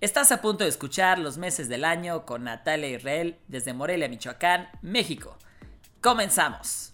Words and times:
Estás 0.00 0.32
a 0.32 0.40
punto 0.40 0.64
de 0.64 0.70
escuchar 0.70 1.18
los 1.18 1.36
meses 1.36 1.68
del 1.68 1.84
año 1.84 2.24
con 2.24 2.44
Natalia 2.44 2.88
Israel 2.88 3.38
desde 3.48 3.74
Morelia, 3.74 4.08
Michoacán, 4.08 4.70
México. 4.80 5.36
Comenzamos. 6.00 6.90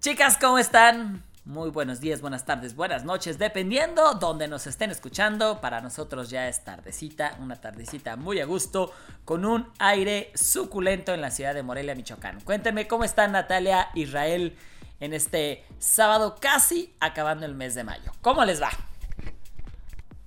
Chicas, 0.00 0.36
¿cómo 0.36 0.58
están? 0.58 1.24
Muy 1.46 1.70
buenos 1.70 2.00
días, 2.00 2.20
buenas 2.20 2.44
tardes, 2.44 2.76
buenas 2.76 3.02
noches, 3.04 3.38
dependiendo 3.38 4.12
donde 4.20 4.46
nos 4.46 4.66
estén 4.66 4.90
escuchando. 4.90 5.62
Para 5.62 5.80
nosotros 5.80 6.28
ya 6.28 6.48
es 6.48 6.62
tardecita, 6.62 7.38
una 7.40 7.56
tardecita 7.56 8.16
muy 8.16 8.38
a 8.38 8.44
gusto, 8.44 8.92
con 9.24 9.46
un 9.46 9.72
aire 9.78 10.30
suculento 10.34 11.14
en 11.14 11.22
la 11.22 11.30
ciudad 11.30 11.54
de 11.54 11.62
Morelia, 11.62 11.94
Michoacán. 11.94 12.42
Cuéntenme 12.42 12.86
cómo 12.86 13.04
están 13.04 13.32
Natalia, 13.32 13.88
Israel, 13.94 14.54
en 15.00 15.14
este 15.14 15.64
sábado 15.78 16.36
casi 16.38 16.94
acabando 17.00 17.46
el 17.46 17.54
mes 17.54 17.74
de 17.74 17.84
mayo. 17.84 18.12
¿Cómo 18.20 18.44
les 18.44 18.60
va? 18.60 18.68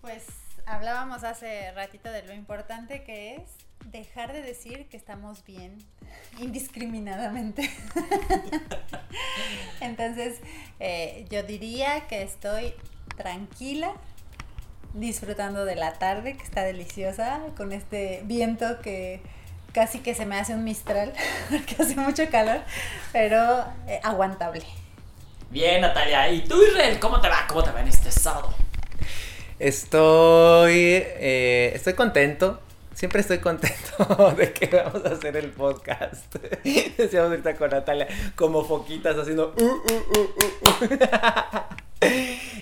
Pues 0.01 0.23
hablábamos 0.65 1.23
hace 1.23 1.71
ratito 1.73 2.11
de 2.11 2.23
lo 2.23 2.33
importante 2.33 3.03
que 3.03 3.35
es 3.35 3.43
dejar 3.85 4.33
de 4.33 4.41
decir 4.41 4.87
que 4.89 4.97
estamos 4.97 5.45
bien 5.45 5.77
indiscriminadamente. 6.39 7.69
Entonces, 9.81 10.39
eh, 10.79 11.25
yo 11.29 11.43
diría 11.43 12.07
que 12.07 12.23
estoy 12.23 12.73
tranquila, 13.15 13.93
disfrutando 14.93 15.65
de 15.65 15.75
la 15.75 15.93
tarde, 15.93 16.35
que 16.35 16.43
está 16.43 16.63
deliciosa, 16.63 17.41
con 17.55 17.71
este 17.71 18.21
viento 18.25 18.81
que 18.81 19.21
casi 19.73 19.99
que 19.99 20.15
se 20.15 20.25
me 20.25 20.39
hace 20.39 20.55
un 20.55 20.63
mistral, 20.63 21.13
porque 21.49 21.75
hace 21.81 21.95
mucho 21.95 22.27
calor, 22.29 22.61
pero 23.13 23.65
eh, 23.87 23.99
aguantable. 24.03 24.65
Bien, 25.51 25.81
Natalia. 25.81 26.29
¿Y 26.29 26.41
tú, 26.41 26.61
Israel? 26.63 26.99
¿Cómo 26.99 27.21
te 27.21 27.29
va? 27.29 27.45
¿Cómo 27.47 27.63
te 27.63 27.71
va 27.71 27.81
en 27.81 27.89
este 27.89 28.11
sábado? 28.11 28.53
Estoy, 29.61 30.73
eh, 30.73 31.71
estoy 31.75 31.93
contento. 31.93 32.59
Siempre 32.95 33.21
estoy 33.21 33.37
contento 33.37 34.33
de 34.37 34.51
que 34.53 34.65
vamos 34.75 35.05
a 35.05 35.09
hacer 35.09 35.37
el 35.37 35.51
podcast. 35.51 36.33
Decíamos 36.97 37.29
ahorita 37.29 37.55
con 37.57 37.69
Natalia, 37.69 38.07
como 38.35 38.65
foquitas 38.65 39.15
haciendo. 39.15 39.53
Uh, 39.59 39.63
uh, 39.63 40.19
uh, 40.19 40.35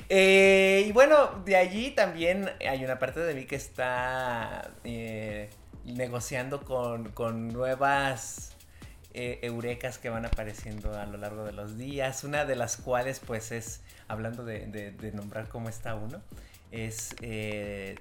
eh, 0.09 0.83
y 0.87 0.91
bueno, 0.91 1.41
de 1.45 1.55
allí 1.55 1.91
también 1.91 2.51
hay 2.67 2.83
una 2.83 2.99
parte 2.99 3.21
de 3.21 3.33
mí 3.33 3.45
que 3.45 3.55
está 3.55 4.69
eh, 4.83 5.49
negociando 5.85 6.65
con, 6.65 7.11
con 7.11 7.47
nuevas 7.47 8.57
eurecas 9.13 9.99
que 9.99 10.09
van 10.09 10.25
apareciendo 10.25 10.93
a 10.99 11.05
lo 11.05 11.17
largo 11.17 11.45
de 11.45 11.53
los 11.53 11.77
días. 11.77 12.25
Una 12.25 12.43
de 12.43 12.57
las 12.57 12.75
cuales, 12.75 13.21
pues, 13.25 13.53
es 13.53 13.79
hablando 14.09 14.43
de, 14.43 14.67
de 14.67 15.11
nombrar 15.13 15.47
cómo 15.47 15.69
está 15.69 15.95
uno 15.95 16.21
es 16.71 17.15
eh, 17.21 17.95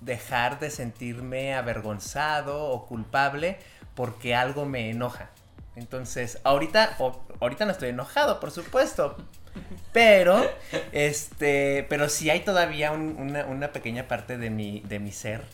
dejar 0.00 0.58
de 0.58 0.70
sentirme 0.70 1.54
avergonzado 1.54 2.64
o 2.64 2.86
culpable 2.86 3.58
porque 3.94 4.34
algo 4.34 4.64
me 4.66 4.90
enoja. 4.90 5.30
Entonces, 5.76 6.38
ahorita, 6.44 6.98
ahorita 7.40 7.64
no 7.64 7.72
estoy 7.72 7.90
enojado, 7.90 8.40
por 8.40 8.50
supuesto. 8.50 9.16
Pero, 9.92 10.50
este, 10.92 11.86
pero 11.88 12.08
sí 12.08 12.30
hay 12.30 12.40
todavía 12.40 12.92
una, 12.92 13.44
una, 13.44 13.72
pequeña 13.72 14.08
parte 14.08 14.38
de 14.38 14.50
mi, 14.50 14.80
de 14.80 14.98
mi 14.98 15.12
ser 15.12 15.44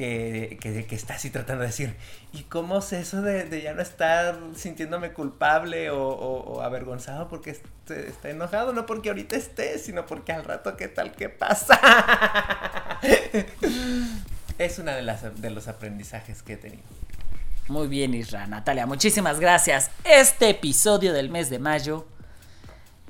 que, 0.00 0.86
que, 0.88 0.94
está 0.94 1.14
así 1.14 1.30
tratando 1.30 1.62
de 1.62 1.68
decir, 1.68 1.94
¿y 2.32 2.44
cómo 2.44 2.78
es 2.78 2.92
eso 2.92 3.20
de, 3.20 3.60
ya 3.62 3.74
no 3.74 3.82
estar 3.82 4.38
sintiéndome 4.56 5.12
culpable 5.12 5.90
o, 5.90 6.62
avergonzado 6.62 7.28
porque 7.28 7.50
está 7.50 8.30
enojado? 8.30 8.72
No 8.72 8.86
porque 8.86 9.10
ahorita 9.10 9.36
esté, 9.36 9.78
sino 9.78 10.06
porque 10.06 10.32
al 10.32 10.44
rato, 10.44 10.76
¿qué 10.76 10.88
tal? 10.88 11.12
¿Qué 11.12 11.28
pasa? 11.28 11.78
es 14.58 14.78
una 14.78 14.96
de, 14.96 15.30
de 15.36 15.50
los 15.50 15.68
aprendizajes 15.68 16.42
que 16.42 16.54
he 16.54 16.56
tenido. 16.56 16.82
Muy 17.68 17.86
bien, 17.86 18.14
Isra. 18.14 18.46
Natalia, 18.46 18.86
muchísimas 18.86 19.38
gracias. 19.38 19.90
Este 20.04 20.48
episodio 20.50 21.12
del 21.12 21.28
mes 21.28 21.50
de 21.50 21.58
mayo 21.58 22.06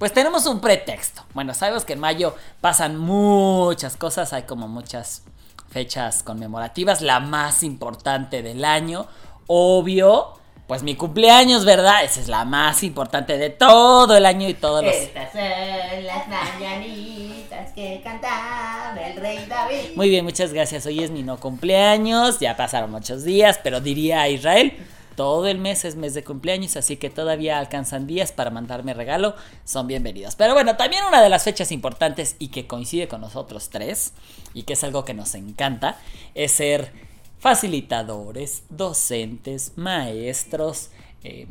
pues 0.01 0.15
tenemos 0.15 0.47
un 0.47 0.63
pretexto. 0.63 1.27
Bueno, 1.35 1.53
sabemos 1.53 1.85
que 1.85 1.93
en 1.93 2.01
mayo 2.01 2.35
pasan 2.63 2.97
muchas 2.97 3.99
cosas, 3.99 4.33
hay 4.33 4.45
como 4.45 4.67
muchas 4.67 5.25
fechas 5.71 6.23
conmemorativas, 6.23 7.01
la 7.01 7.21
más 7.21 7.63
importante 7.63 8.43
del 8.43 8.65
año, 8.65 9.07
obvio, 9.47 10.35
pues 10.67 10.83
mi 10.83 10.95
cumpleaños, 10.95 11.65
¿verdad? 11.65 12.05
Esa 12.05 12.21
es 12.21 12.29
la 12.29 12.45
más 12.45 12.83
importante 12.83 13.39
de 13.39 13.51
todo 13.51 14.17
el 14.17 14.27
año 14.27 14.49
y 14.49 14.55
todos 14.55 14.85
los... 14.85 14.95
Estas 14.95 15.33
son 15.33 16.05
las 16.05 16.29
mañanitas 16.29 17.73
que 17.73 18.01
cantaba 18.05 18.95
el 19.05 19.17
rey 19.17 19.47
David. 19.49 19.97
Muy 19.97 20.09
bien, 20.09 20.25
muchas 20.25 20.53
gracias. 20.53 20.87
Hoy 20.87 21.03
es 21.03 21.11
mi 21.11 21.23
no 21.23 21.39
cumpleaños, 21.39 22.39
ya 22.39 22.57
pasaron 22.57 22.91
muchos 22.91 23.25
días, 23.25 23.59
pero 23.63 23.81
diría 23.81 24.23
a 24.23 24.29
Israel, 24.29 24.77
todo 25.21 25.49
el 25.49 25.59
mes 25.59 25.85
es 25.85 25.97
mes 25.97 26.15
de 26.15 26.25
cumpleaños, 26.25 26.79
así 26.79 26.97
que 26.97 27.11
todavía 27.11 27.59
alcanzan 27.59 28.07
días 28.07 28.33
para 28.33 28.49
mandarme 28.49 28.95
regalo, 28.95 29.35
son 29.67 29.87
bienvenidos. 29.87 30.35
Pero 30.35 30.55
bueno, 30.55 30.79
también 30.79 31.05
una 31.05 31.21
de 31.21 31.29
las 31.29 31.45
fechas 31.45 31.73
importantes 31.73 32.37
y 32.39 32.49
que 32.49 32.67
coincide 32.67 33.07
con 33.07 33.21
nosotros 33.21 33.69
tres, 33.69 34.15
y 34.55 34.63
que 34.63 34.73
es 34.73 34.83
algo 34.83 35.05
que 35.05 35.13
nos 35.13 35.35
encanta, 35.35 35.99
es 36.35 36.53
ser 36.53 36.95
facilitadores, 37.39 38.63
docentes, 38.71 39.73
maestros, 39.77 40.89
eh, 41.23 41.47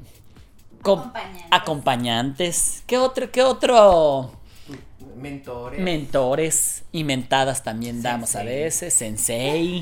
acompañantes. 0.79 1.47
acompañantes. 1.51 2.83
¿Qué 2.87 2.97
otro, 2.97 3.29
qué 3.29 3.43
otro 3.43 4.31
mentores. 5.19 5.79
Mentores 5.79 6.83
y 6.91 7.03
mentadas 7.03 7.63
también 7.63 8.01
damos 8.01 8.35
a 8.35 8.43
veces, 8.43 8.93
sensei. 8.93 9.81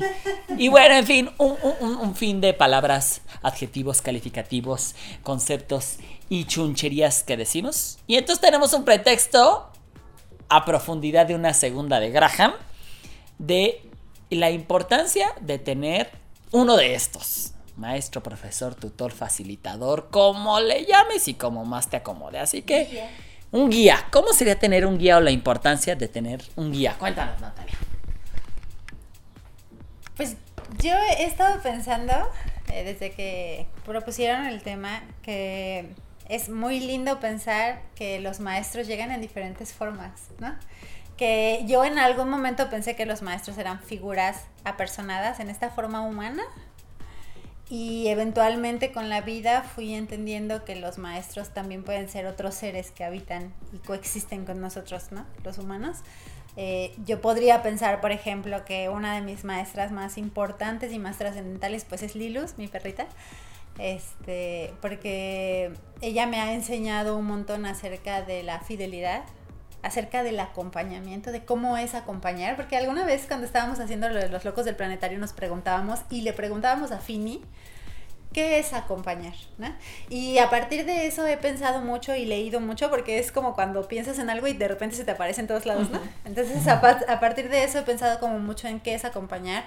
Y 0.56 0.68
bueno, 0.68 0.94
en 0.96 1.06
fin, 1.06 1.30
un, 1.38 2.14
fin 2.14 2.40
de 2.40 2.54
palabras, 2.54 3.22
adjetivos, 3.42 4.02
calificativos, 4.02 4.94
conceptos 5.22 5.98
y 6.28 6.44
chuncherías 6.44 7.22
que 7.22 7.36
decimos. 7.36 7.98
Y 8.06 8.16
entonces 8.16 8.40
tenemos 8.40 8.72
un 8.72 8.84
pretexto 8.84 9.70
a 10.48 10.64
profundidad 10.64 11.26
de 11.26 11.34
una 11.34 11.54
segunda 11.54 12.00
de 12.00 12.10
Graham 12.10 12.52
de 13.38 13.82
la 14.30 14.50
importancia 14.50 15.32
de 15.40 15.58
tener 15.58 16.10
uno 16.50 16.76
de 16.76 16.94
estos. 16.94 17.52
Maestro, 17.76 18.22
profesor, 18.22 18.74
tutor, 18.74 19.12
facilitador, 19.12 20.08
como 20.10 20.58
le 20.60 20.84
llames 20.84 21.28
y 21.28 21.34
como 21.34 21.64
más 21.64 21.88
te 21.88 21.96
acomode. 21.96 22.38
Así 22.38 22.62
que... 22.62 23.27
Un 23.50 23.70
guía. 23.70 24.06
¿Cómo 24.10 24.32
sería 24.32 24.58
tener 24.58 24.84
un 24.84 24.98
guía 24.98 25.16
o 25.16 25.20
la 25.20 25.30
importancia 25.30 25.96
de 25.96 26.08
tener 26.08 26.42
un 26.56 26.72
guía? 26.72 26.96
Cuéntanos, 26.98 27.40
Natalia. 27.40 27.74
Pues 30.16 30.36
yo 30.82 30.92
he 30.94 31.24
estado 31.24 31.62
pensando, 31.62 32.12
eh, 32.72 32.84
desde 32.84 33.12
que 33.12 33.66
propusieron 33.86 34.46
el 34.46 34.62
tema, 34.62 35.02
que 35.22 35.94
es 36.28 36.50
muy 36.50 36.80
lindo 36.80 37.20
pensar 37.20 37.80
que 37.94 38.20
los 38.20 38.40
maestros 38.40 38.86
llegan 38.86 39.10
en 39.10 39.20
diferentes 39.20 39.72
formas, 39.72 40.28
¿no? 40.40 40.54
Que 41.16 41.64
yo 41.66 41.84
en 41.84 41.98
algún 41.98 42.28
momento 42.28 42.68
pensé 42.68 42.96
que 42.96 43.06
los 43.06 43.22
maestros 43.22 43.56
eran 43.58 43.80
figuras 43.80 44.44
apersonadas 44.64 45.40
en 45.40 45.48
esta 45.48 45.70
forma 45.70 46.02
humana, 46.02 46.42
y 47.70 48.08
eventualmente 48.08 48.92
con 48.92 49.08
la 49.08 49.20
vida 49.20 49.62
fui 49.62 49.94
entendiendo 49.94 50.64
que 50.64 50.76
los 50.76 50.98
maestros 50.98 51.50
también 51.50 51.84
pueden 51.84 52.08
ser 52.08 52.26
otros 52.26 52.54
seres 52.54 52.90
que 52.90 53.04
habitan 53.04 53.52
y 53.72 53.78
coexisten 53.78 54.46
con 54.46 54.60
nosotros, 54.60 55.12
¿no? 55.12 55.26
Los 55.44 55.58
humanos. 55.58 55.98
Eh, 56.56 56.94
yo 57.04 57.20
podría 57.20 57.62
pensar, 57.62 58.00
por 58.00 58.10
ejemplo, 58.10 58.64
que 58.64 58.88
una 58.88 59.14
de 59.14 59.20
mis 59.20 59.44
maestras 59.44 59.92
más 59.92 60.18
importantes 60.18 60.92
y 60.92 60.98
más 60.98 61.18
trascendentales, 61.18 61.84
pues 61.84 62.02
es 62.02 62.14
Lilus, 62.14 62.56
mi 62.56 62.68
perrita. 62.68 63.06
Este, 63.78 64.74
porque 64.80 65.70
ella 66.00 66.26
me 66.26 66.40
ha 66.40 66.52
enseñado 66.54 67.16
un 67.16 67.26
montón 67.26 67.64
acerca 67.64 68.22
de 68.22 68.42
la 68.42 68.60
fidelidad, 68.60 69.22
acerca 69.82 70.22
del 70.22 70.40
acompañamiento, 70.40 71.30
de 71.30 71.44
cómo 71.44 71.76
es 71.76 71.94
acompañar, 71.94 72.56
porque 72.56 72.76
alguna 72.76 73.04
vez 73.04 73.26
cuando 73.26 73.46
estábamos 73.46 73.78
haciendo 73.78 74.08
lo 74.08 74.16
de 74.16 74.28
los 74.28 74.44
locos 74.44 74.64
del 74.64 74.76
planetario 74.76 75.18
nos 75.18 75.32
preguntábamos 75.32 76.00
y 76.10 76.22
le 76.22 76.32
preguntábamos 76.32 76.90
a 76.90 76.98
Fini, 76.98 77.42
¿qué 78.32 78.58
es 78.58 78.72
acompañar? 78.72 79.34
Y 80.08 80.38
a 80.38 80.50
partir 80.50 80.84
de 80.84 81.06
eso 81.06 81.26
he 81.26 81.36
pensado 81.36 81.80
mucho 81.80 82.14
y 82.14 82.24
leído 82.24 82.60
mucho 82.60 82.90
porque 82.90 83.18
es 83.18 83.30
como 83.30 83.54
cuando 83.54 83.86
piensas 83.86 84.18
en 84.18 84.30
algo 84.30 84.46
y 84.48 84.52
de 84.52 84.68
repente 84.68 84.96
se 84.96 85.04
te 85.04 85.12
aparece 85.12 85.40
en 85.40 85.46
todos 85.46 85.64
lados, 85.64 85.90
¿no? 85.90 86.00
Entonces 86.24 86.66
a, 86.66 86.80
partir 86.80 87.48
de 87.48 87.64
eso 87.64 87.78
he 87.78 87.82
pensado 87.82 88.18
como 88.18 88.38
mucho 88.40 88.68
en 88.68 88.80
qué 88.80 88.94
es 88.94 89.04
acompañar. 89.04 89.64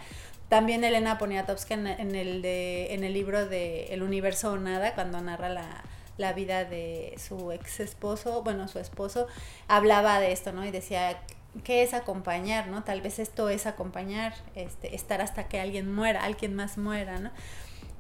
También 0.50 0.84
Elena 0.84 1.18
Poniatowska 1.18 1.74
en, 1.74 1.88
en, 1.88 2.14
el, 2.14 2.42
de, 2.42 2.94
en 2.94 3.06
el 3.06 3.14
libro 3.14 3.48
de 3.48 3.86
El 3.94 4.04
universo 4.04 4.52
o 4.52 4.58
nada, 4.58 4.94
cuando 4.96 5.22
narra 5.22 5.48
la, 5.48 5.82
la 6.18 6.34
vida 6.34 6.66
de 6.66 7.16
su 7.18 7.52
ex 7.52 7.80
esposo, 7.80 8.44
bueno, 8.44 8.68
su 8.68 8.80
esposo, 8.80 9.28
hablaba 9.68 10.20
de 10.20 10.32
esto, 10.32 10.52
¿no? 10.52 10.66
Y 10.66 10.72
decía, 10.72 11.22
¿qué 11.64 11.84
es 11.84 11.94
acompañar, 11.94 12.68
no? 12.68 12.84
Tal 12.84 13.02
vez 13.02 13.20
esto 13.20 13.50
es 13.50 13.66
acompañar, 13.66 14.34
este, 14.56 14.96
estar 14.96 15.22
hasta 15.22 15.48
que 15.48 15.60
alguien 15.60 15.94
muera, 15.94 16.24
alguien 16.24 16.56
más 16.56 16.78
muera, 16.78 17.20
¿no? 17.20 17.32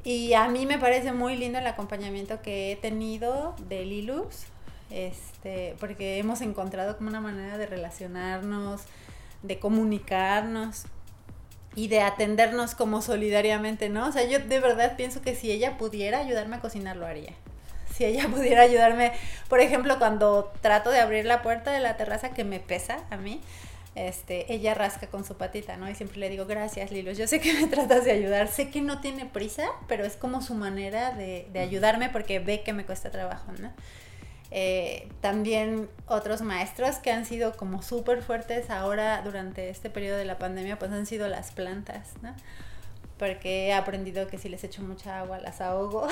Y 0.04 0.34
a 0.34 0.48
mí 0.48 0.66
me 0.66 0.80
parece 0.80 1.12
muy 1.12 1.36
lindo 1.36 1.60
el 1.60 1.68
acompañamiento 1.68 2.42
que 2.42 2.72
he 2.72 2.76
tenido 2.76 3.56
de 3.68 3.86
Lilus, 3.86 4.46
este, 4.90 5.76
porque 5.80 6.18
hemos 6.18 6.42
encontrado 6.42 6.98
como 6.98 7.10
una 7.10 7.22
manera 7.22 7.58
de 7.58 7.68
relacionarnos, 7.68 8.82
de 9.44 9.60
comunicarnos 9.60 10.86
y 11.76 11.88
de 11.88 12.02
atendernos 12.02 12.76
como 12.76 13.02
solidariamente, 13.02 13.90
¿no? 13.90 14.08
O 14.08 14.12
sea, 14.12 14.28
yo 14.28 14.40
de 14.40 14.60
verdad 14.60 14.96
pienso 14.98 15.22
que 15.22 15.36
si 15.36 15.52
ella 15.52 15.78
pudiera 15.78 16.20
ayudarme 16.20 16.58
a 16.58 16.60
cocinar, 16.60 16.98
lo 16.98 17.06
haría. 17.06 17.34
Si 18.02 18.06
ella 18.06 18.28
pudiera 18.34 18.64
ayudarme, 18.64 19.12
por 19.48 19.60
ejemplo, 19.60 20.00
cuando 20.00 20.52
trato 20.62 20.90
de 20.90 21.00
abrir 21.00 21.26
la 21.26 21.44
puerta 21.44 21.72
de 21.72 21.80
la 21.80 21.98
terraza 21.98 22.32
que 22.32 22.44
me 22.44 22.60
pesa 22.60 23.04
a 23.12 23.18
mí, 23.18 23.42
este, 23.94 24.52
ella 24.52 24.74
rasca 24.74 25.06
con 25.06 25.24
su 25.24 25.38
patita, 25.38 25.78
¿no? 25.78 25.88
Y 25.88 25.94
siempre 25.94 26.18
le 26.18 26.30
digo, 26.30 26.48
gracias, 26.48 26.92
Lilo, 26.92 27.12
yo 27.12 27.28
sé 27.28 27.40
que 27.40 27.54
me 27.54 27.68
tratas 27.76 28.04
de 28.04 28.12
ayudar, 28.12 28.48
sé 28.48 28.72
que 28.72 28.82
no 28.82 29.02
tiene 29.02 29.28
prisa, 29.28 29.68
pero 29.88 30.04
es 30.04 30.16
como 30.16 30.42
su 30.42 30.56
manera 30.56 31.12
de, 31.12 31.48
de 31.54 31.60
ayudarme 31.60 32.10
porque 32.10 32.40
ve 32.40 32.64
que 32.64 32.74
me 32.74 32.88
cuesta 32.88 33.12
trabajo, 33.12 33.52
¿no? 33.60 33.72
Eh, 34.50 35.08
también 35.22 35.88
otros 36.08 36.42
maestros 36.42 36.96
que 36.98 37.12
han 37.12 37.26
sido 37.26 37.56
como 37.56 37.84
súper 37.84 38.24
fuertes 38.24 38.72
ahora 38.72 39.22
durante 39.22 39.70
este 39.70 39.92
periodo 39.92 40.18
de 40.18 40.26
la 40.26 40.40
pandemia, 40.40 40.80
pues 40.80 40.92
han 40.92 41.06
sido 41.06 41.28
las 41.28 41.52
plantas, 41.52 42.14
¿no? 42.24 42.34
Porque 43.22 43.68
he 43.68 43.74
aprendido 43.74 44.26
que 44.26 44.40
si 44.40 44.50
les 44.50 44.64
echo 44.64 44.82
mucha 44.82 45.20
agua 45.20 45.40
las 45.40 45.62
ahogo. 45.62 46.08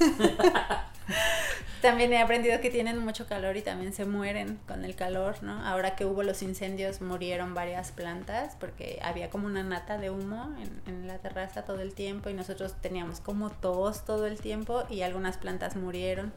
también 1.82 2.10
he 2.14 2.22
aprendido 2.22 2.58
que 2.62 2.70
tienen 2.70 2.96
mucho 3.00 3.26
calor 3.26 3.58
y 3.58 3.60
también 3.60 3.92
se 3.92 4.06
mueren 4.06 4.58
con 4.66 4.82
el 4.86 4.94
calor, 4.94 5.42
¿no? 5.42 5.62
Ahora 5.66 5.94
que 5.94 6.06
hubo 6.06 6.22
los 6.22 6.40
incendios 6.40 7.02
murieron 7.02 7.52
varias 7.52 7.92
plantas 7.92 8.56
porque 8.58 8.98
había 9.02 9.28
como 9.28 9.46
una 9.46 9.62
nata 9.62 9.98
de 9.98 10.08
humo 10.08 10.56
en, 10.58 10.80
en 10.94 11.06
la 11.06 11.18
terraza 11.18 11.66
todo 11.66 11.82
el 11.82 11.92
tiempo 11.92 12.30
y 12.30 12.32
nosotros 12.32 12.74
teníamos 12.80 13.20
como 13.20 13.50
tos 13.50 14.06
todo 14.06 14.26
el 14.26 14.40
tiempo 14.40 14.84
y 14.88 15.02
algunas 15.02 15.36
plantas 15.36 15.76
murieron 15.76 16.32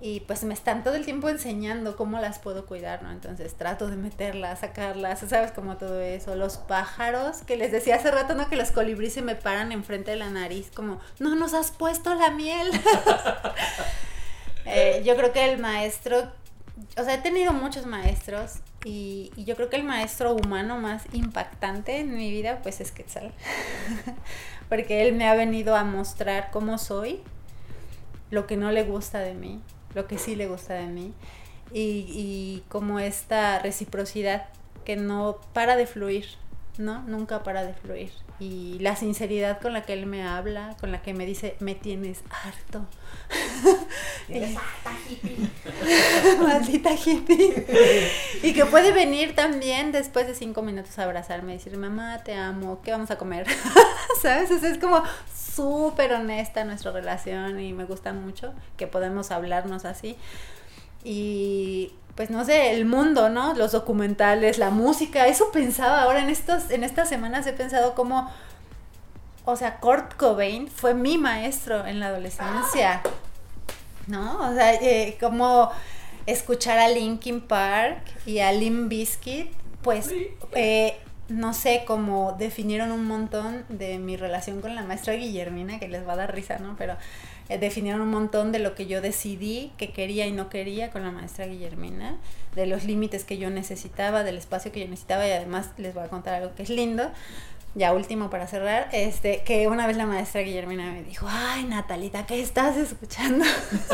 y 0.00 0.20
pues 0.20 0.44
me 0.44 0.52
están 0.52 0.84
todo 0.84 0.94
el 0.94 1.04
tiempo 1.04 1.28
enseñando 1.28 1.96
cómo 1.96 2.20
las 2.20 2.38
puedo 2.38 2.66
cuidar, 2.66 3.02
¿no? 3.02 3.10
Entonces 3.10 3.54
trato 3.54 3.88
de 3.88 3.96
meterlas, 3.96 4.60
sacarlas, 4.60 5.20
¿sabes? 5.20 5.52
Como 5.52 5.78
todo 5.78 6.00
eso. 6.00 6.36
Los 6.36 6.58
pájaros, 6.58 7.38
que 7.46 7.56
les 7.56 7.72
decía 7.72 7.96
hace 7.96 8.10
rato, 8.10 8.34
¿no? 8.34 8.48
Que 8.48 8.56
los 8.56 8.72
colibríes 8.72 9.14
se 9.14 9.22
me 9.22 9.36
paran 9.36 9.72
enfrente 9.72 10.10
de 10.10 10.18
la 10.18 10.28
nariz, 10.28 10.70
como, 10.74 11.00
no 11.18 11.34
nos 11.34 11.54
has 11.54 11.70
puesto 11.70 12.14
la 12.14 12.30
miel. 12.30 12.70
Eh, 14.68 15.04
yo 15.04 15.14
creo 15.14 15.32
que 15.32 15.48
el 15.48 15.60
maestro, 15.60 16.32
o 16.96 17.04
sea, 17.04 17.14
he 17.14 17.18
tenido 17.18 17.52
muchos 17.52 17.86
maestros 17.86 18.54
y, 18.84 19.30
y, 19.36 19.44
yo 19.44 19.54
creo 19.54 19.70
que 19.70 19.76
el 19.76 19.84
maestro 19.84 20.34
humano 20.34 20.76
más 20.76 21.04
impactante 21.12 22.00
en 22.00 22.16
mi 22.16 22.32
vida, 22.32 22.58
pues 22.64 22.80
es 22.80 22.90
Quetzal. 22.90 23.30
Porque 24.68 25.06
él 25.06 25.14
me 25.14 25.28
ha 25.28 25.36
venido 25.36 25.76
a 25.76 25.84
mostrar 25.84 26.50
cómo 26.50 26.78
soy, 26.78 27.22
lo 28.32 28.48
que 28.48 28.56
no 28.56 28.72
le 28.72 28.82
gusta 28.82 29.20
de 29.20 29.34
mí 29.34 29.62
lo 29.96 30.06
que 30.06 30.18
sí 30.18 30.36
le 30.36 30.46
gusta 30.46 30.74
de 30.74 30.86
mí 30.86 31.12
y, 31.72 32.06
y 32.08 32.62
como 32.68 33.00
esta 33.00 33.58
reciprocidad 33.58 34.46
que 34.84 34.94
no 34.94 35.38
para 35.52 35.74
de 35.74 35.86
fluir, 35.86 36.26
¿no? 36.78 37.02
Nunca 37.02 37.42
para 37.42 37.64
de 37.64 37.74
fluir. 37.74 38.12
Y 38.38 38.78
la 38.80 38.94
sinceridad 38.96 39.60
con 39.60 39.72
la 39.72 39.82
que 39.82 39.94
él 39.94 40.06
me 40.06 40.22
habla, 40.22 40.76
con 40.78 40.92
la 40.92 41.00
que 41.02 41.14
me 41.14 41.24
dice, 41.24 41.56
me 41.58 41.74
tienes 41.74 42.22
harto. 42.30 42.86
Harta 44.28 44.92
hippie. 45.08 45.48
Maldita 46.42 46.92
hippie. 46.92 47.66
y 48.42 48.52
que 48.52 48.66
puede 48.66 48.92
venir 48.92 49.34
también 49.34 49.90
después 49.90 50.26
de 50.26 50.34
cinco 50.34 50.62
minutos 50.62 50.98
a 50.98 51.04
abrazarme 51.04 51.54
y 51.54 51.58
decir, 51.58 51.76
mamá, 51.78 52.22
te 52.22 52.34
amo, 52.34 52.80
¿qué 52.84 52.92
vamos 52.92 53.10
a 53.10 53.16
comer? 53.16 53.46
¿Sabes? 54.22 54.50
O 54.50 54.58
sea, 54.58 54.70
es 54.70 54.78
como 54.78 55.02
súper 55.56 56.12
honesta 56.12 56.64
nuestra 56.64 56.92
relación 56.92 57.58
y 57.60 57.72
me 57.72 57.84
gusta 57.84 58.12
mucho 58.12 58.52
que 58.76 58.86
podemos 58.86 59.30
hablarnos 59.30 59.84
así. 59.84 60.16
Y 61.02 61.92
pues 62.14 62.30
no 62.30 62.44
sé, 62.44 62.72
el 62.72 62.84
mundo, 62.84 63.28
¿no? 63.28 63.54
Los 63.54 63.72
documentales, 63.72 64.58
la 64.58 64.70
música, 64.70 65.26
eso 65.26 65.50
pensaba 65.52 66.02
ahora 66.02 66.20
en 66.20 66.30
estos 66.30 66.70
en 66.70 66.84
estas 66.84 67.08
semanas 67.08 67.46
he 67.46 67.52
pensado 67.52 67.94
como 67.94 68.30
o 69.46 69.54
sea, 69.54 69.78
Kurt 69.78 70.14
Cobain 70.16 70.66
fue 70.66 70.92
mi 70.92 71.18
maestro 71.18 71.86
en 71.86 72.00
la 72.00 72.08
adolescencia. 72.08 73.00
¿No? 74.08 74.40
O 74.40 74.54
sea, 74.54 74.74
eh, 74.74 75.16
como 75.20 75.70
escuchar 76.26 76.78
a 76.78 76.88
Linkin 76.88 77.40
Park 77.40 78.02
y 78.26 78.40
a 78.40 78.50
Limp 78.50 78.88
Bizkit, 78.88 79.52
pues 79.82 80.10
eh, 80.52 80.98
no 81.28 81.54
sé, 81.54 81.82
cómo 81.86 82.36
definieron 82.38 82.92
un 82.92 83.04
montón 83.04 83.64
de 83.68 83.98
mi 83.98 84.16
relación 84.16 84.60
con 84.60 84.74
la 84.74 84.82
maestra 84.82 85.14
Guillermina, 85.14 85.80
que 85.80 85.88
les 85.88 86.06
va 86.06 86.12
a 86.12 86.16
dar 86.16 86.34
risa, 86.34 86.58
¿no? 86.58 86.76
Pero 86.76 86.96
eh, 87.48 87.58
definieron 87.58 88.00
un 88.00 88.10
montón 88.10 88.52
de 88.52 88.60
lo 88.60 88.74
que 88.74 88.86
yo 88.86 89.00
decidí 89.00 89.72
que 89.76 89.90
quería 89.90 90.26
y 90.26 90.32
no 90.32 90.48
quería 90.48 90.90
con 90.90 91.02
la 91.02 91.10
maestra 91.10 91.46
Guillermina, 91.46 92.16
de 92.54 92.66
los 92.66 92.84
límites 92.84 93.24
que 93.24 93.38
yo 93.38 93.50
necesitaba, 93.50 94.22
del 94.22 94.36
espacio 94.36 94.70
que 94.70 94.80
yo 94.80 94.88
necesitaba 94.88 95.26
y 95.26 95.32
además 95.32 95.70
les 95.78 95.94
voy 95.94 96.04
a 96.04 96.08
contar 96.08 96.34
algo 96.34 96.54
que 96.54 96.62
es 96.62 96.70
lindo. 96.70 97.10
Ya 97.76 97.92
último 97.92 98.30
para 98.30 98.46
cerrar, 98.46 98.88
este, 98.92 99.42
que 99.42 99.68
una 99.68 99.86
vez 99.86 99.98
la 99.98 100.06
maestra 100.06 100.40
Guillermina 100.40 100.90
me 100.92 101.02
dijo, 101.02 101.26
ay 101.28 101.64
Natalita, 101.64 102.24
¿qué 102.24 102.40
estás 102.40 102.74
escuchando? 102.78 103.44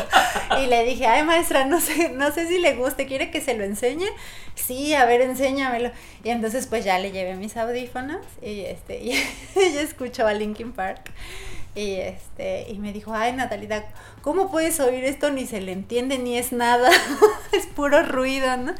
y 0.63 0.67
le 0.67 0.85
dije, 0.85 1.05
ay 1.05 1.23
maestra, 1.25 1.65
no 1.65 1.81
sé, 1.81 2.07
no 2.07 2.31
sé 2.31 2.47
si 2.47 2.59
le 2.59 2.75
guste, 2.75 3.05
¿quiere 3.07 3.29
que 3.29 3.41
se 3.41 3.55
lo 3.55 3.65
enseñe? 3.65 4.07
Sí, 4.55 4.93
a 4.93 5.03
ver, 5.03 5.19
enséñamelo. 5.19 5.91
Y 6.23 6.29
entonces 6.29 6.65
pues 6.67 6.85
ya 6.85 6.97
le 6.97 7.11
llevé 7.11 7.35
mis 7.35 7.57
audífonos 7.57 8.21
y 8.41 8.61
este, 8.61 8.99
y 9.03 9.11
ella 9.55 9.81
escuchó 9.81 10.27
a 10.27 10.33
Linkin 10.33 10.71
Park. 10.71 11.11
Y 11.75 11.95
este, 11.95 12.67
y 12.69 12.77
me 12.77 12.93
dijo, 12.93 13.13
ay 13.13 13.33
Natalita, 13.33 13.83
¿cómo 14.21 14.49
puedes 14.49 14.79
oír 14.79 15.03
esto? 15.03 15.29
Ni 15.29 15.45
se 15.45 15.59
le 15.59 15.73
entiende, 15.73 16.19
ni 16.19 16.37
es 16.37 16.53
nada, 16.53 16.89
es 17.51 17.65
puro 17.65 18.01
ruido, 18.03 18.55
¿no? 18.55 18.75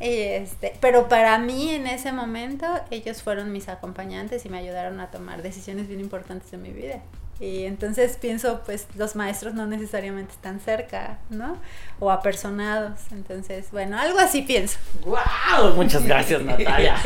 Y 0.00 0.06
este, 0.06 0.74
pero 0.80 1.08
para 1.08 1.38
mí 1.38 1.70
en 1.70 1.86
ese 1.86 2.12
momento 2.12 2.66
ellos 2.90 3.22
fueron 3.22 3.52
mis 3.52 3.68
acompañantes 3.68 4.44
y 4.44 4.48
me 4.48 4.58
ayudaron 4.58 5.00
a 5.00 5.10
tomar 5.10 5.42
decisiones 5.42 5.88
bien 5.88 6.00
importantes 6.00 6.52
en 6.52 6.62
mi 6.62 6.70
vida. 6.70 7.00
Y 7.40 7.64
entonces 7.64 8.16
pienso, 8.20 8.62
pues 8.64 8.86
los 8.94 9.16
maestros 9.16 9.54
no 9.54 9.66
necesariamente 9.66 10.32
están 10.32 10.60
cerca, 10.60 11.18
¿no? 11.30 11.58
O 11.98 12.10
apersonados. 12.12 13.00
Entonces, 13.10 13.70
bueno, 13.72 13.98
algo 13.98 14.20
así 14.20 14.42
pienso. 14.42 14.78
¡Wow! 15.04 15.74
Muchas 15.74 16.04
gracias, 16.04 16.42
Natalia. 16.42 16.96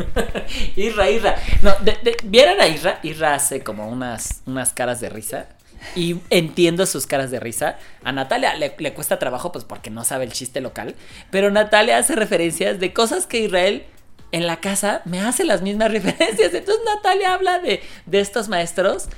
Irra, 0.76 1.08
Irra. 1.08 1.36
No, 1.62 1.72
de, 1.82 1.92
de, 2.02 2.16
¿Vieron 2.24 2.60
a 2.60 2.66
Irra? 2.66 2.98
Irra 3.04 3.34
hace 3.34 3.62
como 3.62 3.88
unas, 3.88 4.42
unas 4.46 4.72
caras 4.72 5.00
de 5.00 5.08
risa. 5.08 5.46
Y 5.94 6.20
entiendo 6.30 6.86
sus 6.86 7.06
caras 7.06 7.30
de 7.30 7.40
risa. 7.40 7.78
A 8.04 8.12
Natalia 8.12 8.54
le, 8.54 8.94
cuesta 8.94 9.18
trabajo, 9.18 9.52
pues 9.52 9.64
porque 9.64 9.90
no 9.90 10.04
sabe 10.04 10.24
el 10.24 10.32
chiste 10.32 10.60
local. 10.60 10.94
Pero 11.30 11.50
Natalia 11.50 11.98
hace 11.98 12.14
referencias 12.14 12.80
de 12.80 12.92
cosas 12.92 13.26
que 13.26 13.40
Israel 13.40 13.84
en 14.32 14.46
la 14.46 14.60
casa 14.60 15.02
me 15.04 15.20
hace 15.20 15.44
las 15.44 15.62
mismas 15.62 15.90
referencias. 15.92 16.54
Entonces 16.54 16.84
Natalia 16.84 17.34
habla 17.34 17.58
de, 17.58 17.82
de 18.06 18.20
estos 18.20 18.48
maestros 18.48 19.08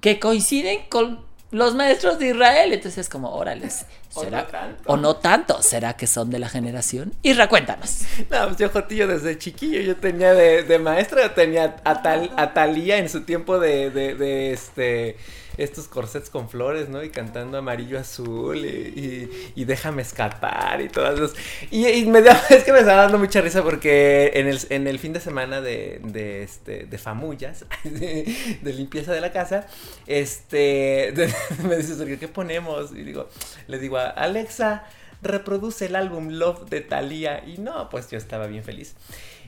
que 0.00 0.18
coinciden 0.18 0.80
con 0.88 1.24
los 1.50 1.74
maestros 1.74 2.18
de 2.18 2.28
Israel. 2.28 2.72
Entonces 2.72 2.98
es 2.98 3.08
como, 3.08 3.34
órales. 3.34 3.86
¿Será? 4.20 4.40
O, 4.40 4.42
no 4.42 4.46
tanto. 4.50 4.92
o 4.92 4.96
no 4.96 5.16
tanto. 5.16 5.62
¿Será 5.62 5.96
que 5.96 6.06
son 6.06 6.30
de 6.30 6.38
la 6.38 6.48
generación? 6.48 7.12
Irra, 7.22 7.48
cuéntanos. 7.48 8.02
No, 8.30 8.46
pues 8.46 8.56
yo, 8.58 8.68
Jotillo, 8.68 9.06
desde 9.06 9.38
chiquillo, 9.38 9.80
yo 9.80 9.96
tenía 9.96 10.32
de, 10.34 10.62
de 10.62 10.78
maestra, 10.78 11.22
yo 11.22 11.30
tenía 11.32 11.76
a, 11.84 12.02
Tal, 12.02 12.30
a 12.36 12.52
Talía 12.52 12.98
en 12.98 13.08
su 13.08 13.22
tiempo 13.22 13.58
de, 13.58 13.90
de, 13.90 14.14
de 14.14 14.52
este 14.52 15.16
estos 15.56 15.88
corsets 15.88 16.30
con 16.30 16.48
flores, 16.48 16.88
¿no? 16.88 17.02
Y 17.02 17.10
cantando 17.10 17.58
amarillo 17.58 17.98
azul 17.98 18.64
y, 18.64 18.68
y, 18.68 19.52
y 19.54 19.64
déjame 19.64 20.02
escapar 20.02 20.80
y 20.80 20.88
todas 20.88 21.18
esas. 21.18 21.34
Y, 21.70 21.86
y, 21.86 22.06
me 22.06 22.22
da, 22.22 22.40
es 22.50 22.64
que 22.64 22.72
me 22.72 22.80
estaba 22.80 23.02
dando 23.02 23.18
mucha 23.18 23.40
risa 23.40 23.62
porque 23.62 24.32
en 24.34 24.48
el, 24.48 24.58
en 24.70 24.86
el 24.86 24.98
fin 24.98 25.12
de 25.12 25.20
semana 25.20 25.60
de, 25.60 26.00
de, 26.02 26.42
este, 26.42 26.84
de 26.84 26.98
famullas, 26.98 27.64
de, 27.84 28.58
de, 28.62 28.72
limpieza 28.72 29.12
de 29.12 29.20
la 29.20 29.32
casa, 29.32 29.66
este, 30.06 31.12
de, 31.14 31.32
me 31.68 31.76
dice 31.76 32.18
¿qué 32.18 32.28
ponemos? 32.28 32.92
Y 32.92 33.02
digo, 33.02 33.28
le 33.66 33.78
digo 33.78 33.96
a 33.96 34.05
Alexa, 34.10 34.84
reproduce 35.22 35.86
el 35.86 35.96
álbum 35.96 36.28
Love 36.30 36.68
de 36.68 36.80
Thalía. 36.80 37.44
Y 37.46 37.58
no, 37.58 37.88
pues 37.88 38.10
yo 38.10 38.18
estaba 38.18 38.46
bien 38.46 38.64
feliz. 38.64 38.94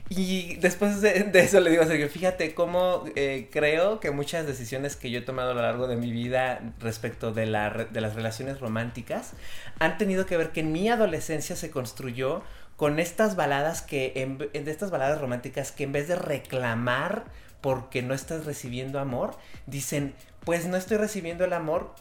Y 0.09 0.55
después 0.55 1.01
de, 1.01 1.29
eso 1.33 1.59
le 1.59 1.69
digo 1.69 1.83
a 1.83 1.85
Sergio, 1.85 2.09
fíjate 2.09 2.55
cómo 2.55 3.03
eh, 3.15 3.47
creo 3.51 3.99
que 3.99 4.09
muchas 4.09 4.47
decisiones 4.47 4.95
que 4.95 5.11
yo 5.11 5.19
he 5.19 5.21
tomado 5.21 5.51
a 5.51 5.53
lo 5.53 5.61
largo 5.61 5.87
de 5.87 5.97
mi 5.97 6.11
vida 6.11 6.61
respecto 6.79 7.31
de, 7.31 7.45
la, 7.45 7.69
de 7.69 8.01
las 8.01 8.15
relaciones 8.15 8.59
románticas 8.59 9.33
han 9.77 9.99
tenido 9.99 10.25
que 10.25 10.35
ver 10.35 10.49
que 10.51 10.61
en 10.61 10.71
mi 10.71 10.89
adolescencia 10.89 11.55
se 11.55 11.69
construyó 11.69 12.41
con 12.79 12.97
estas 12.97 13.35
baladas 13.35 13.81
que, 13.81 14.13
en, 14.15 14.49
estas 14.53 14.89
baladas 14.89 15.19
románticas 15.19 15.73
que 15.73 15.83
en 15.83 15.91
vez 15.91 16.07
de 16.07 16.15
reclamar 16.15 17.25
porque 17.59 18.01
no 18.01 18.13
estás 18.13 18.45
recibiendo 18.45 18.99
amor, 18.99 19.35
dicen, 19.67 20.15
pues 20.45 20.65
no 20.65 20.77
estoy 20.77 20.95
recibiendo 20.95 21.43
el 21.43 21.51
amor 21.51 21.93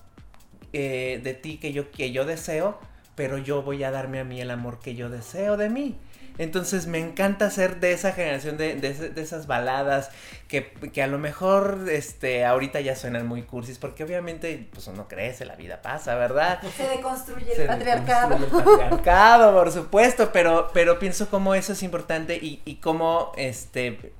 eh, 0.72 1.20
de 1.22 1.34
ti 1.34 1.58
que 1.58 1.72
yo, 1.72 1.90
que 1.90 2.12
yo 2.12 2.24
deseo, 2.24 2.78
pero 3.14 3.38
yo 3.38 3.62
voy 3.62 3.82
a 3.84 3.90
darme 3.90 4.20
a 4.20 4.24
mí 4.24 4.40
el 4.40 4.50
amor 4.50 4.78
que 4.78 4.94
yo 4.94 5.08
deseo 5.08 5.56
de 5.56 5.70
mí. 5.70 5.98
Entonces 6.38 6.86
me 6.86 6.98
encanta 6.98 7.50
ser 7.50 7.80
de 7.80 7.92
esa 7.92 8.12
generación 8.12 8.56
de, 8.56 8.76
de, 8.76 8.92
de 8.92 9.20
esas 9.20 9.48
baladas 9.48 10.10
que, 10.46 10.70
que, 10.92 11.02
a 11.02 11.08
lo 11.08 11.18
mejor 11.18 11.88
este, 11.90 12.44
ahorita 12.44 12.80
ya 12.80 12.94
suenan 12.94 13.26
muy 13.26 13.42
cursis, 13.42 13.76
porque 13.78 14.04
obviamente 14.04 14.68
pues 14.72 14.86
uno 14.86 15.08
crece, 15.08 15.44
la 15.44 15.56
vida 15.56 15.82
pasa, 15.82 16.14
¿verdad? 16.14 16.60
Se 16.76 16.88
deconstruye 16.88 17.60
el 17.60 17.66
patriarcado. 17.66 18.36
El 18.36 18.44
patriarcado, 18.44 19.52
por 19.52 19.72
supuesto, 19.72 20.30
pero, 20.32 20.70
pero 20.72 21.00
pienso 21.00 21.28
como 21.28 21.56
eso 21.56 21.72
es 21.72 21.82
importante 21.82 22.36
y, 22.36 22.62
y 22.64 22.76
cómo 22.76 23.32
este 23.36 24.12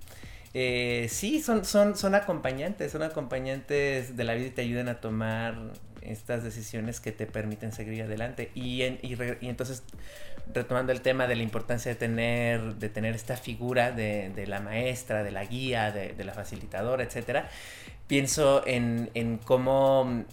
eh, 0.55 1.07
sí, 1.11 1.41
son, 1.43 1.65
son, 1.65 1.97
son 1.97 2.15
acompañantes, 2.15 2.91
son 2.91 3.03
acompañantes 3.03 4.17
de 4.17 4.25
la 4.25 4.35
vida 4.35 4.47
y 4.47 4.51
te 4.51 4.63
ayudan 4.63 4.89
a 4.89 5.01
tomar 5.01 5.57
estas 6.03 6.45
decisiones 6.45 7.01
que 7.01 7.13
te 7.13 7.27
permiten 7.27 7.73
seguir 7.73 8.03
adelante. 8.03 8.51
Y, 8.55 8.83
entonces, 8.83 9.83
retomando 10.53 10.93
el 10.93 11.01
tema 11.01 11.27
de 11.27 11.37
la 11.37 11.43
importancia 11.43 11.93
de 11.93 11.97
tener, 11.97 12.77
de 12.77 12.89
tener 12.89 13.15
esta 13.15 13.37
figura 13.37 13.93
de, 13.93 14.45
la 14.47 14.61
maestra, 14.61 15.23
de 15.23 15.31
la 15.31 15.45
guía, 15.45 15.93
de, 15.93 16.13
de 16.13 16.25
la 16.25 16.33
facilitadora, 16.33 17.03
etcétera, 17.03 17.49
pienso 18.07 18.67
en, 18.67 19.11
en 19.15 19.39
cómo 19.39 20.25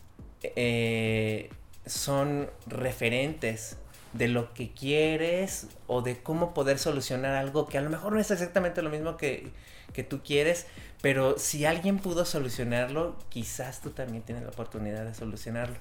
eh, 0.55 1.49
son 1.85 2.49
referentes 2.67 3.77
de 4.13 4.27
lo 4.27 4.53
que 4.53 4.71
quieres 4.71 5.67
o 5.87 6.01
de 6.01 6.21
cómo 6.21 6.53
poder 6.53 6.79
solucionar 6.79 7.35
algo 7.35 7.67
que 7.67 7.77
a 7.77 7.81
lo 7.81 7.89
mejor 7.89 8.13
no 8.13 8.19
es 8.19 8.31
exactamente 8.31 8.81
lo 8.81 8.89
mismo 8.89 9.17
que, 9.17 9.51
que 9.93 10.03
tú 10.03 10.21
quieres, 10.23 10.67
pero 11.05 11.37
si 11.37 11.65
alguien 11.65 11.99
pudo 11.99 12.25
solucionarlo, 12.25 13.15
quizás 13.29 13.79
tú 13.79 13.91
también 13.91 14.23
tienes 14.23 14.43
la 14.43 14.49
oportunidad 14.49 15.05
de 15.05 15.13
solucionarlo. 15.13 15.75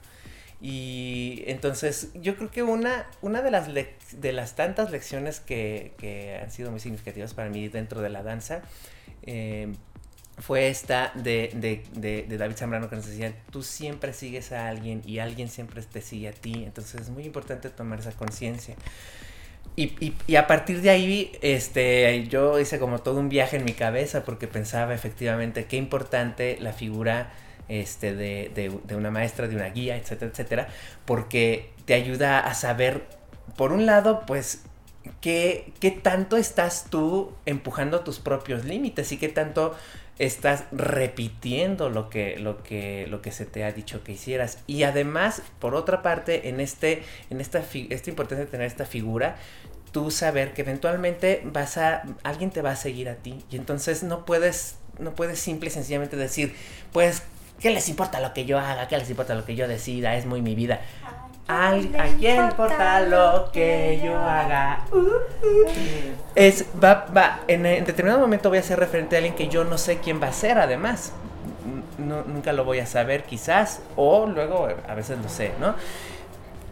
Y 0.60 1.44
entonces 1.46 2.10
yo 2.12 2.36
creo 2.36 2.50
que 2.50 2.62
una, 2.62 3.06
una 3.22 3.40
de, 3.40 3.50
las 3.50 3.70
de 3.72 4.32
las 4.34 4.54
tantas 4.54 4.90
lecciones 4.90 5.40
que, 5.40 5.94
que, 5.96 6.38
han 6.42 6.50
sido 6.50 6.70
muy 6.70 6.78
significativas 6.78 7.32
para 7.32 7.48
mí 7.48 7.68
dentro 7.68 8.02
de 8.02 8.10
la 8.10 8.22
danza 8.22 8.60
eh, 9.22 9.72
fue 10.36 10.68
esta 10.68 11.10
de, 11.14 11.50
de, 11.54 11.82
de, 11.98 12.26
de, 12.28 12.36
David 12.36 12.56
Zambrano 12.56 12.90
que 12.90 12.96
nos 12.96 13.06
decía, 13.06 13.34
tú 13.50 13.62
siempre 13.62 14.12
sigues 14.12 14.52
a 14.52 14.68
alguien 14.68 15.00
y 15.06 15.20
alguien 15.20 15.48
siempre 15.48 15.80
te 15.80 16.02
sigue 16.02 16.28
a 16.28 16.32
ti. 16.32 16.64
Entonces 16.66 17.00
es 17.00 17.08
muy 17.08 17.24
importante 17.24 17.70
tomar 17.70 18.00
esa 18.00 18.12
conciencia. 18.12 18.74
Y, 19.76 20.14
y, 20.28 20.36
a 20.36 20.46
partir 20.46 20.82
de 20.82 20.90
ahí, 20.90 21.32
este, 21.42 22.28
yo 22.28 22.60
hice 22.60 22.78
como 22.78 23.00
todo 23.00 23.18
un 23.18 23.28
viaje 23.28 23.56
en 23.56 23.64
mi 23.64 23.72
cabeza 23.72 24.24
porque 24.24 24.46
pensaba 24.46 24.94
efectivamente 24.94 25.64
qué 25.64 25.76
importante 25.76 26.56
la 26.60 26.72
figura 26.72 27.32
este, 27.68 28.14
de, 28.14 28.52
de, 28.54 28.72
de 28.84 28.96
una 28.96 29.10
maestra, 29.10 29.48
de 29.48 29.56
una 29.56 29.70
guía, 29.70 29.96
etcétera, 29.96 30.30
etcétera, 30.30 30.68
porque 31.04 31.70
te 31.86 31.94
ayuda 31.94 32.38
a 32.38 32.54
saber, 32.54 33.04
por 33.56 33.72
un 33.72 33.84
lado, 33.84 34.22
pues, 34.26 34.62
qué, 35.20 35.72
qué 35.80 35.90
tanto 35.90 36.36
estás 36.36 36.86
tú 36.90 37.32
empujando 37.46 38.00
tus 38.00 38.18
propios 38.18 38.64
límites 38.64 39.12
y 39.12 39.16
qué 39.16 39.28
tanto 39.28 39.74
estás 40.18 40.64
repitiendo 40.70 41.90
lo 41.90 42.08
que, 42.08 42.38
lo 42.38 42.62
que, 42.62 43.06
lo 43.08 43.20
que 43.20 43.32
se 43.32 43.46
te 43.46 43.64
ha 43.64 43.72
dicho 43.72 44.04
que 44.04 44.12
hicieras. 44.12 44.58
Y 44.66 44.84
además, 44.84 45.42
por 45.58 45.74
otra 45.74 46.02
parte, 46.02 46.48
en, 46.48 46.60
este, 46.60 47.02
en 47.30 47.40
esta, 47.40 47.62
esta 47.90 48.10
importancia 48.10 48.44
de 48.44 48.50
tener 48.50 48.66
esta 48.66 48.86
figura, 48.86 49.36
tú 49.92 50.10
saber 50.10 50.52
que 50.54 50.62
eventualmente 50.62 51.42
vas 51.44 51.78
a, 51.78 52.02
alguien 52.22 52.50
te 52.50 52.62
va 52.62 52.72
a 52.72 52.76
seguir 52.76 53.08
a 53.08 53.16
ti. 53.16 53.44
Y 53.50 53.56
entonces 53.56 54.02
no 54.02 54.24
puedes, 54.24 54.76
no 54.98 55.14
puedes 55.14 55.38
simple 55.38 55.68
y 55.68 55.72
sencillamente 55.72 56.16
decir, 56.16 56.54
pues, 56.92 57.22
¿qué 57.60 57.70
les 57.70 57.88
importa 57.88 58.20
lo 58.20 58.32
que 58.34 58.44
yo 58.44 58.58
haga? 58.58 58.88
¿Qué 58.88 58.98
les 58.98 59.10
importa 59.10 59.34
lo 59.34 59.44
que 59.44 59.56
yo 59.56 59.66
decida? 59.68 60.16
Es 60.16 60.26
muy 60.26 60.42
mi 60.42 60.54
vida. 60.54 60.80
Al, 61.46 61.94
¿A 61.98 62.06
quién 62.18 62.42
importa 62.42 63.00
lo 63.00 63.50
que 63.52 64.00
yo 64.02 64.16
haga? 64.18 64.86
Uh, 64.90 64.96
uh. 64.96 65.20
Es, 66.34 66.64
va, 66.82 67.06
va, 67.14 67.40
en, 67.48 67.66
en, 67.66 67.84
determinado 67.84 68.20
momento 68.20 68.48
voy 68.48 68.58
a 68.58 68.62
ser 68.62 68.78
referente 68.78 69.16
a 69.16 69.18
alguien 69.18 69.34
que 69.34 69.48
yo 69.48 69.64
no 69.64 69.76
sé 69.76 69.98
quién 69.98 70.22
va 70.22 70.28
a 70.28 70.32
ser, 70.32 70.58
además. 70.58 71.12
No, 71.98 72.22
nunca 72.22 72.52
lo 72.52 72.64
voy 72.64 72.78
a 72.78 72.86
saber, 72.86 73.24
quizás, 73.24 73.82
o 73.96 74.26
luego 74.26 74.68
a 74.88 74.94
veces 74.94 75.18
lo 75.18 75.28
sé, 75.28 75.52
¿no? 75.60 75.74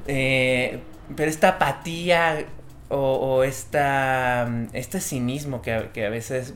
Eh, 0.07 0.81
pero 1.15 1.31
esta 1.31 1.49
apatía 1.49 2.45
o, 2.89 2.97
o 2.97 3.43
esta, 3.45 4.49
este 4.73 5.01
cinismo 5.01 5.61
que, 5.63 5.91
que 5.93 6.07
a 6.07 6.11
veces 6.11 6.55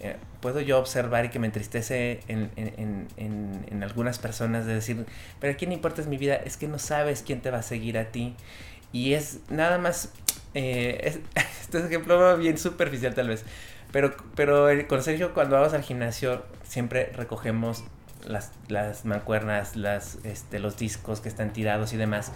eh, 0.00 0.16
puedo 0.42 0.60
yo 0.60 0.78
observar 0.78 1.24
y 1.24 1.28
que 1.30 1.38
me 1.38 1.46
entristece 1.46 2.20
en, 2.28 2.50
en, 2.56 3.06
en, 3.16 3.64
en, 3.70 3.82
algunas 3.82 4.18
personas 4.18 4.66
de 4.66 4.74
decir, 4.74 5.06
pero 5.40 5.54
¿a 5.54 5.56
quién 5.56 5.72
importa 5.72 6.02
es 6.02 6.08
mi 6.08 6.18
vida? 6.18 6.34
Es 6.34 6.58
que 6.58 6.68
no 6.68 6.78
sabes 6.78 7.22
quién 7.24 7.40
te 7.40 7.50
va 7.50 7.58
a 7.58 7.62
seguir 7.62 7.96
a 7.96 8.06
ti. 8.06 8.34
Y 8.92 9.14
es 9.14 9.38
nada 9.48 9.78
más, 9.78 10.10
eh, 10.52 11.00
es, 11.04 11.20
este 11.62 11.78
es 11.78 11.84
ejemplo 11.84 12.36
bien 12.36 12.58
superficial 12.58 13.14
tal 13.14 13.28
vez, 13.28 13.44
pero, 13.92 14.14
pero 14.34 14.68
con 14.88 15.02
Sergio 15.02 15.32
cuando 15.32 15.56
vamos 15.56 15.72
al 15.72 15.82
gimnasio 15.82 16.42
siempre 16.64 17.12
recogemos 17.14 17.84
las, 18.26 18.50
las 18.68 19.04
mancuernas, 19.04 19.76
las, 19.76 20.18
este, 20.24 20.58
los 20.58 20.76
discos 20.76 21.20
que 21.20 21.28
están 21.28 21.52
tirados 21.52 21.92
y 21.92 21.96
demás. 21.96 22.32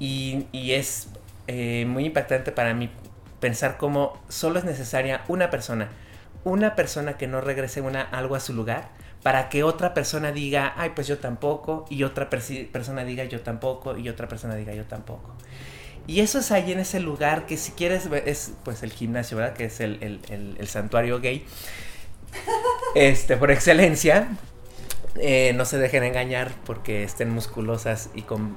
Y, 0.00 0.46
y 0.50 0.72
es 0.72 1.08
eh, 1.46 1.84
muy 1.86 2.06
impactante 2.06 2.52
para 2.52 2.72
mí 2.72 2.90
pensar 3.38 3.76
cómo 3.76 4.18
solo 4.30 4.58
es 4.58 4.64
necesaria 4.64 5.22
una 5.28 5.50
persona 5.50 5.90
una 6.44 6.76
persona 6.76 7.16
que 7.16 7.26
no 7.26 7.40
regrese 7.40 7.80
una, 7.80 8.02
algo 8.02 8.36
a 8.36 8.40
su 8.40 8.52
lugar 8.52 8.90
para 9.22 9.48
que 9.48 9.62
otra 9.64 9.94
persona 9.94 10.32
diga, 10.32 10.74
ay, 10.76 10.92
pues 10.94 11.06
yo 11.06 11.18
tampoco, 11.18 11.86
y 11.88 12.02
otra 12.02 12.28
persona 12.28 13.04
diga 13.04 13.24
yo 13.24 13.40
tampoco, 13.40 13.96
y 13.96 14.10
otra 14.10 14.28
persona 14.28 14.54
diga 14.54 14.74
yo 14.74 14.84
tampoco. 14.84 15.34
Y 16.06 16.20
eso 16.20 16.40
es 16.40 16.52
ahí 16.52 16.72
en 16.72 16.80
ese 16.80 17.00
lugar 17.00 17.46
que 17.46 17.56
si 17.56 17.72
quieres 17.72 18.06
es 18.26 18.52
pues 18.62 18.82
el 18.82 18.92
gimnasio, 18.92 19.38
¿verdad? 19.38 19.54
Que 19.54 19.64
es 19.64 19.80
el, 19.80 20.20
el, 20.28 20.68
santuario 20.68 21.20
gay. 21.20 21.46
Este, 22.94 23.36
por 23.36 23.50
excelencia. 23.50 24.28
Eh, 25.16 25.52
no 25.54 25.64
se 25.64 25.78
dejen 25.78 26.02
engañar 26.02 26.52
porque 26.66 27.04
estén 27.04 27.30
musculosas 27.30 28.10
y 28.14 28.22
con 28.22 28.56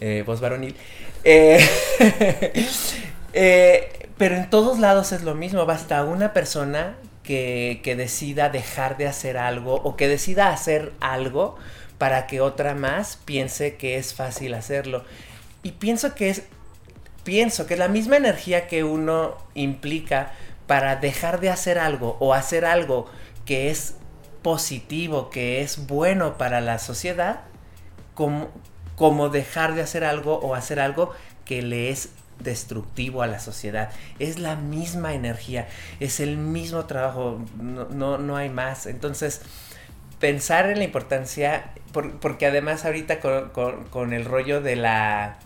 eh, 0.00 0.22
voz 0.24 0.40
varonil. 0.40 0.74
Eh, 1.24 1.62
pero 4.16 4.36
en 4.36 4.48
todos 4.48 4.78
lados 4.78 5.12
es 5.12 5.22
lo 5.22 5.34
mismo. 5.34 5.66
Basta 5.66 6.02
una 6.04 6.32
persona 6.32 6.96
que, 7.26 7.94
decida 7.96 8.48
dejar 8.48 8.96
de 8.96 9.06
hacer 9.06 9.36
algo 9.36 9.74
o 9.74 9.96
que 9.96 10.08
decida 10.08 10.50
hacer 10.50 10.92
algo 11.00 11.56
para 11.98 12.26
que 12.26 12.40
otra 12.40 12.74
más 12.74 13.18
piense 13.24 13.76
que 13.76 13.98
es 13.98 14.14
fácil 14.14 14.54
hacerlo. 14.54 15.04
Y 15.62 15.72
pienso 15.72 16.14
que 16.14 16.30
es, 16.30 16.42
pienso 17.24 17.66
que 17.66 17.76
la 17.76 17.88
misma 17.88 18.16
energía 18.16 18.68
que 18.68 18.84
uno 18.84 19.36
implica 19.54 20.32
para 20.66 20.96
dejar 20.96 21.40
de 21.40 21.50
hacer 21.50 21.78
algo 21.78 22.16
o 22.20 22.32
hacer 22.32 22.64
algo 22.64 23.10
que 23.44 23.70
es 23.70 23.96
positivo, 24.42 25.28
que 25.28 25.60
es 25.60 25.86
bueno 25.86 26.38
para 26.38 26.60
la 26.60 26.78
sociedad, 26.78 27.40
como, 28.14 28.48
como 28.94 29.28
dejar 29.28 29.74
de 29.74 29.82
hacer 29.82 30.04
algo 30.04 30.38
o 30.38 30.54
hacer 30.54 30.78
algo 30.78 31.12
que 31.44 31.62
le 31.62 31.90
es 31.90 32.10
destructivo 32.40 33.22
a 33.22 33.26
la 33.26 33.38
sociedad. 33.38 33.90
Es 34.18 34.38
la 34.38 34.56
misma 34.56 35.14
energía, 35.14 35.68
es 36.00 36.20
el 36.20 36.36
mismo 36.36 36.86
trabajo, 36.86 37.44
no, 37.60 37.86
no, 37.88 38.18
no 38.18 38.36
hay 38.36 38.48
más. 38.48 38.86
Entonces, 38.86 39.42
pensar 40.20 40.70
en 40.70 40.78
la 40.78 40.84
importancia, 40.84 41.72
por, 41.92 42.18
porque 42.18 42.46
además 42.46 42.84
ahorita 42.84 43.20
con, 43.20 43.84
con, 43.90 44.12
el 44.12 44.24
rollo 44.24 44.60
de 44.60 44.76
la 44.76 45.38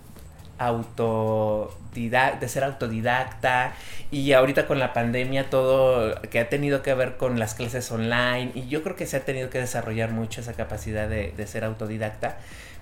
autodidacta, 0.58 2.38
de 2.38 2.48
ser 2.48 2.64
autodidacta 2.64 3.74
y 4.10 4.32
ahorita 4.32 4.66
con 4.66 4.78
la 4.78 4.92
pandemia 4.92 5.48
todo 5.48 6.20
que 6.22 6.38
ha 6.38 6.48
tenido 6.50 6.82
que 6.82 6.92
ver 6.92 7.16
con 7.16 7.38
las 7.38 7.54
clases 7.54 7.90
online 7.90 8.52
y 8.54 8.68
yo 8.68 8.82
creo 8.82 8.94
que 8.94 9.06
se 9.06 9.16
ha 9.16 9.24
tenido 9.24 9.48
que 9.48 9.58
desarrollar 9.58 10.10
mucho 10.10 10.42
esa 10.42 10.52
capacidad 10.52 11.08
de, 11.08 11.32
de 11.34 11.46
ser 11.46 11.64
autodidacta, 11.64 12.36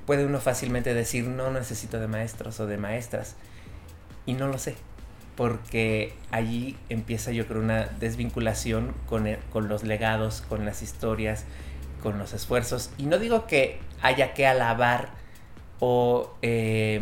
puede 0.06 0.24
uno 0.24 0.40
fácilmente 0.40 0.92
decir 0.92 1.24
no 1.24 1.52
necesito 1.52 2.00
de 2.00 2.08
maestros 2.08 2.58
o 2.58 2.66
de 2.66 2.78
maestras 2.78 3.36
y 4.28 4.34
no 4.34 4.46
lo 4.46 4.58
sé. 4.58 4.76
Porque 5.36 6.12
allí 6.30 6.76
empieza 6.90 7.32
yo 7.32 7.46
creo 7.46 7.62
una 7.62 7.86
desvinculación 7.86 8.92
con, 9.06 9.26
el, 9.26 9.38
con 9.50 9.68
los 9.68 9.84
legados, 9.84 10.42
con 10.42 10.66
las 10.66 10.82
historias, 10.82 11.46
con 12.02 12.18
los 12.18 12.34
esfuerzos. 12.34 12.90
Y 12.98 13.04
no 13.04 13.18
digo 13.18 13.46
que 13.46 13.80
haya 14.02 14.34
que 14.34 14.46
alabar 14.46 15.08
o 15.80 16.34
eh, 16.42 17.00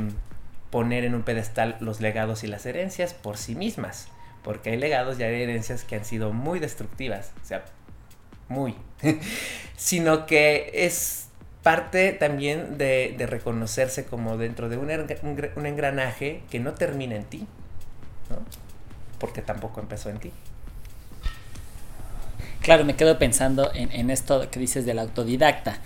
poner 0.71 1.05
en 1.05 1.17
un 1.17 1.23
pedestal 1.23 1.77
los 1.81 2.01
legados 2.01 2.45
y 2.45 2.47
las 2.47 2.65
herencias 2.65 3.13
por 3.13 3.39
sí 3.39 3.57
mismas. 3.57 4.07
Porque 4.45 4.71
hay 4.71 4.77
legados 4.77 5.19
y 5.19 5.25
hay 5.25 5.43
herencias 5.43 5.83
que 5.83 5.97
han 5.97 6.05
sido 6.05 6.33
muy 6.33 6.61
destructivas. 6.61 7.33
O 7.43 7.45
sea, 7.45 7.65
muy. 8.49 8.77
Sino 9.77 10.27
que 10.27 10.71
es 10.73 11.26
parte 11.67 12.13
también 12.13 12.79
de, 12.79 13.17
reconocerse 13.29 14.05
como 14.05 14.37
dentro 14.37 14.69
de 14.69 14.77
un, 14.77 14.89
engranaje 15.67 16.43
que 16.49 16.61
no 16.61 16.75
termina 16.75 17.17
en 17.17 17.25
ti, 17.25 17.39
¿no? 18.31 18.37
porque 19.19 19.43
tampoco 19.43 19.81
empezó 19.81 20.09
en 20.09 20.19
ti. 20.19 20.31
Claro, 22.61 22.85
me 22.85 22.95
quedo 22.95 23.19
pensando 23.19 23.73
en, 23.75 24.11
esto 24.11 24.49
que 24.49 24.61
dices 24.61 24.87
del 24.87 25.01
autodidacta 25.01 25.81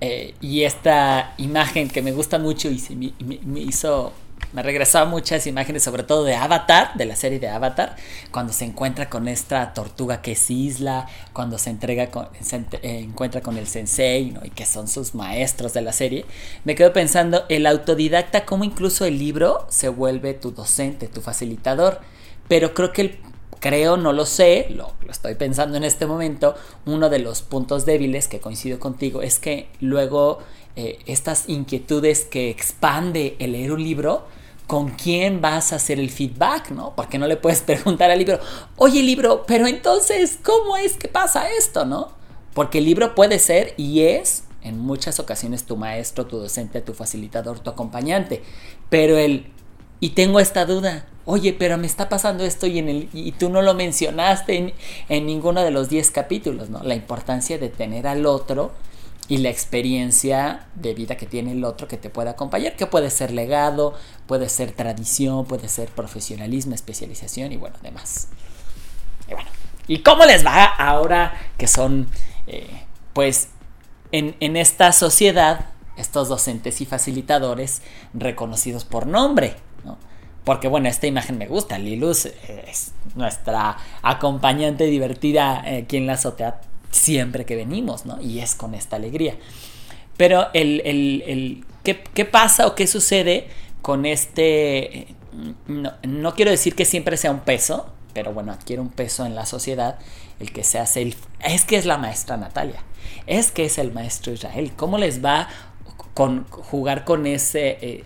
eh, 0.00 0.34
y 0.40 0.64
esta 0.64 1.34
imagen 1.38 1.88
que 1.88 2.02
me 2.02 2.10
gusta 2.10 2.40
mucho 2.40 2.68
y 2.68 2.80
se 2.80 2.96
me 2.96 3.60
hizo 3.60 4.12
me 4.52 4.62
regresó 4.62 4.98
a 4.98 5.04
muchas 5.04 5.46
imágenes, 5.46 5.82
sobre 5.82 6.02
todo 6.02 6.24
de 6.24 6.34
Avatar, 6.34 6.94
de 6.94 7.04
la 7.06 7.16
serie 7.16 7.38
de 7.38 7.48
Avatar, 7.48 7.96
cuando 8.30 8.52
se 8.52 8.64
encuentra 8.64 9.08
con 9.08 9.28
esta 9.28 9.74
tortuga 9.74 10.22
que 10.22 10.32
es 10.32 10.50
Isla, 10.50 11.08
cuando 11.32 11.58
se 11.58 11.70
entrega 11.70 12.04
eh, 12.04 12.98
encuentra 13.00 13.40
con 13.40 13.56
el 13.56 13.66
sensei, 13.66 14.30
¿no? 14.30 14.44
y 14.44 14.50
que 14.50 14.66
son 14.66 14.88
sus 14.88 15.14
maestros 15.14 15.72
de 15.72 15.82
la 15.82 15.92
serie, 15.92 16.26
me 16.64 16.74
quedo 16.74 16.92
pensando 16.92 17.44
el 17.48 17.66
autodidacta, 17.66 18.44
cómo 18.44 18.64
incluso 18.64 19.04
el 19.04 19.18
libro 19.18 19.66
se 19.68 19.88
vuelve 19.88 20.34
tu 20.34 20.52
docente, 20.52 21.08
tu 21.08 21.20
facilitador, 21.20 22.00
pero 22.48 22.74
creo 22.74 22.92
que 22.92 23.02
el 23.02 23.18
creo, 23.60 23.96
no 23.96 24.12
lo 24.12 24.26
sé, 24.26 24.66
lo, 24.70 24.92
lo, 25.04 25.12
estoy 25.12 25.36
pensando 25.36 25.76
en 25.76 25.84
este 25.84 26.04
momento, 26.04 26.56
uno 26.84 27.08
de 27.08 27.20
los 27.20 27.42
puntos 27.42 27.86
débiles 27.86 28.26
que 28.26 28.40
coincido 28.40 28.80
contigo 28.80 29.22
es 29.22 29.38
que 29.38 29.68
luego 29.80 30.40
eh, 30.74 30.98
estas 31.06 31.48
inquietudes 31.48 32.24
que 32.24 32.48
expande 32.50 33.36
el 33.38 33.52
leer 33.52 33.72
un 33.72 33.82
libro, 33.82 34.26
¿con 34.66 34.90
quién 34.90 35.40
vas 35.40 35.72
a 35.72 35.76
hacer 35.76 35.98
el 35.98 36.10
feedback? 36.10 36.70
¿no? 36.70 36.94
Porque 36.96 37.18
no 37.18 37.26
le 37.26 37.36
puedes 37.36 37.60
preguntar 37.62 38.10
al 38.10 38.18
libro, 38.18 38.40
oye 38.76 39.02
libro, 39.02 39.44
pero 39.46 39.66
entonces, 39.66 40.38
¿cómo 40.42 40.76
es 40.76 40.96
que 40.96 41.08
pasa 41.08 41.50
esto? 41.50 41.84
¿no? 41.84 42.10
Porque 42.54 42.78
el 42.78 42.84
libro 42.84 43.14
puede 43.14 43.38
ser 43.38 43.74
y 43.76 44.02
es 44.02 44.44
en 44.62 44.78
muchas 44.78 45.18
ocasiones 45.18 45.64
tu 45.64 45.76
maestro, 45.76 46.26
tu 46.26 46.38
docente, 46.38 46.80
tu 46.80 46.94
facilitador, 46.94 47.58
tu 47.60 47.70
acompañante, 47.70 48.42
pero 48.88 49.18
el, 49.18 49.46
y 49.98 50.10
tengo 50.10 50.40
esta 50.40 50.66
duda, 50.66 51.06
oye, 51.24 51.52
pero 51.52 51.78
me 51.78 51.86
está 51.86 52.08
pasando 52.08 52.44
esto 52.44 52.66
y, 52.66 52.78
en 52.78 52.88
el, 52.88 53.08
y 53.12 53.32
tú 53.32 53.50
no 53.50 53.62
lo 53.62 53.74
mencionaste 53.74 54.56
en, 54.56 54.72
en 55.08 55.26
ninguno 55.26 55.62
de 55.62 55.70
los 55.70 55.88
10 55.88 56.10
capítulos, 56.10 56.70
¿no? 56.70 56.82
La 56.82 56.94
importancia 56.94 57.58
de 57.58 57.68
tener 57.68 58.06
al 58.06 58.26
otro 58.26 58.72
y 59.28 59.38
la 59.38 59.50
experiencia 59.50 60.66
de 60.74 60.94
vida 60.94 61.16
que 61.16 61.26
tiene 61.26 61.52
el 61.52 61.64
otro 61.64 61.88
que 61.88 61.96
te 61.96 62.10
puede 62.10 62.30
acompañar, 62.30 62.76
que 62.76 62.86
puede 62.86 63.10
ser 63.10 63.30
legado, 63.30 63.94
puede 64.26 64.48
ser 64.48 64.72
tradición, 64.72 65.44
puede 65.44 65.68
ser 65.68 65.88
profesionalismo, 65.88 66.74
especialización 66.74 67.52
y 67.52 67.56
bueno, 67.56 67.76
demás. 67.82 68.28
Y 69.28 69.34
bueno, 69.34 69.48
¿y 69.86 69.98
cómo 70.00 70.24
les 70.24 70.44
va 70.44 70.64
ahora 70.64 71.34
que 71.56 71.68
son, 71.68 72.08
eh, 72.46 72.82
pues, 73.12 73.48
en, 74.10 74.36
en 74.40 74.56
esta 74.56 74.92
sociedad, 74.92 75.66
estos 75.96 76.28
docentes 76.28 76.80
y 76.80 76.86
facilitadores 76.86 77.82
reconocidos 78.14 78.84
por 78.84 79.06
nombre? 79.06 79.54
¿no? 79.84 79.98
Porque 80.44 80.66
bueno, 80.66 80.88
esta 80.88 81.06
imagen 81.06 81.38
me 81.38 81.46
gusta. 81.46 81.78
Lilus 81.78 82.26
es 82.26 82.92
nuestra 83.14 83.76
acompañante 84.02 84.84
divertida 84.84 85.62
eh, 85.64 85.84
aquí 85.84 85.96
en 85.96 86.08
la 86.08 86.14
azotea 86.14 86.60
siempre 86.92 87.44
que 87.44 87.56
venimos, 87.56 88.06
¿no? 88.06 88.20
Y 88.22 88.38
es 88.38 88.54
con 88.54 88.74
esta 88.74 88.96
alegría. 88.96 89.34
Pero 90.16 90.48
el, 90.52 90.82
el, 90.84 91.24
el 91.26 91.64
¿qué, 91.82 92.04
¿qué, 92.14 92.24
pasa 92.24 92.68
o 92.68 92.76
qué 92.76 92.86
sucede 92.86 93.48
con 93.80 94.06
este... 94.06 95.08
No, 95.66 95.94
no, 96.02 96.34
quiero 96.34 96.50
decir 96.50 96.76
que 96.76 96.84
siempre 96.84 97.16
sea 97.16 97.30
un 97.30 97.40
peso, 97.40 97.92
pero 98.12 98.32
bueno, 98.32 98.52
adquiere 98.52 98.82
un 98.82 98.90
peso 98.90 99.24
en 99.24 99.34
la 99.34 99.46
sociedad, 99.46 99.98
el 100.38 100.52
que 100.52 100.62
se 100.62 100.78
hace. 100.78 101.16
Es 101.40 101.64
que 101.64 101.76
es 101.76 101.86
la 101.86 101.96
maestra 101.96 102.36
Natalia, 102.36 102.84
es 103.26 103.50
que 103.50 103.64
es 103.64 103.78
el 103.78 103.92
maestro 103.92 104.32
Israel. 104.32 104.72
¿Cómo 104.76 104.98
les 104.98 105.24
va 105.24 105.48
con 106.14 106.44
jugar 106.44 107.04
con 107.04 107.26
ese... 107.26 107.78
Eh, 107.80 108.04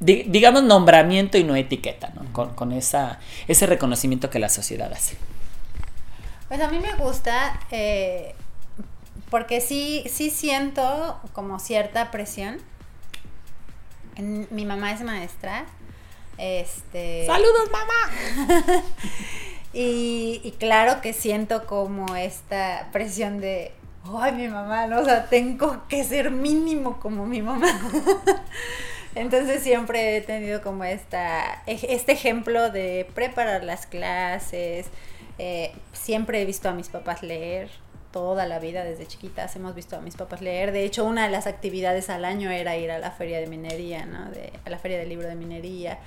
digamos 0.00 0.64
nombramiento 0.64 1.38
y 1.38 1.44
no 1.44 1.54
etiqueta, 1.54 2.10
¿no? 2.16 2.32
Con, 2.32 2.54
con 2.54 2.72
esa, 2.72 3.20
ese 3.46 3.66
reconocimiento 3.66 4.30
que 4.30 4.40
la 4.40 4.48
sociedad 4.48 4.92
hace. 4.92 5.16
Pues 6.52 6.60
a 6.60 6.68
mí 6.68 6.80
me 6.80 6.92
gusta 6.96 7.58
eh, 7.70 8.34
porque 9.30 9.62
sí, 9.62 10.04
sí 10.12 10.28
siento 10.28 11.18
como 11.32 11.58
cierta 11.58 12.10
presión. 12.10 12.58
Mi 14.18 14.66
mamá 14.66 14.92
es 14.92 15.00
maestra. 15.00 15.64
Este. 16.36 17.24
¡Saludos, 17.24 17.70
mamá! 17.72 18.62
y, 19.72 20.42
y, 20.44 20.50
claro 20.58 21.00
que 21.00 21.14
siento 21.14 21.64
como 21.64 22.16
esta 22.16 22.90
presión 22.92 23.40
de. 23.40 23.72
¡Ay, 24.14 24.32
mi 24.32 24.48
mamá! 24.48 24.86
¿no? 24.86 25.00
O 25.00 25.04
sea, 25.06 25.30
tengo 25.30 25.88
que 25.88 26.04
ser 26.04 26.30
mínimo 26.30 27.00
como 27.00 27.24
mi 27.24 27.40
mamá. 27.40 27.80
Entonces 29.14 29.62
siempre 29.62 30.18
he 30.18 30.20
tenido 30.20 30.60
como 30.60 30.84
esta, 30.84 31.62
este 31.64 32.12
ejemplo 32.12 32.70
de 32.70 33.08
preparar 33.14 33.64
las 33.64 33.86
clases, 33.86 34.90
eh, 35.44 35.72
siempre 35.92 36.40
he 36.40 36.44
visto 36.44 36.68
a 36.68 36.72
mis 36.72 36.88
papás 36.88 37.24
leer, 37.24 37.68
toda 38.12 38.46
la 38.46 38.60
vida, 38.60 38.84
desde 38.84 39.08
chiquitas 39.08 39.56
hemos 39.56 39.74
visto 39.74 39.96
a 39.96 40.00
mis 40.00 40.14
papás 40.14 40.40
leer. 40.40 40.70
De 40.70 40.84
hecho, 40.84 41.04
una 41.04 41.24
de 41.24 41.30
las 41.30 41.48
actividades 41.48 42.10
al 42.10 42.24
año 42.24 42.48
era 42.52 42.76
ir 42.76 42.92
a 42.92 43.00
la 43.00 43.10
feria 43.10 43.40
de 43.40 43.48
minería, 43.48 44.06
¿no? 44.06 44.30
De, 44.30 44.52
a 44.64 44.70
la 44.70 44.78
feria 44.78 44.98
del 44.98 45.08
libro 45.08 45.26
de 45.26 45.34
minería. 45.34 45.98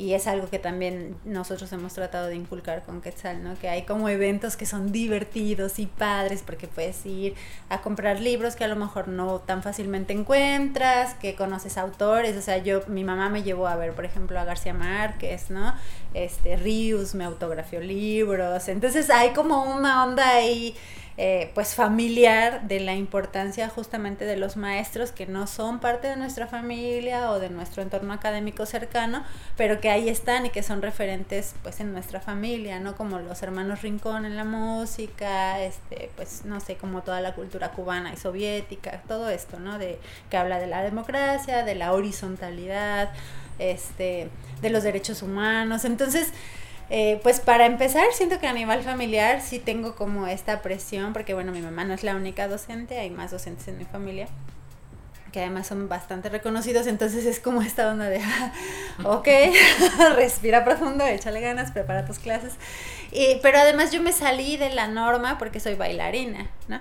Y 0.00 0.14
es 0.14 0.26
algo 0.26 0.48
que 0.48 0.58
también 0.58 1.18
nosotros 1.26 1.70
hemos 1.74 1.92
tratado 1.92 2.28
de 2.28 2.34
inculcar 2.34 2.82
con 2.84 3.02
Quetzal, 3.02 3.44
¿no? 3.44 3.58
Que 3.58 3.68
hay 3.68 3.82
como 3.82 4.08
eventos 4.08 4.56
que 4.56 4.64
son 4.64 4.92
divertidos 4.92 5.78
y 5.78 5.84
padres 5.84 6.42
porque 6.42 6.68
puedes 6.68 7.04
ir 7.04 7.34
a 7.68 7.82
comprar 7.82 8.18
libros 8.18 8.56
que 8.56 8.64
a 8.64 8.68
lo 8.68 8.76
mejor 8.76 9.08
no 9.08 9.40
tan 9.40 9.62
fácilmente 9.62 10.14
encuentras, 10.14 11.12
que 11.16 11.34
conoces 11.34 11.76
autores. 11.76 12.34
O 12.38 12.40
sea, 12.40 12.56
yo, 12.56 12.80
mi 12.86 13.04
mamá 13.04 13.28
me 13.28 13.42
llevó 13.42 13.66
a 13.66 13.76
ver, 13.76 13.92
por 13.92 14.06
ejemplo, 14.06 14.40
a 14.40 14.44
García 14.44 14.72
Márquez, 14.72 15.50
¿no? 15.50 15.74
Este, 16.14 16.56
Rius 16.56 17.14
me 17.14 17.24
autografió 17.24 17.78
libros. 17.82 18.68
Entonces 18.68 19.10
hay 19.10 19.34
como 19.34 19.64
una 19.64 20.06
onda 20.06 20.26
ahí 20.26 20.74
eh, 21.22 21.50
pues 21.52 21.74
familiar 21.74 22.62
de 22.62 22.80
la 22.80 22.94
importancia 22.94 23.68
justamente 23.68 24.24
de 24.24 24.38
los 24.38 24.56
maestros 24.56 25.12
que 25.12 25.26
no 25.26 25.46
son 25.46 25.78
parte 25.78 26.08
de 26.08 26.16
nuestra 26.16 26.46
familia 26.46 27.30
o 27.30 27.38
de 27.38 27.50
nuestro 27.50 27.82
entorno 27.82 28.14
académico 28.14 28.64
cercano, 28.64 29.22
pero 29.54 29.82
que 29.82 29.90
ahí 29.90 30.08
están 30.08 30.46
y 30.46 30.48
que 30.48 30.62
son 30.62 30.80
referentes 30.80 31.54
pues 31.62 31.78
en 31.80 31.92
nuestra 31.92 32.22
familia, 32.22 32.80
¿no? 32.80 32.96
Como 32.96 33.18
los 33.18 33.42
hermanos 33.42 33.82
Rincón 33.82 34.24
en 34.24 34.34
la 34.34 34.44
música, 34.44 35.60
este, 35.62 36.10
pues 36.16 36.46
no 36.46 36.58
sé, 36.58 36.76
como 36.76 37.02
toda 37.02 37.20
la 37.20 37.34
cultura 37.34 37.72
cubana 37.72 38.14
y 38.14 38.16
soviética, 38.16 39.02
todo 39.06 39.28
esto, 39.28 39.60
¿no? 39.60 39.76
De 39.76 39.98
que 40.30 40.38
habla 40.38 40.58
de 40.58 40.68
la 40.68 40.82
democracia, 40.82 41.64
de 41.64 41.74
la 41.74 41.92
horizontalidad, 41.92 43.10
este, 43.58 44.30
de 44.62 44.70
los 44.70 44.84
derechos 44.84 45.20
humanos. 45.20 45.84
Entonces, 45.84 46.32
eh, 46.90 47.20
pues 47.22 47.40
para 47.40 47.66
empezar, 47.66 48.04
siento 48.12 48.38
que 48.38 48.46
a 48.46 48.52
nivel 48.52 48.82
familiar 48.82 49.40
sí 49.40 49.58
tengo 49.58 49.94
como 49.94 50.26
esta 50.26 50.60
presión, 50.60 51.12
porque 51.12 51.34
bueno, 51.34 51.52
mi 51.52 51.62
mamá 51.62 51.84
no 51.84 51.94
es 51.94 52.02
la 52.02 52.16
única 52.16 52.48
docente, 52.48 52.98
hay 52.98 53.10
más 53.10 53.30
docentes 53.30 53.68
en 53.68 53.78
mi 53.78 53.84
familia 53.84 54.28
que 55.30 55.40
además 55.40 55.66
son 55.66 55.88
bastante 55.88 56.28
reconocidos, 56.28 56.86
entonces 56.86 57.24
es 57.24 57.40
como 57.40 57.62
esta 57.62 57.88
onda 57.90 58.06
de, 58.06 58.20
ok, 59.04 59.28
respira 60.16 60.64
profundo, 60.64 61.06
échale 61.06 61.40
ganas, 61.40 61.70
prepara 61.70 62.04
tus 62.04 62.18
clases. 62.18 62.54
Y, 63.12 63.36
pero 63.42 63.58
además 63.58 63.92
yo 63.92 64.02
me 64.02 64.12
salí 64.12 64.56
de 64.56 64.70
la 64.70 64.88
norma 64.88 65.38
porque 65.38 65.60
soy 65.60 65.74
bailarina, 65.74 66.48
¿no? 66.68 66.80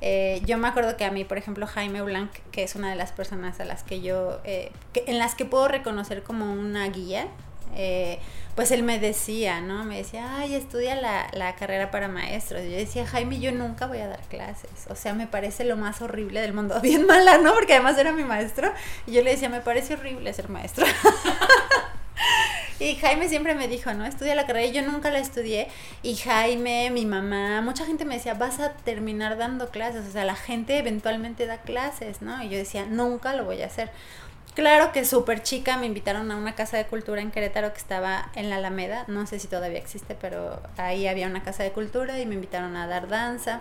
Eh, 0.00 0.42
yo 0.46 0.58
me 0.58 0.66
acuerdo 0.66 0.96
que 0.96 1.04
a 1.04 1.12
mí, 1.12 1.24
por 1.24 1.38
ejemplo, 1.38 1.66
Jaime 1.66 2.02
Blanc, 2.02 2.32
que 2.50 2.64
es 2.64 2.74
una 2.74 2.90
de 2.90 2.96
las 2.96 3.12
personas 3.12 3.60
a 3.60 3.64
las 3.64 3.84
que 3.84 4.00
yo, 4.00 4.40
eh, 4.44 4.72
que, 4.92 5.04
en 5.06 5.18
las 5.18 5.36
que 5.36 5.44
puedo 5.44 5.68
reconocer 5.68 6.24
como 6.24 6.52
una 6.52 6.88
guía, 6.88 7.28
eh, 7.74 8.18
pues 8.54 8.70
él 8.70 8.82
me 8.82 8.98
decía, 8.98 9.60
¿no? 9.60 9.84
Me 9.84 9.98
decía, 9.98 10.36
ay, 10.36 10.54
estudia 10.54 10.94
la, 10.94 11.28
la 11.32 11.54
carrera 11.56 11.90
para 11.90 12.08
maestros. 12.08 12.62
Y 12.62 12.70
yo 12.70 12.76
decía, 12.76 13.06
Jaime, 13.06 13.40
yo 13.40 13.52
nunca 13.52 13.86
voy 13.86 13.98
a 13.98 14.08
dar 14.08 14.20
clases. 14.28 14.86
O 14.88 14.94
sea, 14.94 15.14
me 15.14 15.26
parece 15.26 15.64
lo 15.64 15.76
más 15.76 16.02
horrible 16.02 16.40
del 16.40 16.52
mundo. 16.52 16.80
Bien 16.82 17.06
mala, 17.06 17.38
¿no? 17.38 17.54
Porque 17.54 17.74
además 17.74 17.96
era 17.98 18.12
mi 18.12 18.24
maestro. 18.24 18.72
Y 19.06 19.12
yo 19.12 19.22
le 19.22 19.30
decía, 19.30 19.48
me 19.48 19.60
parece 19.60 19.94
horrible 19.94 20.32
ser 20.32 20.48
maestro. 20.48 20.84
Y 22.82 22.96
Jaime 22.96 23.28
siempre 23.28 23.54
me 23.54 23.68
dijo, 23.68 23.94
¿no? 23.94 24.04
Estudia 24.04 24.34
la 24.34 24.44
carrera 24.44 24.66
y 24.66 24.72
yo 24.72 24.82
nunca 24.82 25.08
la 25.10 25.20
estudié. 25.20 25.68
Y 26.02 26.16
Jaime, 26.16 26.90
mi 26.90 27.06
mamá, 27.06 27.60
mucha 27.60 27.86
gente 27.86 28.04
me 28.04 28.16
decía, 28.16 28.34
vas 28.34 28.58
a 28.58 28.72
terminar 28.72 29.38
dando 29.38 29.68
clases. 29.70 30.08
O 30.08 30.10
sea, 30.10 30.24
la 30.24 30.34
gente 30.34 30.78
eventualmente 30.78 31.46
da 31.46 31.58
clases, 31.58 32.22
¿no? 32.22 32.42
Y 32.42 32.48
yo 32.48 32.58
decía, 32.58 32.84
nunca 32.86 33.34
lo 33.34 33.44
voy 33.44 33.62
a 33.62 33.66
hacer. 33.66 33.90
Claro 34.54 34.92
que 34.92 35.06
súper 35.06 35.42
chica 35.42 35.78
me 35.78 35.86
invitaron 35.86 36.30
a 36.30 36.36
una 36.36 36.54
casa 36.54 36.76
de 36.76 36.84
cultura 36.84 37.22
en 37.22 37.30
Querétaro 37.30 37.72
que 37.72 37.78
estaba 37.78 38.30
en 38.34 38.50
la 38.50 38.56
Alameda, 38.56 39.06
no 39.08 39.26
sé 39.26 39.38
si 39.38 39.48
todavía 39.48 39.78
existe, 39.78 40.14
pero 40.14 40.60
ahí 40.76 41.06
había 41.06 41.26
una 41.26 41.42
casa 41.42 41.62
de 41.62 41.72
cultura 41.72 42.20
y 42.20 42.26
me 42.26 42.34
invitaron 42.34 42.76
a 42.76 42.86
dar 42.86 43.08
danza. 43.08 43.60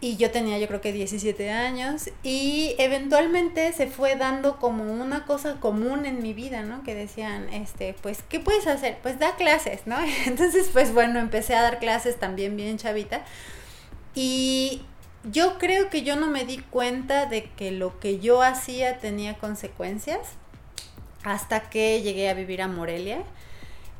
Y 0.00 0.16
yo 0.16 0.30
tenía 0.30 0.58
yo 0.58 0.68
creo 0.68 0.80
que 0.80 0.92
17 0.92 1.50
años 1.50 2.10
y 2.22 2.74
eventualmente 2.78 3.72
se 3.72 3.86
fue 3.88 4.16
dando 4.16 4.56
como 4.58 4.92
una 4.92 5.24
cosa 5.24 5.56
común 5.60 6.04
en 6.06 6.20
mi 6.22 6.34
vida, 6.34 6.62
¿no? 6.62 6.82
Que 6.84 6.94
decían, 6.94 7.48
este, 7.52 7.94
pues, 8.00 8.22
¿qué 8.28 8.38
puedes 8.40 8.66
hacer? 8.68 8.98
Pues 9.02 9.18
da 9.18 9.34
clases, 9.36 9.82
¿no? 9.86 9.96
Entonces, 10.26 10.70
pues 10.72 10.92
bueno, 10.92 11.20
empecé 11.20 11.54
a 11.54 11.62
dar 11.62 11.78
clases 11.78 12.16
también 12.16 12.56
bien 12.56 12.76
chavita. 12.76 13.22
Y 14.14 14.82
yo 15.30 15.58
creo 15.58 15.90
que 15.90 16.02
yo 16.02 16.16
no 16.16 16.28
me 16.28 16.44
di 16.44 16.58
cuenta 16.58 17.26
de 17.26 17.44
que 17.44 17.70
lo 17.70 17.98
que 18.00 18.18
yo 18.18 18.42
hacía 18.42 18.98
tenía 18.98 19.34
consecuencias 19.34 20.20
hasta 21.24 21.68
que 21.68 22.02
llegué 22.02 22.28
a 22.28 22.34
vivir 22.34 22.62
a 22.62 22.68
Morelia. 22.68 23.22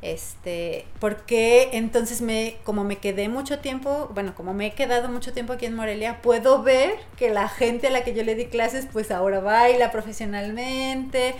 Este, 0.01 0.85
porque 0.99 1.71
entonces 1.73 2.21
me, 2.21 2.55
como 2.63 2.85
me 2.85 2.99
quedé 2.99 3.27
mucho 3.27 3.59
tiempo, 3.59 4.09
bueno, 4.13 4.33
como 4.33 4.53
me 4.53 4.67
he 4.67 4.71
quedado 4.71 5.09
mucho 5.09 5.33
tiempo 5.33 5.53
aquí 5.53 5.65
en 5.65 5.75
Morelia, 5.75 6.21
puedo 6.21 6.63
ver 6.63 6.93
que 7.17 7.29
la 7.29 7.49
gente 7.49 7.87
a 7.87 7.89
la 7.89 8.05
que 8.05 8.13
yo 8.13 8.23
le 8.23 8.35
di 8.35 8.45
clases, 8.45 8.87
pues 8.91 9.11
ahora 9.11 9.41
baila 9.41 9.91
profesionalmente, 9.91 11.35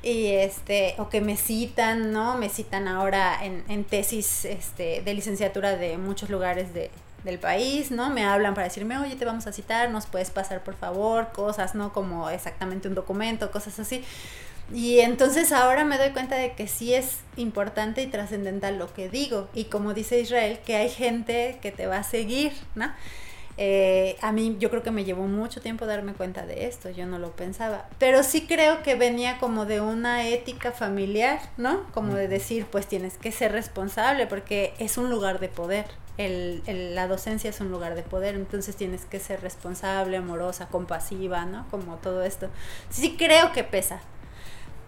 y 0.00 0.26
este, 0.26 0.94
o 0.98 1.08
que 1.08 1.20
me 1.20 1.36
citan, 1.36 2.12
¿no? 2.12 2.36
Me 2.38 2.50
citan 2.50 2.86
ahora 2.86 3.44
en, 3.44 3.64
en 3.68 3.82
tesis 3.82 4.44
este, 4.44 5.02
de 5.02 5.14
licenciatura 5.14 5.76
de 5.76 5.98
muchos 5.98 6.30
lugares 6.30 6.72
de, 6.72 6.92
del 7.24 7.38
país, 7.38 7.90
¿no? 7.90 8.10
Me 8.10 8.24
hablan 8.24 8.54
para 8.54 8.68
decirme, 8.68 8.98
oye, 8.98 9.16
te 9.16 9.24
vamos 9.24 9.46
a 9.46 9.52
citar, 9.52 9.90
nos 9.90 10.06
puedes 10.06 10.30
pasar 10.30 10.62
por 10.62 10.74
favor, 10.74 11.32
cosas, 11.32 11.74
¿no? 11.74 11.92
Como 11.92 12.30
exactamente 12.30 12.86
un 12.86 12.94
documento, 12.94 13.50
cosas 13.50 13.80
así. 13.80 14.04
Y 14.72 15.00
entonces 15.00 15.52
ahora 15.52 15.84
me 15.84 15.98
doy 15.98 16.10
cuenta 16.10 16.36
de 16.36 16.52
que 16.52 16.68
sí 16.68 16.94
es 16.94 17.18
importante 17.36 18.02
y 18.02 18.06
trascendental 18.06 18.78
lo 18.78 18.92
que 18.92 19.08
digo. 19.08 19.48
Y 19.54 19.64
como 19.64 19.92
dice 19.94 20.20
Israel, 20.20 20.58
que 20.64 20.76
hay 20.76 20.88
gente 20.88 21.58
que 21.60 21.70
te 21.70 21.86
va 21.86 21.98
a 21.98 22.02
seguir, 22.02 22.52
¿no? 22.74 22.90
Eh, 23.56 24.16
a 24.20 24.32
mí 24.32 24.56
yo 24.58 24.68
creo 24.68 24.82
que 24.82 24.90
me 24.90 25.04
llevó 25.04 25.28
mucho 25.28 25.60
tiempo 25.60 25.86
darme 25.86 26.12
cuenta 26.14 26.44
de 26.44 26.66
esto, 26.66 26.90
yo 26.90 27.06
no 27.06 27.20
lo 27.20 27.30
pensaba, 27.36 27.86
pero 28.00 28.24
sí 28.24 28.46
creo 28.48 28.82
que 28.82 28.96
venía 28.96 29.38
como 29.38 29.64
de 29.64 29.80
una 29.80 30.26
ética 30.26 30.72
familiar, 30.72 31.38
¿no? 31.56 31.84
Como 31.92 32.14
de 32.14 32.26
decir, 32.26 32.66
pues 32.66 32.88
tienes 32.88 33.16
que 33.16 33.30
ser 33.30 33.52
responsable 33.52 34.26
porque 34.26 34.74
es 34.80 34.98
un 34.98 35.08
lugar 35.08 35.38
de 35.38 35.48
poder, 35.48 35.86
el, 36.16 36.62
el, 36.66 36.94
la 36.94 37.08
docencia 37.08 37.50
es 37.50 37.60
un 37.60 37.70
lugar 37.70 37.94
de 37.94 38.02
poder, 38.02 38.34
entonces 38.34 38.76
tienes 38.76 39.04
que 39.04 39.18
ser 39.18 39.40
responsable, 39.40 40.16
amorosa, 40.16 40.68
compasiva, 40.68 41.44
¿no? 41.44 41.66
Como 41.70 41.96
todo 41.96 42.22
esto. 42.22 42.48
Sí 42.90 43.16
creo 43.16 43.52
que 43.52 43.64
pesa, 43.64 44.00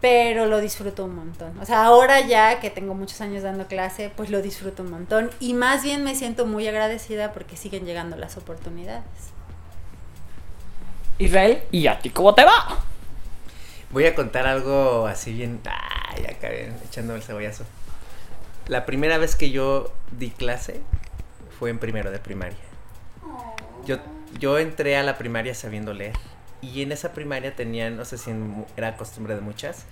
pero 0.01 0.47
lo 0.47 0.61
disfruto 0.61 1.05
un 1.05 1.17
montón. 1.17 1.59
O 1.59 1.67
sea, 1.67 1.85
ahora 1.85 2.21
ya 2.21 2.61
que 2.61 2.71
tengo 2.71 2.95
muchos 2.95 3.21
años 3.21 3.43
dando 3.43 3.67
clase, 3.67 4.12
pues 4.15 4.31
lo 4.31 4.41
disfruto 4.43 4.83
un 4.83 4.91
montón 4.91 5.31
y 5.41 5.55
más 5.55 5.83
bien 5.83 6.05
me 6.05 6.15
siento 6.15 6.47
muy 6.47 6.69
agradecida 6.69 7.33
porque 7.33 7.57
siguen 7.57 7.87
llegando 7.87 8.17
las 8.17 8.37
oportunidades. 8.37 9.05
Israel, 11.19 11.62
¿y 11.73 11.87
a 11.87 11.99
ti 11.99 12.11
cómo 12.11 12.35
te 12.35 12.45
va? 12.45 12.85
Voy 13.91 14.05
a 14.05 14.15
contar 14.15 14.47
algo 14.47 15.07
así 15.07 15.33
bien... 15.33 15.61
Ay, 15.65 16.27
acá 16.27 16.51
echando 16.53 17.15
el 17.15 17.23
cebollazo. 17.23 17.65
La 18.69 18.85
primera 18.85 19.17
vez 19.17 19.35
que 19.35 19.51
yo 19.51 19.93
di 20.11 20.31
clase 20.31 20.83
fue 21.59 21.71
en 21.71 21.79
primero 21.79 22.11
de 22.11 22.19
primaria. 22.19 22.59
Yo, 23.87 23.99
yo 24.38 24.59
entré 24.59 24.97
a 24.97 25.03
la 25.03 25.19
primaria 25.19 25.55
sabiendo 25.55 25.92
leer 25.92 26.16
y 26.61 26.83
en 26.83 26.92
esa 26.92 27.12
primaria 27.12 27.55
tenían, 27.55 27.97
no 27.97 28.05
sé 28.05 28.19
si 28.19 28.31
era 28.77 28.97
costumbre 28.97 29.35
de 29.35 29.40
muchas, 29.40 29.85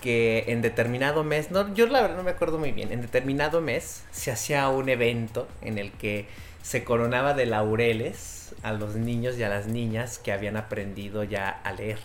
que 0.00 0.44
en 0.48 0.62
determinado 0.62 1.24
mes, 1.24 1.50
no, 1.50 1.74
yo 1.74 1.86
la 1.86 2.00
verdad 2.00 2.16
no 2.16 2.22
me 2.22 2.30
acuerdo 2.30 2.58
muy 2.58 2.72
bien, 2.72 2.92
en 2.92 3.02
determinado 3.02 3.60
mes 3.60 4.04
se 4.10 4.30
hacía 4.30 4.68
un 4.68 4.88
evento 4.88 5.46
en 5.62 5.78
el 5.78 5.92
que 5.92 6.26
se 6.62 6.84
coronaba 6.84 7.34
de 7.34 7.46
laureles 7.46 8.54
a 8.62 8.72
los 8.72 8.96
niños 8.96 9.38
y 9.38 9.42
a 9.42 9.48
las 9.48 9.66
niñas 9.66 10.18
que 10.18 10.32
habían 10.32 10.56
aprendido 10.56 11.24
ya 11.24 11.48
a 11.48 11.72
leer. 11.72 11.98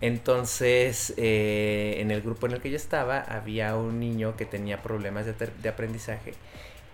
Entonces, 0.00 1.14
eh, 1.16 1.96
en 1.98 2.10
el 2.10 2.20
grupo 2.20 2.46
en 2.46 2.52
el 2.52 2.60
que 2.60 2.70
yo 2.70 2.76
estaba, 2.76 3.20
había 3.20 3.76
un 3.76 4.00
niño 4.00 4.36
que 4.36 4.44
tenía 4.44 4.82
problemas 4.82 5.24
de, 5.24 5.32
de 5.32 5.68
aprendizaje 5.68 6.34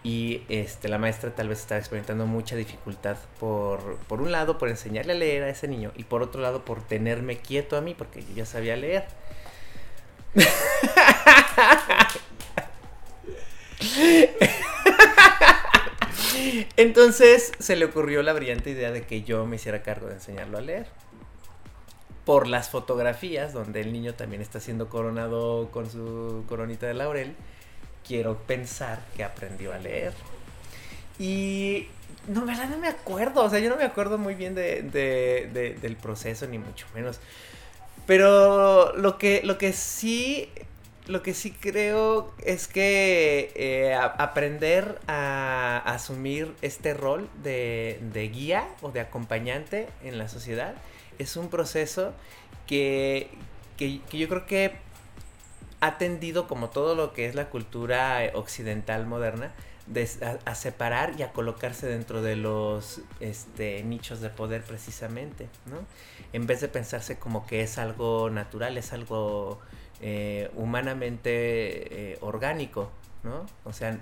y 0.03 0.43
este, 0.49 0.89
la 0.89 0.99
maestra 0.99 1.35
tal 1.35 1.49
vez 1.49 1.61
estaba 1.61 1.79
experimentando 1.79 2.27
mucha 2.27 2.57
dificultad 2.57 3.19
por, 3.39 3.97
por 4.09 4.23
un 4.23 4.33
lado 4.33 4.57
por 4.57 4.71
enseñarle 4.71 5.13
a 5.13 5.17
leer 5.17 5.43
a 5.43 5.51
ese 5.51 5.69
niño 5.69 5.93
y 5.95 6.05
por 6.05 6.23
otro 6.23 6.41
lado 6.41 6.65
por 6.65 6.83
tenerme 6.83 7.37
quieto 7.39 7.77
a 7.77 7.83
mí 7.83 7.95
porque 7.95 8.23
yo 8.23 8.35
ya 8.35 8.47
sabía 8.47 8.77
leer. 8.77 9.05
Entonces 16.77 17.53
se 17.59 17.77
le 17.77 17.85
ocurrió 17.85 18.23
la 18.23 18.33
brillante 18.33 18.71
idea 18.71 18.91
de 18.93 19.03
que 19.03 19.23
yo 19.23 19.45
me 19.45 19.57
hiciera 19.57 19.83
cargo 19.83 20.07
de 20.07 20.15
enseñarlo 20.15 20.57
a 20.57 20.63
leer. 20.63 20.87
Por 22.25 22.47
las 22.47 22.71
fotografías 22.71 23.53
donde 23.53 23.83
el 23.83 23.93
niño 23.93 24.15
también 24.15 24.41
está 24.41 24.61
siendo 24.61 24.89
coronado 24.89 25.71
con 25.71 25.91
su 25.91 26.45
coronita 26.49 26.87
de 26.87 26.95
laurel 26.95 27.35
quiero 28.07 28.39
pensar 28.39 29.01
que 29.17 29.25
aprendió 29.25 29.73
a 29.73 29.79
leer. 29.79 30.13
Y 31.19 31.89
no, 32.29 32.45
verdad 32.45 32.69
no 32.69 32.79
me 32.79 32.89
acuerdo, 32.89 33.45
o 33.45 33.51
sea, 33.51 33.59
yo 33.59 33.71
no 33.71 33.77
me 33.77 33.85
acuerdo 33.85 34.19
muy 34.19 34.35
bien 34.35 34.55
de, 34.55 34.83
de, 34.83 35.77
del 35.81 35.97
proceso, 35.97 36.47
ni 36.47 36.59
mucho 36.59 36.87
menos. 36.95 37.21
Pero 38.07 38.97
lo 38.97 39.19
que, 39.19 39.43
lo 39.45 39.59
que 39.59 39.73
sí, 39.73 40.49
lo 41.07 41.23
que 41.23 41.35
sí 41.35 41.51
creo 41.53 42.33
es 42.45 42.69
que 42.69 43.53
eh, 43.55 43.95
aprender 43.95 44.99
a 45.07 45.83
asumir 45.85 46.55
este 46.63 46.95
rol 46.95 47.29
de, 47.43 48.01
de 48.13 48.29
guía 48.29 48.69
o 48.81 48.91
de 48.91 49.01
acompañante 49.01 49.89
en 50.03 50.19
la 50.19 50.29
sociedad 50.29 50.75
es 51.19 51.37
un 51.37 51.51
proceso 51.51 52.13
que, 52.67 53.29
que, 53.77 54.01
que 54.11 54.19
yo 54.19 54.29
creo 54.29 54.47
que 54.47 54.73
ha 55.81 55.99
tendido, 55.99 56.47
como 56.47 56.71
todo 56.71 56.95
lo 56.95 57.12
que 57.12 57.27
es 57.27 57.35
la 57.35 57.49
cultura 57.49 58.25
eh, 58.25 58.33
occidental 58.35 59.07
moderna, 59.07 59.53
a, 60.45 60.55
separar 60.55 61.14
y 61.19 61.23
a 61.23 61.33
colocarse 61.33 61.87
dentro 61.87 62.23
de 62.23 62.37
los 62.37 63.01
este, 63.19 63.83
nichos 63.83 64.21
de 64.21 64.31
poder 64.31 64.62
precisamente, 64.62 65.49
¿no? 65.66 65.79
En 66.33 66.47
vez 66.47 66.61
de 66.61 66.69
pensarse 66.69 67.19
como 67.19 67.45
que 67.45 67.62
es 67.62 67.77
algo 67.77 68.31
natural, 68.31 68.79
es 68.79 68.93
algo 68.93 69.59
eh, 70.01 70.49
humanamente 70.55 72.12
eh, 72.12 72.19
orgánico, 72.21 72.90
¿no? 73.25 73.47
O 73.64 73.73
sea, 73.73 73.99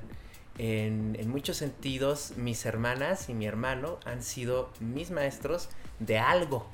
en, 0.59 1.17
en, 1.19 1.31
muchos 1.31 1.57
sentidos 1.57 2.33
mis 2.37 2.67
hermanas 2.67 3.31
y 3.31 3.35
mi 3.35 3.47
hermano 3.47 3.99
han 4.05 4.23
sido 4.23 4.71
mis 4.81 5.11
maestros 5.11 5.71
de 6.01 6.19
algo, 6.19 6.69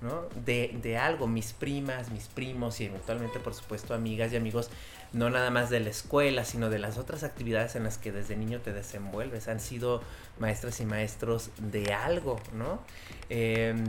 ¿no? 0.00 0.22
De, 0.44 0.78
de, 0.82 0.96
algo, 0.96 1.26
mis 1.26 1.52
primas, 1.52 2.10
mis 2.10 2.28
primos 2.28 2.80
y 2.80 2.84
eventualmente, 2.84 3.40
por 3.40 3.54
supuesto, 3.54 3.94
amigas 3.94 4.32
y 4.32 4.36
amigos, 4.36 4.70
no 5.12 5.30
nada 5.30 5.50
más 5.50 5.70
de 5.70 5.80
la 5.80 5.90
escuela, 5.90 6.44
sino 6.44 6.70
de 6.70 6.78
las 6.78 6.98
otras 6.98 7.24
actividades 7.24 7.76
en 7.76 7.84
las 7.84 7.98
que 7.98 8.12
desde 8.12 8.36
niño 8.36 8.60
te 8.60 8.72
desenvuelves. 8.72 9.48
Han 9.48 9.60
sido 9.60 10.02
maestras 10.38 10.80
y 10.80 10.84
maestros 10.84 11.50
de 11.58 11.92
algo, 11.92 12.40
¿no? 12.52 12.80
Em, 13.28 13.86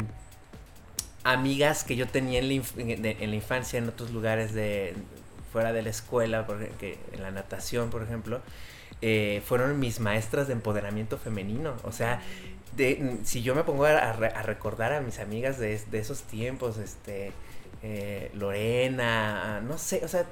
amigas 1.23 1.83
que 1.83 1.95
yo 1.95 2.07
tenía 2.07 2.39
en 2.39 2.47
la, 2.47 3.35
infancia 3.35 3.77
en 3.77 3.89
otros 3.89 4.11
lugares 4.11 4.53
de 4.53 4.95
fuera 5.51 5.73
de 5.73 5.81
la 5.81 5.89
escuela, 5.89 6.45
porque, 6.45 6.97
en 7.11 7.21
la 7.21 7.31
natación, 7.31 7.89
por 7.89 8.03
ejemplo, 8.03 8.41
eh, 9.01 9.41
fueron 9.45 9.79
mis 9.79 9.99
maestras 9.99 10.47
de 10.47 10.53
empoderamiento 10.53 11.17
femenino. 11.17 11.75
O 11.83 11.91
sea, 11.91 12.21
si 13.23 13.41
yo 13.41 13.55
me 13.55 13.63
pongo 13.63 13.85
a, 13.85 14.13
recordar 14.13 14.93
a 14.93 15.01
mis 15.01 15.19
amigas 15.19 15.59
de, 15.59 15.81
esos 15.91 16.23
tiempos, 16.23 16.77
este, 16.77 17.31
eh, 17.83 18.31
Lorena, 18.33 19.61
no 19.61 19.77
sé, 19.77 20.01
o 20.03 20.07
sea, 20.07 20.25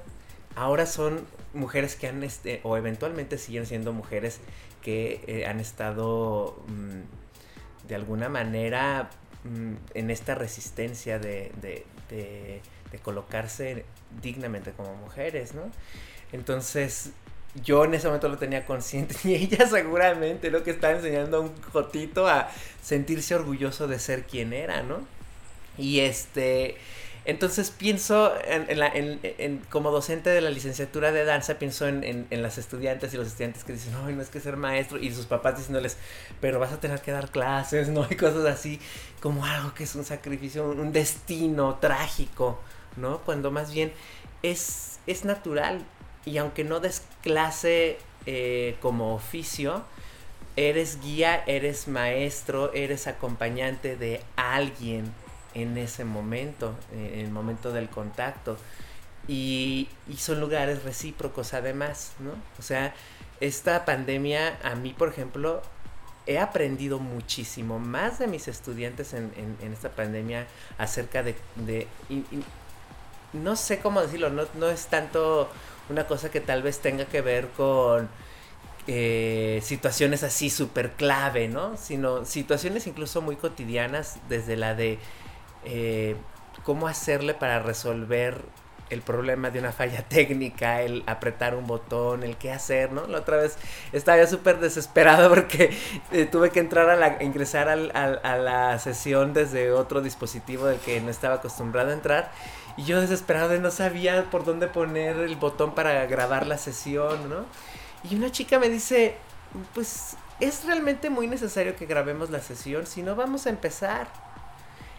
ahora 0.54 0.86
son 0.86 1.26
mujeres 1.54 1.96
que 1.96 2.08
han, 2.08 2.22
este, 2.22 2.60
o 2.62 2.76
eventualmente 2.76 3.38
siguen 3.38 3.66
siendo 3.66 3.92
mujeres 3.92 4.40
que 4.82 5.22
eh, 5.26 5.46
han 5.46 5.60
estado 5.60 6.62
mm, 6.68 7.88
de 7.88 7.94
alguna 7.94 8.28
manera 8.28 9.10
mm, 9.44 9.74
en 9.94 10.10
esta 10.10 10.34
resistencia 10.34 11.18
de, 11.18 11.52
de, 11.60 11.84
de 12.10 12.98
colocarse 13.02 13.84
dignamente 14.22 14.72
como 14.72 14.94
mujeres, 14.94 15.54
¿no? 15.54 15.70
Entonces, 16.32 17.12
yo 17.62 17.84
en 17.84 17.94
ese 17.94 18.06
momento 18.06 18.28
lo 18.28 18.38
tenía 18.38 18.64
consciente 18.64 19.16
y 19.24 19.34
ella 19.34 19.66
seguramente 19.66 20.50
lo 20.50 20.62
que 20.62 20.70
estaba 20.70 20.94
enseñando 20.94 21.38
a 21.38 21.40
un 21.40 21.62
jotito 21.62 22.26
a 22.26 22.50
sentirse 22.82 23.34
orgulloso 23.34 23.88
de 23.88 23.98
ser 23.98 24.24
quien 24.24 24.52
era, 24.52 24.82
¿no? 24.82 25.00
Y 25.76 26.00
este, 26.00 26.76
entonces 27.24 27.70
pienso 27.70 28.32
en, 28.44 28.78
la, 28.78 28.92
como 29.68 29.90
docente 29.90 30.30
de 30.30 30.40
la 30.40 30.50
licenciatura 30.50 31.12
de 31.12 31.24
danza, 31.24 31.58
pienso 31.58 31.86
en, 31.86 32.26
las 32.30 32.58
estudiantes 32.58 33.12
y 33.14 33.16
los 33.16 33.28
estudiantes 33.28 33.64
que 33.64 33.74
dicen, 33.74 33.92
no, 33.92 34.10
no 34.10 34.22
es 34.22 34.28
que 34.28 34.40
ser 34.40 34.56
maestro, 34.56 34.98
y 34.98 35.12
sus 35.14 35.26
papás 35.26 35.58
diciéndoles, 35.58 35.98
pero 36.40 36.58
vas 36.58 36.72
a 36.72 36.80
tener 36.80 37.00
que 37.00 37.12
dar 37.12 37.30
clases, 37.30 37.88
¿no? 37.90 38.06
Y 38.10 38.16
cosas 38.16 38.44
así, 38.46 38.80
como 39.20 39.44
algo 39.44 39.74
que 39.74 39.84
es 39.84 39.94
un 39.94 40.04
sacrificio, 40.04 40.70
un 40.70 40.92
destino 40.92 41.76
trágico, 41.76 42.60
¿no? 42.96 43.18
Cuando 43.18 43.50
más 43.50 43.72
bien 43.72 43.92
es, 44.42 44.98
es 45.06 45.24
natural 45.24 45.84
y 46.28 46.38
aunque 46.38 46.64
no 46.64 46.80
des 46.80 47.02
clase 47.22 47.98
eh, 48.26 48.76
como 48.80 49.14
oficio, 49.14 49.82
eres 50.56 51.00
guía, 51.00 51.42
eres 51.46 51.88
maestro, 51.88 52.72
eres 52.74 53.06
acompañante 53.06 53.96
de 53.96 54.20
alguien 54.36 55.12
en 55.54 55.78
ese 55.78 56.04
momento, 56.04 56.74
en 56.92 57.20
el 57.20 57.30
momento 57.30 57.72
del 57.72 57.88
contacto. 57.88 58.58
Y, 59.26 59.88
son 60.16 60.40
lugares 60.40 60.82
recíprocos 60.82 61.54
además, 61.54 62.12
¿no? 62.18 62.32
O 62.58 62.62
sea, 62.62 62.94
esta 63.40 63.84
pandemia 63.84 64.58
a 64.62 64.74
mí, 64.74 64.94
por 64.96 65.08
ejemplo, 65.08 65.62
he 66.26 66.38
aprendido 66.38 66.98
muchísimo 66.98 67.78
más 67.78 68.18
de 68.18 68.26
mis 68.26 68.48
estudiantes 68.48 69.14
en, 69.14 69.32
en, 69.62 69.72
esta 69.72 69.90
pandemia 69.90 70.46
acerca 70.76 71.22
de... 71.22 71.36
de 71.56 71.86
no 73.32 73.56
sé 73.56 73.78
cómo 73.78 74.00
decirlo, 74.00 74.30
no, 74.30 74.44
no 74.54 74.68
es 74.70 74.86
tanto 74.86 75.50
una 75.90 76.06
cosa 76.06 76.30
que 76.30 76.40
tal 76.40 76.62
vez 76.62 76.80
tenga 76.80 77.06
que 77.06 77.20
ver 77.20 77.48
con 77.48 78.08
eh, 78.86 79.60
situaciones 79.62 80.22
así 80.22 80.48
súper 80.48 80.92
clave, 80.92 81.48
¿no? 81.48 81.76
Sino 81.76 82.24
situaciones 82.24 82.86
incluso 82.86 83.20
muy 83.20 83.36
cotidianas, 83.36 84.18
desde 84.28 84.56
la 84.56 84.74
de 84.74 84.98
eh, 85.64 86.16
cómo 86.64 86.88
hacerle 86.88 87.34
para 87.34 87.60
resolver 87.60 88.42
el 88.90 89.02
problema 89.02 89.50
de 89.50 89.58
una 89.58 89.72
falla 89.72 90.02
técnica, 90.08 90.80
el 90.80 91.04
apretar 91.06 91.54
un 91.54 91.66
botón, 91.66 92.22
el 92.22 92.36
qué 92.38 92.50
hacer, 92.50 92.92
¿no? 92.92 93.06
La 93.06 93.18
otra 93.18 93.36
vez 93.36 93.58
estaba 93.92 94.26
súper 94.26 94.58
desesperado 94.58 95.28
porque 95.34 95.76
eh, 96.12 96.24
tuve 96.24 96.50
que 96.50 96.60
entrar 96.60 96.88
a 96.88 96.96
la, 96.96 97.22
ingresar 97.22 97.68
al, 97.68 97.90
a 97.94 98.36
la 98.36 98.78
sesión 98.78 99.34
desde 99.34 99.70
otro 99.70 100.00
dispositivo 100.00 100.64
del 100.66 100.78
que 100.78 101.00
no 101.00 101.10
estaba 101.10 101.36
acostumbrado 101.36 101.90
a 101.90 101.92
entrar. 101.92 102.32
Y 102.78 102.84
yo 102.84 103.00
desesperado 103.00 103.48
de 103.48 103.58
no 103.58 103.72
sabía 103.72 104.30
por 104.30 104.44
dónde 104.44 104.68
poner 104.68 105.16
el 105.16 105.34
botón 105.34 105.74
para 105.74 106.06
grabar 106.06 106.46
la 106.46 106.56
sesión, 106.58 107.28
¿no? 107.28 107.44
Y 108.08 108.14
una 108.14 108.30
chica 108.30 108.60
me 108.60 108.68
dice, 108.68 109.16
pues 109.74 110.16
es 110.38 110.64
realmente 110.64 111.10
muy 111.10 111.26
necesario 111.26 111.74
que 111.74 111.86
grabemos 111.86 112.30
la 112.30 112.40
sesión, 112.40 112.86
si 112.86 113.02
no 113.02 113.16
vamos 113.16 113.46
a 113.46 113.50
empezar. 113.50 114.06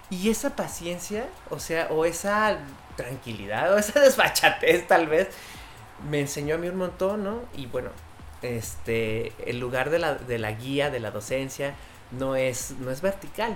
Y 0.09 0.29
esa 0.29 0.57
paciencia, 0.57 1.27
o 1.49 1.59
sea, 1.59 1.87
o 1.89 2.03
esa 2.03 2.57
tranquilidad, 2.97 3.73
o 3.73 3.77
esa 3.77 3.99
desfachatez 4.01 4.85
tal 4.85 5.07
vez, 5.07 5.29
me 6.09 6.19
enseñó 6.19 6.55
a 6.55 6.57
mí 6.57 6.67
un 6.67 6.75
montón, 6.75 7.23
¿no? 7.23 7.43
Y 7.55 7.67
bueno, 7.67 7.91
este, 8.41 9.31
el 9.49 9.57
lugar 9.59 9.89
de 9.89 9.99
la, 9.99 10.15
de 10.15 10.37
la 10.37 10.51
guía, 10.51 10.89
de 10.89 10.99
la 10.99 11.11
docencia, 11.11 11.75
no 12.11 12.35
es, 12.35 12.71
no 12.79 12.91
es 12.91 13.01
vertical, 13.01 13.55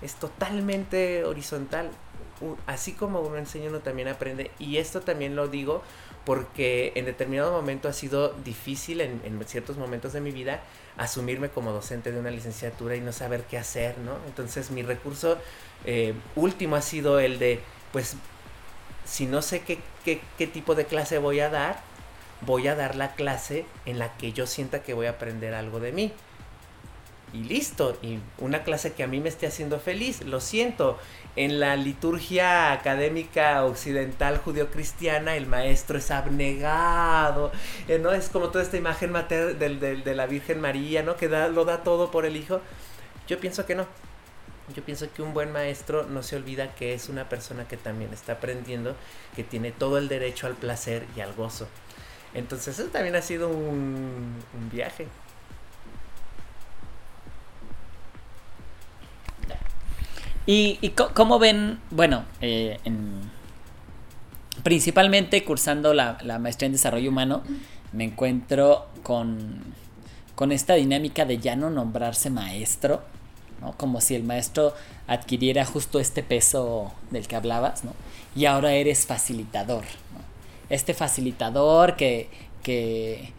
es 0.00 0.14
totalmente 0.14 1.24
horizontal. 1.24 1.90
Así 2.66 2.92
como 2.92 3.20
uno 3.20 3.36
enseña, 3.36 3.68
uno 3.68 3.80
también 3.80 4.08
aprende. 4.08 4.50
Y 4.58 4.76
esto 4.76 5.00
también 5.00 5.36
lo 5.36 5.48
digo 5.48 5.82
porque 6.24 6.92
en 6.96 7.04
determinado 7.04 7.52
momento 7.52 7.88
ha 7.88 7.92
sido 7.92 8.34
difícil 8.44 9.00
en, 9.00 9.20
ciertos 9.46 9.76
momentos 9.76 10.12
de 10.12 10.20
mi 10.20 10.32
vida 10.32 10.60
asumirme 10.96 11.50
como 11.50 11.72
docente 11.72 12.10
de 12.10 12.18
una 12.18 12.30
licenciatura 12.30 12.96
y 12.96 13.00
no 13.00 13.12
saber 13.12 13.44
qué 13.44 13.58
hacer, 13.58 13.96
¿no? 13.98 14.16
Entonces 14.26 14.70
mi 14.72 14.82
recurso 14.82 15.38
eh, 15.84 16.14
último 16.34 16.74
ha 16.74 16.82
sido 16.82 17.20
el 17.20 17.38
de, 17.38 17.60
pues, 17.92 18.16
si 19.04 19.26
no 19.26 19.40
sé 19.40 19.60
qué, 19.60 19.78
qué, 20.04 20.20
qué 20.36 20.48
tipo 20.48 20.74
de 20.74 20.86
clase 20.86 21.18
voy 21.18 21.38
a 21.38 21.48
dar, 21.48 21.80
voy 22.40 22.66
a 22.66 22.74
dar 22.74 22.96
la 22.96 23.14
clase 23.14 23.64
en 23.84 24.00
la 24.00 24.16
que 24.16 24.32
yo 24.32 24.46
sienta 24.46 24.82
que 24.82 24.94
voy 24.94 25.06
a 25.06 25.10
aprender 25.10 25.54
algo 25.54 25.78
de 25.78 25.92
mí 25.92 26.12
y 27.36 27.44
listo. 27.44 27.96
Y 28.02 28.18
una 28.38 28.62
clase 28.64 28.92
que 28.92 29.02
a 29.02 29.06
mí 29.06 29.20
me 29.20 29.28
esté 29.28 29.46
haciendo 29.46 29.78
feliz, 29.78 30.22
lo 30.22 30.40
siento. 30.40 30.98
En 31.36 31.60
la 31.60 31.76
liturgia 31.76 32.72
académica 32.72 33.64
occidental 33.64 34.38
judio-cristiana, 34.38 35.36
el 35.36 35.46
maestro 35.46 35.98
es 35.98 36.10
abnegado, 36.10 37.52
eh, 37.88 37.98
¿no? 37.98 38.12
Es 38.12 38.30
como 38.30 38.48
toda 38.48 38.64
esta 38.64 38.78
imagen 38.78 39.12
mater 39.12 39.58
de, 39.58 40.14
la 40.14 40.26
Virgen 40.26 40.60
María, 40.60 41.02
¿no? 41.02 41.16
Que 41.16 41.28
da, 41.28 41.48
lo 41.48 41.64
da 41.64 41.82
todo 41.82 42.10
por 42.10 42.24
el 42.24 42.36
hijo. 42.36 42.60
Yo 43.28 43.38
pienso 43.38 43.66
que 43.66 43.74
no. 43.74 43.86
Yo 44.74 44.82
pienso 44.82 45.12
que 45.12 45.22
un 45.22 45.32
buen 45.32 45.52
maestro 45.52 46.04
no 46.04 46.22
se 46.22 46.36
olvida 46.36 46.74
que 46.74 46.94
es 46.94 47.08
una 47.08 47.28
persona 47.28 47.68
que 47.68 47.76
también 47.76 48.12
está 48.12 48.32
aprendiendo, 48.32 48.96
que 49.36 49.44
tiene 49.44 49.70
todo 49.70 49.98
el 49.98 50.08
derecho 50.08 50.46
al 50.46 50.54
placer 50.54 51.06
y 51.16 51.20
al 51.20 51.34
gozo. 51.34 51.68
Entonces 52.34 52.78
eso 52.78 52.88
también 52.88 53.14
ha 53.14 53.22
sido 53.22 53.48
un, 53.48 54.34
un 54.54 54.70
viaje. 54.72 55.06
¿Y, 60.46 60.92
cómo 61.14 61.40
ven, 61.40 61.80
bueno, 61.90 62.24
eh, 62.40 62.78
principalmente 64.62 65.44
cursando 65.44 65.92
la, 65.92 66.18
maestría 66.40 66.66
en 66.66 66.72
desarrollo 66.72 67.10
humano, 67.10 67.42
me 67.92 68.04
encuentro 68.04 68.86
con, 69.02 69.62
con 70.36 70.52
esta 70.52 70.74
dinámica 70.74 71.24
de 71.24 71.38
ya 71.38 71.56
no 71.56 71.68
nombrarse 71.70 72.30
maestro, 72.30 73.02
¿no? 73.60 73.72
Como 73.76 74.00
si 74.00 74.14
el 74.14 74.22
maestro 74.22 74.74
adquiriera 75.08 75.64
justo 75.64 75.98
este 75.98 76.22
peso 76.22 76.92
del 77.10 77.26
que 77.26 77.36
hablabas, 77.36 77.84
¿no? 77.84 77.92
Y 78.36 78.44
ahora 78.44 78.72
eres 78.72 79.06
facilitador. 79.06 79.84
Este 80.68 80.94
facilitador 80.94 81.96
que, 81.96 82.28
que 82.62 83.32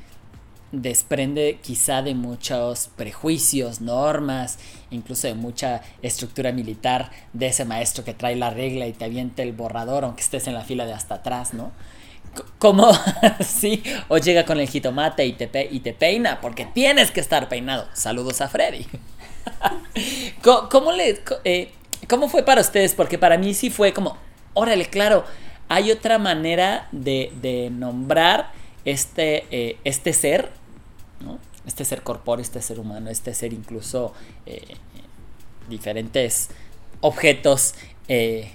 desprende 0.72 1.60
quizá 1.62 2.02
de 2.02 2.14
muchos 2.14 2.90
prejuicios, 2.96 3.82
normas, 3.82 4.60
incluso 4.92 5.28
de 5.28 5.34
mucha 5.34 5.82
estructura 6.02 6.52
militar 6.52 7.12
de 7.34 7.48
ese 7.48 7.66
maestro 7.66 8.04
que 8.04 8.14
trae 8.14 8.36
la 8.36 8.50
regla 8.50 8.88
y 8.88 8.94
te 8.94 9.06
avienta 9.06 9.44
el 9.44 9.54
borrador 9.54 10.04
aunque 10.04 10.22
estés 10.22 10.48
en 10.48 10.54
la 10.54 10.64
fila 10.64 10.86
de 10.86 10.94
hasta 10.94 11.16
atrás, 11.16 11.54
¿no? 11.54 11.72
¿Cómo? 12.60 12.92
sí, 13.40 13.82
o 14.10 14.18
llega 14.18 14.46
con 14.46 14.60
el 14.60 14.68
jitomate 14.68 15.26
y 15.26 15.34
te, 15.34 15.68
y 15.72 15.80
te 15.80 15.94
peina 15.94 16.40
porque 16.42 16.66
tienes 16.66 17.12
que 17.12 17.20
estar 17.20 17.50
peinado. 17.50 17.88
Saludos 17.94 18.42
a 18.42 18.48
Freddy. 18.48 18.86
¿Cómo, 20.70 20.92
le, 20.92 21.22
eh, 21.46 21.72
¿Cómo 22.08 22.30
fue 22.30 22.44
para 22.44 22.62
ustedes? 22.62 22.94
Porque 22.94 23.18
para 23.18 23.38
mí 23.38 23.54
sí 23.54 23.70
fue 23.70 23.94
como, 23.94 24.18
órale, 24.54 24.86
claro, 24.86 25.26
hay 25.70 25.92
otra 25.92 26.18
manera 26.20 26.88
de, 26.92 27.32
de 27.42 27.70
nombrar 27.72 28.52
este, 28.88 29.46
eh, 29.52 29.78
este 29.84 30.14
ser, 30.14 30.50
¿no? 31.20 31.40
este 31.66 31.84
ser 31.84 32.04
corpóreo, 32.04 32.42
este 32.42 32.62
ser 32.62 32.80
humano, 32.80 33.10
este 33.10 33.34
ser 33.34 33.52
incluso 33.52 34.14
eh, 34.46 34.76
diferentes 35.68 36.50
objetos, 37.02 37.76
eh, 38.08 38.54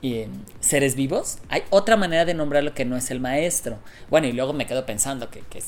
y, 0.00 0.24
seres 0.60 0.96
vivos, 0.96 1.38
hay 1.50 1.64
otra 1.68 1.96
manera 1.96 2.24
de 2.24 2.32
nombrarlo 2.32 2.72
que 2.72 2.86
no 2.86 2.96
es 2.96 3.10
el 3.10 3.20
maestro. 3.20 3.78
Bueno, 4.08 4.26
y 4.26 4.32
luego 4.32 4.54
me 4.54 4.66
quedo 4.66 4.86
pensando 4.86 5.30
que, 5.30 5.40
que 5.40 5.60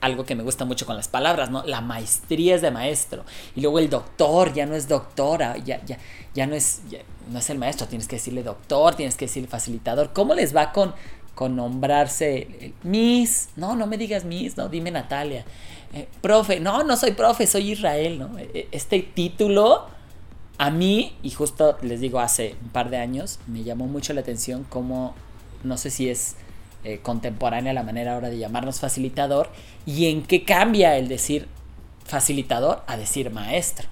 algo 0.00 0.24
que 0.24 0.34
me 0.34 0.42
gusta 0.42 0.64
mucho 0.64 0.84
con 0.84 0.96
las 0.96 1.06
palabras, 1.06 1.50
¿no? 1.50 1.62
La 1.64 1.80
maestría 1.80 2.56
es 2.56 2.62
de 2.62 2.72
maestro. 2.72 3.24
Y 3.54 3.60
luego 3.60 3.78
el 3.78 3.90
doctor 3.90 4.52
ya 4.52 4.66
no 4.66 4.74
es 4.74 4.88
doctora, 4.88 5.56
ya, 5.58 5.84
ya, 5.84 5.98
ya 6.34 6.46
no 6.46 6.56
es, 6.56 6.82
no 7.30 7.38
es 7.38 7.50
el 7.50 7.58
maestro, 7.58 7.86
tienes 7.86 8.08
que 8.08 8.16
decirle 8.16 8.42
doctor, 8.42 8.96
tienes 8.96 9.16
que 9.16 9.26
decirle 9.26 9.48
facilitador. 9.48 10.12
¿Cómo 10.12 10.34
les 10.34 10.54
va 10.54 10.72
con, 10.72 10.94
con 11.34 11.56
nombrarse 11.56 12.72
Miss, 12.82 13.48
no, 13.56 13.76
no 13.76 13.86
me 13.86 13.98
digas 13.98 14.24
Miss, 14.24 14.56
no, 14.56 14.68
dime 14.68 14.90
Natalia. 14.90 15.44
Eh, 15.92 16.08
profe, 16.20 16.60
no, 16.60 16.82
no 16.82 16.96
soy 16.96 17.12
profe, 17.12 17.46
soy 17.46 17.72
Israel, 17.72 18.18
¿no? 18.18 18.38
E, 18.38 18.68
este 18.72 19.00
título 19.00 19.86
a 20.58 20.70
mí, 20.70 21.16
y 21.22 21.30
justo 21.30 21.78
les 21.82 22.00
digo, 22.00 22.20
hace 22.20 22.56
un 22.62 22.68
par 22.68 22.90
de 22.90 22.98
años, 22.98 23.40
me 23.46 23.64
llamó 23.64 23.86
mucho 23.86 24.12
la 24.12 24.20
atención 24.20 24.64
como, 24.64 25.14
no 25.62 25.76
sé 25.76 25.90
si 25.90 26.08
es 26.08 26.36
eh, 26.84 27.00
contemporánea 27.02 27.72
la 27.72 27.82
manera 27.82 28.14
ahora 28.14 28.30
de 28.30 28.38
llamarnos 28.38 28.80
facilitador, 28.80 29.50
y 29.86 30.10
en 30.10 30.22
qué 30.22 30.44
cambia 30.44 30.96
el 30.96 31.08
decir 31.08 31.48
facilitador 32.04 32.82
a 32.86 32.96
decir 32.96 33.30
maestro. 33.30 33.88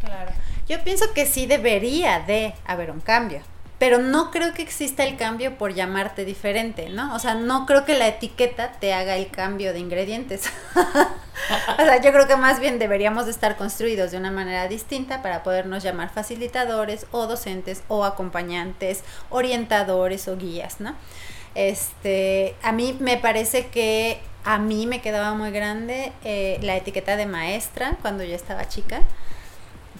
Claro. 0.00 0.32
Yo 0.68 0.82
pienso 0.84 1.06
que 1.14 1.26
sí 1.26 1.46
debería 1.46 2.20
de 2.20 2.54
haber 2.66 2.90
un 2.90 3.00
cambio 3.00 3.42
pero 3.80 3.96
no 3.96 4.30
creo 4.30 4.52
que 4.52 4.60
exista 4.60 5.04
el 5.04 5.16
cambio 5.16 5.56
por 5.56 5.72
llamarte 5.72 6.26
diferente, 6.26 6.90
¿no? 6.90 7.14
O 7.14 7.18
sea, 7.18 7.34
no 7.34 7.64
creo 7.64 7.86
que 7.86 7.96
la 7.96 8.08
etiqueta 8.08 8.72
te 8.72 8.92
haga 8.92 9.16
el 9.16 9.30
cambio 9.30 9.72
de 9.72 9.78
ingredientes. 9.78 10.42
o 10.76 11.82
sea, 11.82 11.98
yo 12.02 12.12
creo 12.12 12.28
que 12.28 12.36
más 12.36 12.60
bien 12.60 12.78
deberíamos 12.78 13.24
de 13.24 13.30
estar 13.30 13.56
construidos 13.56 14.10
de 14.10 14.18
una 14.18 14.30
manera 14.30 14.68
distinta 14.68 15.22
para 15.22 15.42
podernos 15.42 15.82
llamar 15.82 16.10
facilitadores 16.10 17.06
o 17.10 17.26
docentes 17.26 17.82
o 17.88 18.04
acompañantes, 18.04 19.02
orientadores 19.30 20.28
o 20.28 20.36
guías, 20.36 20.78
¿no? 20.78 20.94
Este, 21.54 22.56
a 22.62 22.72
mí 22.72 22.98
me 23.00 23.16
parece 23.16 23.68
que 23.68 24.20
a 24.44 24.58
mí 24.58 24.86
me 24.86 25.00
quedaba 25.00 25.32
muy 25.32 25.52
grande 25.52 26.12
eh, 26.22 26.58
la 26.60 26.76
etiqueta 26.76 27.16
de 27.16 27.24
maestra 27.24 27.96
cuando 28.02 28.24
yo 28.24 28.36
estaba 28.36 28.68
chica, 28.68 29.00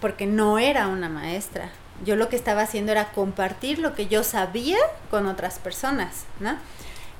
porque 0.03 0.27
no 0.27 0.59
era 0.59 0.87
una 0.87 1.09
maestra 1.09 1.73
yo 2.05 2.17
lo 2.17 2.29
que 2.29 2.37
estaba 2.37 2.63
haciendo 2.63 2.93
era 2.93 3.13
compartir 3.13 3.79
lo 3.79 3.95
que 3.95 4.07
yo 4.07 4.23
sabía 4.23 4.79
con 5.11 5.27
otras 5.27 5.59
personas, 5.59 6.25
¿no? 6.39 6.57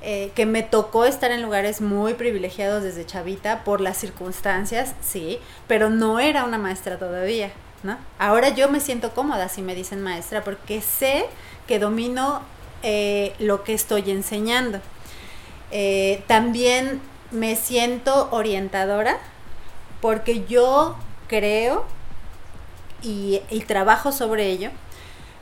Eh, 0.03 0.31
que 0.33 0.47
me 0.47 0.63
tocó 0.63 1.05
estar 1.05 1.31
en 1.31 1.43
lugares 1.43 1.79
muy 1.79 2.15
privilegiados 2.15 2.81
desde 2.81 3.05
chavita 3.05 3.63
por 3.63 3.81
las 3.81 3.97
circunstancias, 3.97 4.95
sí, 4.99 5.39
pero 5.67 5.91
no 5.91 6.19
era 6.19 6.43
una 6.43 6.57
maestra 6.57 6.97
todavía, 6.97 7.51
¿no? 7.83 7.97
Ahora 8.17 8.49
yo 8.49 8.67
me 8.67 8.79
siento 8.79 9.11
cómoda 9.11 9.47
si 9.47 9.61
me 9.61 9.75
dicen 9.75 10.01
maestra 10.01 10.43
porque 10.43 10.81
sé 10.81 11.27
que 11.67 11.77
domino 11.77 12.41
eh, 12.81 13.35
lo 13.37 13.63
que 13.63 13.75
estoy 13.75 14.09
enseñando. 14.09 14.79
Eh, 15.69 16.23
también 16.25 16.99
me 17.29 17.55
siento 17.55 18.27
orientadora 18.31 19.19
porque 20.01 20.45
yo 20.45 20.95
creo 21.27 21.85
y, 23.01 23.41
trabajo 23.67 24.11
sobre 24.11 24.47
ello, 24.47 24.69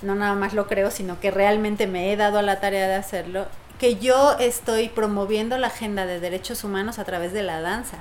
no 0.02 0.16
nada 0.16 0.36
más 0.36 0.54
lo 0.54 0.68
creo, 0.68 0.92
sino 0.92 1.20
que 1.20 1.32
realmente 1.32 1.88
me 1.88 2.12
he 2.12 2.18
dado 2.18 2.40
a 2.40 2.42
la 2.42 2.60
tarea 2.60 2.88
de 2.88 2.96
hacerlo, 2.96 3.48
que 3.80 3.96
yo 3.96 4.38
estoy 4.40 4.90
promoviendo 4.90 5.58
la 5.58 5.68
agenda 5.68 6.06
de 6.06 6.20
derechos 6.20 6.64
humanos 6.64 7.00
a 7.00 7.06
través 7.06 7.34
de 7.34 7.44
la 7.44 7.62
danza. 7.62 7.98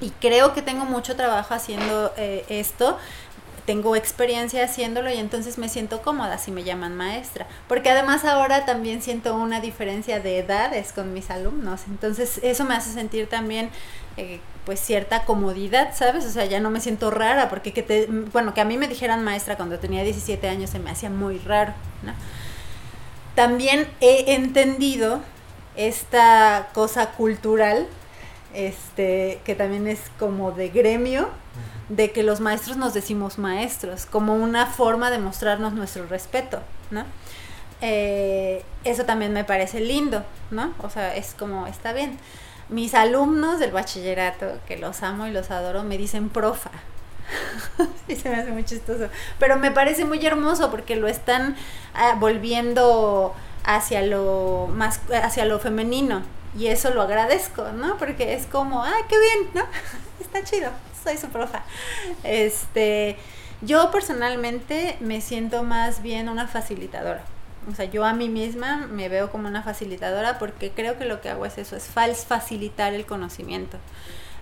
Y 0.00 0.10
creo 0.10 0.52
que 0.52 0.60
tengo 0.60 0.84
mucho 0.84 1.16
trabajo 1.16 1.54
haciendo 1.54 2.12
eh, 2.18 2.44
esto, 2.48 2.98
tengo 3.66 3.96
experiencia 3.96 4.64
haciéndolo 4.64 5.10
y 5.10 5.18
entonces 5.18 5.58
me 5.58 5.68
siento 5.68 6.00
cómoda 6.00 6.38
si 6.38 6.52
me 6.52 6.64
llaman 6.64 6.96
maestra. 6.96 7.46
Porque 7.68 7.90
además 7.90 8.24
ahora 8.24 8.64
también 8.64 9.02
siento 9.02 9.34
una 9.34 9.60
diferencia 9.60 10.20
de 10.20 10.38
edades 10.38 10.92
con 10.92 11.12
mis 11.12 11.30
alumnos. 11.30 11.82
Entonces 11.88 12.40
eso 12.42 12.64
me 12.64 12.74
hace 12.74 12.92
sentir 12.92 13.28
también 13.28 13.70
eh, 14.16 14.40
pues 14.64 14.80
cierta 14.80 15.24
comodidad, 15.24 15.94
¿sabes? 15.94 16.24
O 16.24 16.30
sea, 16.30 16.44
ya 16.46 16.60
no 16.60 16.70
me 16.70 16.80
siento 16.80 17.10
rara 17.10 17.48
porque 17.48 17.72
que 17.72 17.82
te, 17.82 18.06
bueno, 18.06 18.54
que 18.54 18.60
a 18.60 18.64
mí 18.64 18.78
me 18.78 18.88
dijeran 18.88 19.22
maestra 19.24 19.56
cuando 19.56 19.78
tenía 19.78 20.02
17 20.02 20.48
años 20.48 20.70
se 20.70 20.78
me 20.78 20.90
hacía 20.90 21.10
muy 21.10 21.38
raro. 21.38 21.74
También 23.34 23.86
he 24.00 24.34
entendido 24.34 25.20
esta 25.76 26.68
cosa 26.72 27.10
cultural, 27.12 27.86
este, 28.54 29.40
que 29.44 29.54
también 29.54 29.86
es 29.86 30.00
como 30.18 30.52
de 30.52 30.70
gremio, 30.70 31.28
de 31.88 32.10
que 32.10 32.22
los 32.22 32.40
maestros 32.40 32.76
nos 32.76 32.94
decimos 32.94 33.38
maestros, 33.38 34.06
como 34.06 34.34
una 34.34 34.66
forma 34.66 35.10
de 35.10 35.18
mostrarnos 35.18 35.72
nuestro 35.72 36.06
respeto, 36.06 36.60
¿no? 36.90 37.04
Eh, 37.80 38.64
eso 38.84 39.04
también 39.04 39.32
me 39.32 39.44
parece 39.44 39.80
lindo, 39.80 40.24
¿no? 40.50 40.72
O 40.82 40.90
sea, 40.90 41.14
es 41.14 41.34
como, 41.38 41.66
está 41.66 41.92
bien. 41.92 42.18
Mis 42.68 42.94
alumnos 42.94 43.60
del 43.60 43.70
bachillerato, 43.70 44.58
que 44.66 44.76
los 44.76 45.02
amo 45.02 45.26
y 45.26 45.30
los 45.30 45.50
adoro, 45.50 45.84
me 45.84 45.96
dicen 45.96 46.28
profa. 46.28 46.70
y 48.08 48.16
se 48.16 48.30
me 48.30 48.36
hace 48.36 48.50
muy 48.50 48.64
chistoso. 48.64 49.08
Pero 49.38 49.56
me 49.56 49.70
parece 49.70 50.04
muy 50.04 50.24
hermoso 50.24 50.70
porque 50.70 50.96
lo 50.96 51.06
están 51.06 51.56
ah, 51.94 52.16
volviendo 52.18 53.34
hacia 53.64 54.02
lo 54.02 54.68
más 54.72 55.00
hacia 55.12 55.44
lo 55.44 55.58
femenino 55.58 56.22
y 56.56 56.68
eso 56.68 56.90
lo 56.90 57.02
agradezco, 57.02 57.72
¿no? 57.72 57.96
Porque 57.98 58.34
es 58.34 58.46
como, 58.46 58.84
ah, 58.84 58.94
qué 59.08 59.16
bien, 59.18 59.50
¿no? 59.54 59.64
Está 60.20 60.42
chido 60.44 60.70
soy 61.06 61.16
su 61.18 61.28
profa. 61.28 61.62
Este, 62.24 63.16
yo 63.62 63.90
personalmente 63.90 64.96
me 65.00 65.20
siento 65.20 65.62
más 65.62 66.02
bien 66.02 66.28
una 66.28 66.48
facilitadora. 66.48 67.22
O 67.70 67.74
sea, 67.74 67.84
yo 67.84 68.04
a 68.04 68.12
mí 68.12 68.28
misma 68.28 68.86
me 68.88 69.08
veo 69.08 69.30
como 69.30 69.48
una 69.48 69.62
facilitadora 69.62 70.38
porque 70.38 70.70
creo 70.70 70.98
que 70.98 71.04
lo 71.04 71.20
que 71.20 71.30
hago 71.30 71.46
es 71.46 71.58
eso, 71.58 71.76
es 71.76 71.88
facilitar 72.24 72.94
el 72.94 73.06
conocimiento. 73.06 73.78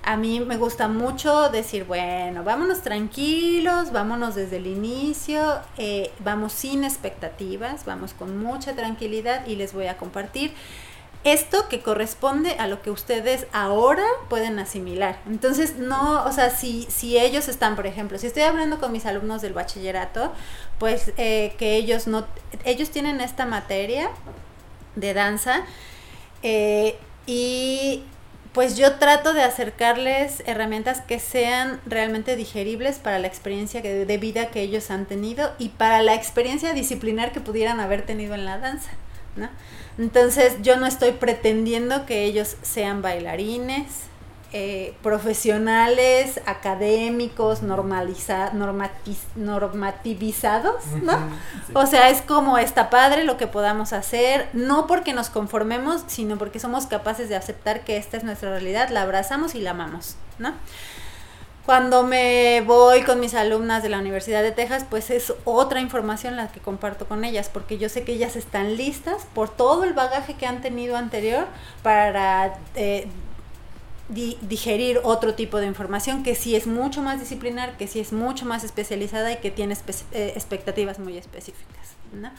A 0.02 0.18
mí 0.18 0.40
me 0.40 0.58
gusta 0.58 0.88
mucho 0.88 1.48
decir, 1.48 1.84
bueno, 1.84 2.44
vámonos 2.44 2.82
tranquilos, 2.82 3.90
vámonos 3.90 4.34
desde 4.34 4.58
el 4.58 4.66
inicio, 4.66 5.60
eh, 5.78 6.10
vamos 6.18 6.52
sin 6.52 6.84
expectativas, 6.84 7.86
vamos 7.86 8.12
con 8.12 8.36
mucha 8.36 8.74
tranquilidad 8.74 9.46
y 9.46 9.56
les 9.56 9.72
voy 9.72 9.86
a 9.86 9.96
compartir 9.96 10.52
esto 11.24 11.68
que 11.68 11.80
corresponde 11.80 12.52
a 12.58 12.66
lo 12.66 12.82
que 12.82 12.90
ustedes 12.90 13.46
ahora 13.52 14.04
pueden 14.28 14.58
asimilar. 14.58 15.18
Entonces, 15.26 15.76
no, 15.78 16.22
o 16.24 16.32
sea, 16.32 16.50
si, 16.50 16.86
si 16.90 17.18
ellos 17.18 17.48
están, 17.48 17.76
por 17.76 17.86
ejemplo, 17.86 18.18
si 18.18 18.26
estoy 18.26 18.42
hablando 18.42 18.78
con 18.78 18.92
mis 18.92 19.06
alumnos 19.06 19.40
del 19.40 19.54
bachillerato, 19.54 20.32
pues 20.78 21.12
eh, 21.16 21.54
que 21.58 21.76
ellos 21.76 22.06
no, 22.06 22.26
ellos 22.64 22.90
tienen 22.90 23.22
esta 23.22 23.46
materia 23.46 24.10
de 24.96 25.14
danza 25.14 25.62
eh, 26.42 26.96
y 27.26 28.04
pues 28.52 28.76
yo 28.76 28.96
trato 28.96 29.32
de 29.32 29.42
acercarles 29.42 30.42
herramientas 30.46 31.00
que 31.00 31.18
sean 31.18 31.80
realmente 31.86 32.36
digeribles 32.36 32.98
para 32.98 33.18
la 33.18 33.26
experiencia 33.26 33.82
de 33.82 34.18
vida 34.18 34.50
que 34.50 34.60
ellos 34.60 34.92
han 34.92 35.06
tenido 35.06 35.52
y 35.58 35.70
para 35.70 36.02
la 36.02 36.14
experiencia 36.14 36.72
disciplinar 36.72 37.32
que 37.32 37.40
pudieran 37.40 37.80
haber 37.80 38.02
tenido 38.02 38.34
en 38.34 38.44
la 38.44 38.58
danza, 38.58 38.90
¿no? 39.34 39.48
Entonces 39.98 40.56
yo 40.62 40.76
no 40.76 40.86
estoy 40.86 41.12
pretendiendo 41.12 42.06
que 42.06 42.24
ellos 42.24 42.56
sean 42.62 43.02
bailarines, 43.02 43.86
eh, 44.56 44.94
profesionales, 45.02 46.40
académicos, 46.46 47.62
normaliza, 47.62 48.52
normativizados, 49.34 50.86
¿no? 51.02 51.18
O 51.72 51.86
sea, 51.86 52.08
es 52.08 52.22
como 52.22 52.56
está 52.56 52.88
padre 52.88 53.24
lo 53.24 53.36
que 53.36 53.48
podamos 53.48 53.92
hacer, 53.92 54.48
no 54.52 54.86
porque 54.86 55.12
nos 55.12 55.28
conformemos, 55.28 56.04
sino 56.06 56.38
porque 56.38 56.60
somos 56.60 56.86
capaces 56.86 57.28
de 57.28 57.34
aceptar 57.34 57.80
que 57.80 57.96
esta 57.96 58.16
es 58.16 58.22
nuestra 58.22 58.50
realidad, 58.50 58.90
la 58.90 59.02
abrazamos 59.02 59.56
y 59.56 59.60
la 59.60 59.72
amamos, 59.72 60.14
¿no? 60.38 60.54
Cuando 61.64 62.02
me 62.02 62.60
voy 62.60 63.04
con 63.04 63.20
mis 63.20 63.32
alumnas 63.32 63.82
de 63.82 63.88
la 63.88 63.98
Universidad 63.98 64.42
de 64.42 64.52
Texas, 64.52 64.84
pues 64.88 65.08
es 65.08 65.32
otra 65.44 65.80
información 65.80 66.36
la 66.36 66.48
que 66.48 66.60
comparto 66.60 67.06
con 67.06 67.24
ellas, 67.24 67.48
porque 67.50 67.78
yo 67.78 67.88
sé 67.88 68.04
que 68.04 68.12
ellas 68.12 68.36
están 68.36 68.76
listas 68.76 69.26
por 69.34 69.48
todo 69.48 69.84
el 69.84 69.94
bagaje 69.94 70.34
que 70.34 70.44
han 70.44 70.60
tenido 70.60 70.94
anterior 70.94 71.46
para 71.82 72.58
eh, 72.74 73.08
digerir 74.10 75.00
otro 75.04 75.34
tipo 75.34 75.56
de 75.56 75.66
información 75.66 76.22
que 76.22 76.34
sí 76.34 76.54
es 76.54 76.66
mucho 76.66 77.00
más 77.00 77.18
disciplinar, 77.18 77.78
que 77.78 77.86
sí 77.86 77.98
es 77.98 78.12
mucho 78.12 78.44
más 78.44 78.62
especializada 78.62 79.32
y 79.32 79.36
que 79.36 79.50
tiene 79.50 79.74
eh, 80.12 80.32
expectativas 80.36 80.98
muy 80.98 81.16
específicas. 81.16 81.96
¿No? 82.14 82.30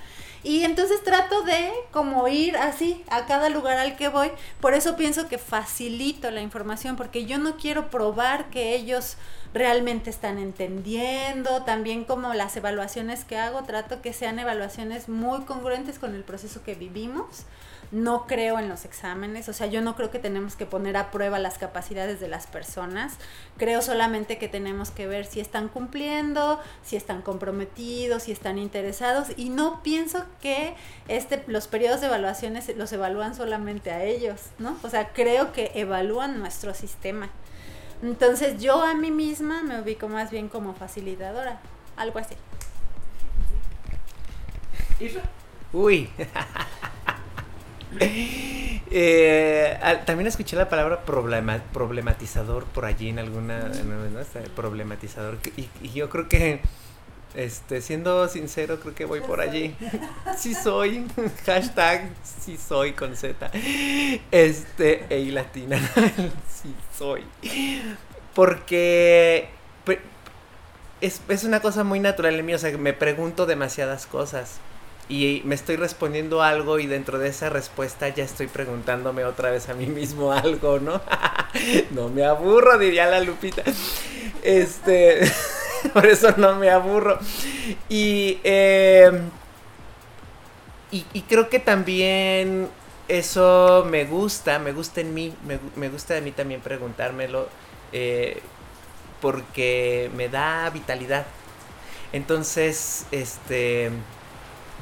Y 0.43 0.63
entonces 0.63 1.03
trato 1.03 1.41
de 1.41 1.71
como 1.91 2.27
ir 2.27 2.55
así 2.57 3.03
a 3.09 3.25
cada 3.25 3.49
lugar 3.49 3.77
al 3.77 3.95
que 3.95 4.09
voy. 4.09 4.31
Por 4.61 4.73
eso 4.73 4.95
pienso 4.95 5.27
que 5.27 5.37
facilito 5.37 6.29
la 6.29 6.41
información, 6.41 6.95
porque 6.95 7.25
yo 7.25 7.37
no 7.39 7.57
quiero 7.57 7.89
probar 7.89 8.49
que 8.51 8.75
ellos 8.75 9.17
realmente 9.53 10.09
están 10.09 10.37
entendiendo. 10.37 11.63
También 11.63 12.03
como 12.03 12.33
las 12.33 12.55
evaluaciones 12.57 13.25
que 13.25 13.37
hago, 13.37 13.63
trato 13.63 14.01
que 14.01 14.13
sean 14.13 14.37
evaluaciones 14.37 15.09
muy 15.09 15.41
congruentes 15.45 15.97
con 15.97 16.13
el 16.13 16.23
proceso 16.23 16.61
que 16.63 16.75
vivimos 16.75 17.45
no 17.91 18.27
creo 18.27 18.59
en 18.59 18.69
los 18.69 18.85
exámenes, 18.85 19.47
o 19.49 19.53
sea, 19.53 19.67
yo 19.67 19.81
no 19.81 19.95
creo 19.95 20.11
que 20.11 20.19
tenemos 20.19 20.55
que 20.55 20.65
poner 20.65 20.97
a 20.97 21.11
prueba 21.11 21.39
las 21.39 21.57
capacidades 21.57 22.19
de 22.19 22.27
las 22.27 22.47
personas, 22.47 23.13
creo 23.57 23.81
solamente 23.81 24.37
que 24.37 24.47
tenemos 24.47 24.91
que 24.91 25.07
ver 25.07 25.25
si 25.25 25.39
están 25.39 25.69
cumpliendo, 25.69 26.59
si 26.83 26.95
están 26.95 27.21
comprometidos, 27.21 28.23
si 28.23 28.31
están 28.31 28.57
interesados 28.57 29.27
y 29.37 29.49
no 29.49 29.64
pienso 29.83 30.25
que 30.41 30.75
este 31.07 31.43
los 31.47 31.67
periodos 31.67 32.01
de 32.01 32.07
evaluaciones 32.07 32.71
los 32.75 32.91
evalúan 32.93 33.35
solamente 33.35 33.91
a 33.91 34.03
ellos, 34.03 34.41
¿no? 34.59 34.77
O 34.83 34.89
sea, 34.89 35.09
creo 35.09 35.51
que 35.51 35.71
evalúan 35.75 36.39
nuestro 36.39 36.73
sistema. 36.73 37.29
Entonces, 38.03 38.61
yo 38.61 38.81
a 38.83 38.93
mí 38.93 39.11
misma 39.11 39.63
me 39.63 39.81
ubico 39.81 40.07
más 40.07 40.29
bien 40.31 40.49
como 40.49 40.73
facilitadora, 40.73 41.59
algo 41.97 42.19
así. 42.19 42.35
Uy. 45.73 46.09
Eh, 48.97 49.77
también 50.05 50.27
escuché 50.27 50.55
la 50.55 50.69
palabra 50.69 51.03
problematizador 51.05 52.65
por 52.65 52.85
allí 52.85 53.09
en 53.09 53.19
alguna 53.19 53.71
problematizador 54.55 55.37
y, 55.57 55.89
yo 55.89 56.09
creo 56.09 56.27
que 56.27 56.61
este 57.35 57.81
siendo 57.81 58.27
sincero 58.27 58.79
creo 58.79 58.95
que 58.95 59.05
voy 59.05 59.21
por 59.21 59.41
allí. 59.41 59.75
sí 60.37 60.53
soy. 60.53 61.05
Hashtag 61.45 62.09
sí 62.23 62.57
soy 62.57 62.93
con 62.93 63.15
z. 63.15 63.51
Este 64.31 65.05
e 65.09 65.31
latina. 65.31 65.79
Sí 66.49 66.73
soy. 66.97 67.23
Porque 68.33 69.49
es, 71.01 71.21
es 71.29 71.43
una 71.43 71.59
cosa 71.59 71.83
muy 71.83 71.99
natural 71.99 72.33
en 72.39 72.45
mí 72.45 72.53
o 72.53 72.57
sea 72.57 72.75
me 72.77 72.93
pregunto 72.93 73.45
demasiadas 73.45 74.07
cosas 74.07 74.59
y 75.07 75.41
me 75.45 75.53
estoy 75.53 75.75
respondiendo 75.75 76.41
algo 76.41 76.79
y 76.79 76.87
dentro 76.87 77.19
de 77.19 77.29
esa 77.29 77.49
respuesta 77.49 78.09
ya 78.09 78.23
estoy 78.23 78.47
preguntándome 78.47 79.23
otra 79.23 79.51
vez 79.51 79.69
a 79.69 79.75
mí 79.75 79.85
mismo 79.85 80.31
algo, 80.31 80.79
¿no? 80.79 81.01
no 81.91 82.09
me 82.09 82.25
aburro, 82.25 82.79
diría 82.79 83.05
la 83.05 83.19
Lupita. 83.19 83.61
Este, 84.41 85.31
por 85.93 86.05
eso 86.05 86.33
no 86.37 86.55
me 86.55 86.69
aburro. 86.69 87.19
Y, 87.89 88.39
em, 88.43 89.29
y, 90.91 91.21
creo 91.21 91.49
que 91.49 91.59
también 91.59 92.69
eso 93.07 93.85
me 93.89 94.05
gusta, 94.05 94.59
me 94.59 94.71
gusta 94.71 95.01
en 95.01 95.13
mí, 95.13 95.33
me, 95.75 95.89
gusta 95.89 96.13
de 96.13 96.21
mí 96.21 96.31
también 96.31 96.61
preguntármelo, 96.61 97.49
eh, 97.91 98.41
porque 99.21 100.09
me 100.15 100.29
da 100.29 100.69
vitalidad. 100.69 101.25
Entonces, 102.13 103.05
este 103.11 103.91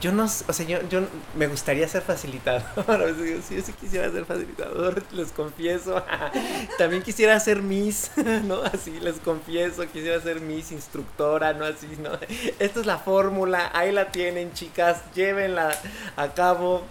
yo 0.03 0.11
no, 0.11 0.25
o 0.25 0.27
sea, 0.27 0.65
yo, 0.65 0.81
yo 0.89 1.07
me 1.37 1.47
gustaría 1.47 1.87
ser 1.87 2.01
facilitador. 2.01 3.15
si 3.47 3.55
yo 3.55 3.61
sí 3.61 3.71
quisiera 3.71 4.11
ser 4.11 4.25
facilitador, 4.25 5.01
les 5.13 5.31
confieso. 5.31 6.03
También 6.77 7.01
quisiera 7.01 7.39
ser 7.39 7.61
Miss, 7.61 8.11
¿no? 8.43 8.61
Así 8.63 8.99
les 8.99 9.15
confieso, 9.19 9.87
quisiera 9.87 10.19
ser 10.19 10.41
Miss 10.41 10.73
instructora, 10.73 11.53
¿no? 11.53 11.63
Así, 11.63 11.87
¿no? 12.01 12.11
Esta 12.59 12.81
es 12.81 12.85
la 12.85 12.97
fórmula, 12.97 13.71
ahí 13.73 13.93
la 13.93 14.11
tienen, 14.11 14.51
chicas, 14.51 15.01
llévenla 15.15 15.73
a 16.17 16.27
cabo 16.33 16.83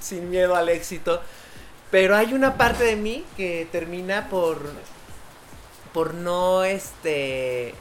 sin 0.00 0.28
miedo 0.28 0.56
al 0.56 0.68
éxito. 0.68 1.22
Pero 1.92 2.16
hay 2.16 2.34
una 2.34 2.56
parte 2.56 2.82
de 2.82 2.96
mí 2.96 3.24
que 3.36 3.68
termina 3.70 4.28
por 4.28 4.58
por 5.92 6.14
no 6.14 6.64
este 6.64 7.74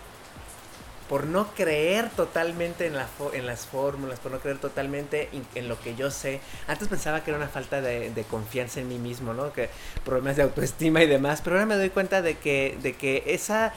por 1.10 1.26
no 1.26 1.48
creer 1.54 2.10
totalmente 2.10 2.88
en, 2.88 2.96
en 3.34 3.46
las 3.46 3.66
fórmulas, 3.66 4.20
por 4.20 4.32
no 4.32 4.40
creer 4.40 4.58
totalmente 4.58 5.30
en, 5.54 5.70
lo 5.70 5.80
que 5.80 5.96
yo 5.96 6.10
sé. 6.10 6.40
Antes 6.68 6.88
pensaba 6.88 7.24
que 7.24 7.32
era 7.32 7.38
una 7.38 7.48
falta 7.48 7.82
de, 7.82 8.26
confianza 8.30 8.80
en 8.80 8.88
mí 8.88 8.98
mismo, 8.98 9.34
¿no? 9.34 9.54
Que 9.54 9.70
problemas 10.04 10.36
de 10.36 10.44
autoestima 10.44 11.04
y 11.04 11.08
demás, 11.08 11.42
pero 11.44 11.58
ahora 11.58 11.66
me 11.66 11.76
doy 11.76 11.90
cuenta 11.90 12.22
de 12.22 12.38
que, 12.38 12.78
de 12.82 12.94
que 12.94 13.24
esa 13.28 13.74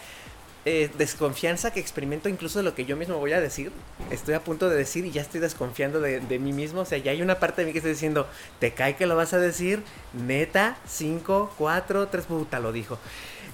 eh, 0.64 0.90
desconfianza 0.98 1.70
que 1.70 1.80
experimento 1.80 2.28
incluso 2.28 2.58
de 2.58 2.64
lo 2.64 2.74
que 2.74 2.84
yo 2.84 2.96
mismo 2.96 3.18
voy 3.18 3.32
a 3.32 3.40
decir. 3.40 3.72
Estoy 4.10 4.34
a 4.34 4.40
punto 4.42 4.70
de 4.70 4.76
decir 4.76 5.04
y 5.04 5.10
ya 5.10 5.20
estoy 5.20 5.40
desconfiando 5.40 6.00
de, 6.00 6.20
de 6.20 6.38
mí 6.38 6.52
mismo. 6.52 6.80
O 6.80 6.84
sea, 6.86 6.98
ya 6.98 7.10
hay 7.10 7.20
una 7.20 7.38
parte 7.38 7.60
de 7.60 7.66
mí 7.66 7.72
que 7.72 7.78
está 7.78 7.90
diciendo, 7.90 8.26
te 8.58 8.72
cae 8.72 8.96
que 8.96 9.06
lo 9.06 9.16
vas 9.16 9.34
a 9.34 9.38
decir, 9.38 9.82
neta, 10.14 10.78
5, 10.86 11.54
4, 11.58 12.08
3, 12.08 12.24
puta, 12.24 12.58
lo 12.58 12.72
dijo. 12.72 12.98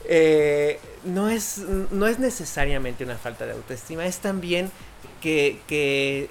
Eh, 0.07 0.79
no, 1.05 1.31
es, 1.31 1.59
no 1.59 2.07
es 2.07 2.19
necesariamente 2.19 3.05
una 3.05 3.17
falta 3.17 3.47
de 3.47 3.53
autoestima, 3.53 4.07
es 4.07 4.19
también 4.19 4.71
que, 5.21 6.29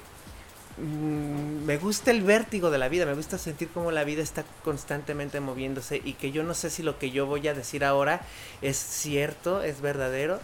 mm, 0.78 1.64
me 1.64 1.76
gusta 1.78 2.10
el 2.10 2.22
vértigo 2.22 2.70
de 2.70 2.78
la 2.78 2.88
vida, 2.88 3.06
me 3.06 3.14
gusta 3.14 3.38
sentir 3.38 3.68
como 3.68 3.90
la 3.90 4.04
vida 4.04 4.22
está 4.22 4.44
constantemente 4.62 5.40
moviéndose 5.40 6.00
y 6.04 6.14
que 6.14 6.30
yo 6.30 6.44
no 6.44 6.54
sé 6.54 6.70
si 6.70 6.82
lo 6.82 6.98
que 6.98 7.10
yo 7.10 7.26
voy 7.26 7.48
a 7.48 7.54
decir 7.54 7.84
ahora 7.84 8.20
es 8.62 8.76
cierto, 8.76 9.62
es 9.62 9.80
verdadero, 9.80 10.40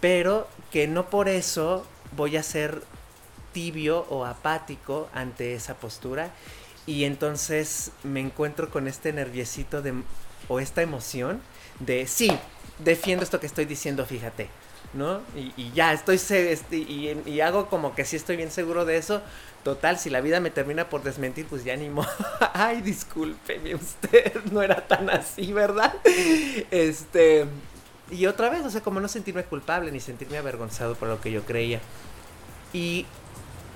pero 0.00 0.48
que 0.72 0.88
no 0.88 1.08
por 1.10 1.28
eso 1.28 1.86
voy 2.16 2.36
a 2.36 2.42
ser 2.42 2.82
tibio 3.52 4.06
o 4.10 4.24
apático 4.24 5.08
ante 5.14 5.54
esa 5.54 5.74
postura. 5.74 6.30
Y 6.86 7.04
entonces 7.04 7.92
me 8.02 8.20
encuentro 8.20 8.70
con 8.70 8.88
este 8.88 9.12
nerviosito 9.12 9.80
de 9.80 9.94
o 10.48 10.60
esta 10.60 10.82
emoción 10.82 11.40
de 11.80 12.06
sí, 12.06 12.30
defiendo 12.78 13.24
esto 13.24 13.40
que 13.40 13.46
estoy 13.46 13.64
diciendo, 13.64 14.04
fíjate, 14.06 14.48
¿no? 14.92 15.20
Y, 15.36 15.52
y 15.56 15.72
ya 15.72 15.92
estoy 15.92 16.16
este, 16.16 16.76
y, 16.76 17.22
y 17.26 17.40
hago 17.40 17.66
como 17.68 17.94
que 17.94 18.04
sí 18.04 18.16
estoy 18.16 18.36
bien 18.36 18.50
seguro 18.50 18.84
de 18.84 18.96
eso. 18.96 19.22
Total, 19.64 19.98
si 19.98 20.10
la 20.10 20.20
vida 20.20 20.40
me 20.40 20.50
termina 20.50 20.90
por 20.90 21.02
desmentir, 21.02 21.46
pues 21.46 21.64
ya 21.64 21.74
ni 21.76 21.88
modo. 21.88 22.08
Ay, 22.52 22.82
discúlpeme 22.82 23.74
usted, 23.74 24.44
no 24.52 24.62
era 24.62 24.86
tan 24.86 25.08
así, 25.08 25.52
¿verdad? 25.52 25.94
Este, 26.70 27.46
y 28.10 28.26
otra 28.26 28.50
vez, 28.50 28.64
o 28.64 28.70
sea, 28.70 28.82
como 28.82 29.00
no 29.00 29.08
sentirme 29.08 29.44
culpable 29.44 29.90
ni 29.90 30.00
sentirme 30.00 30.36
avergonzado 30.36 30.94
por 30.94 31.08
lo 31.08 31.20
que 31.20 31.32
yo 31.32 31.44
creía. 31.44 31.80
Y 32.74 33.06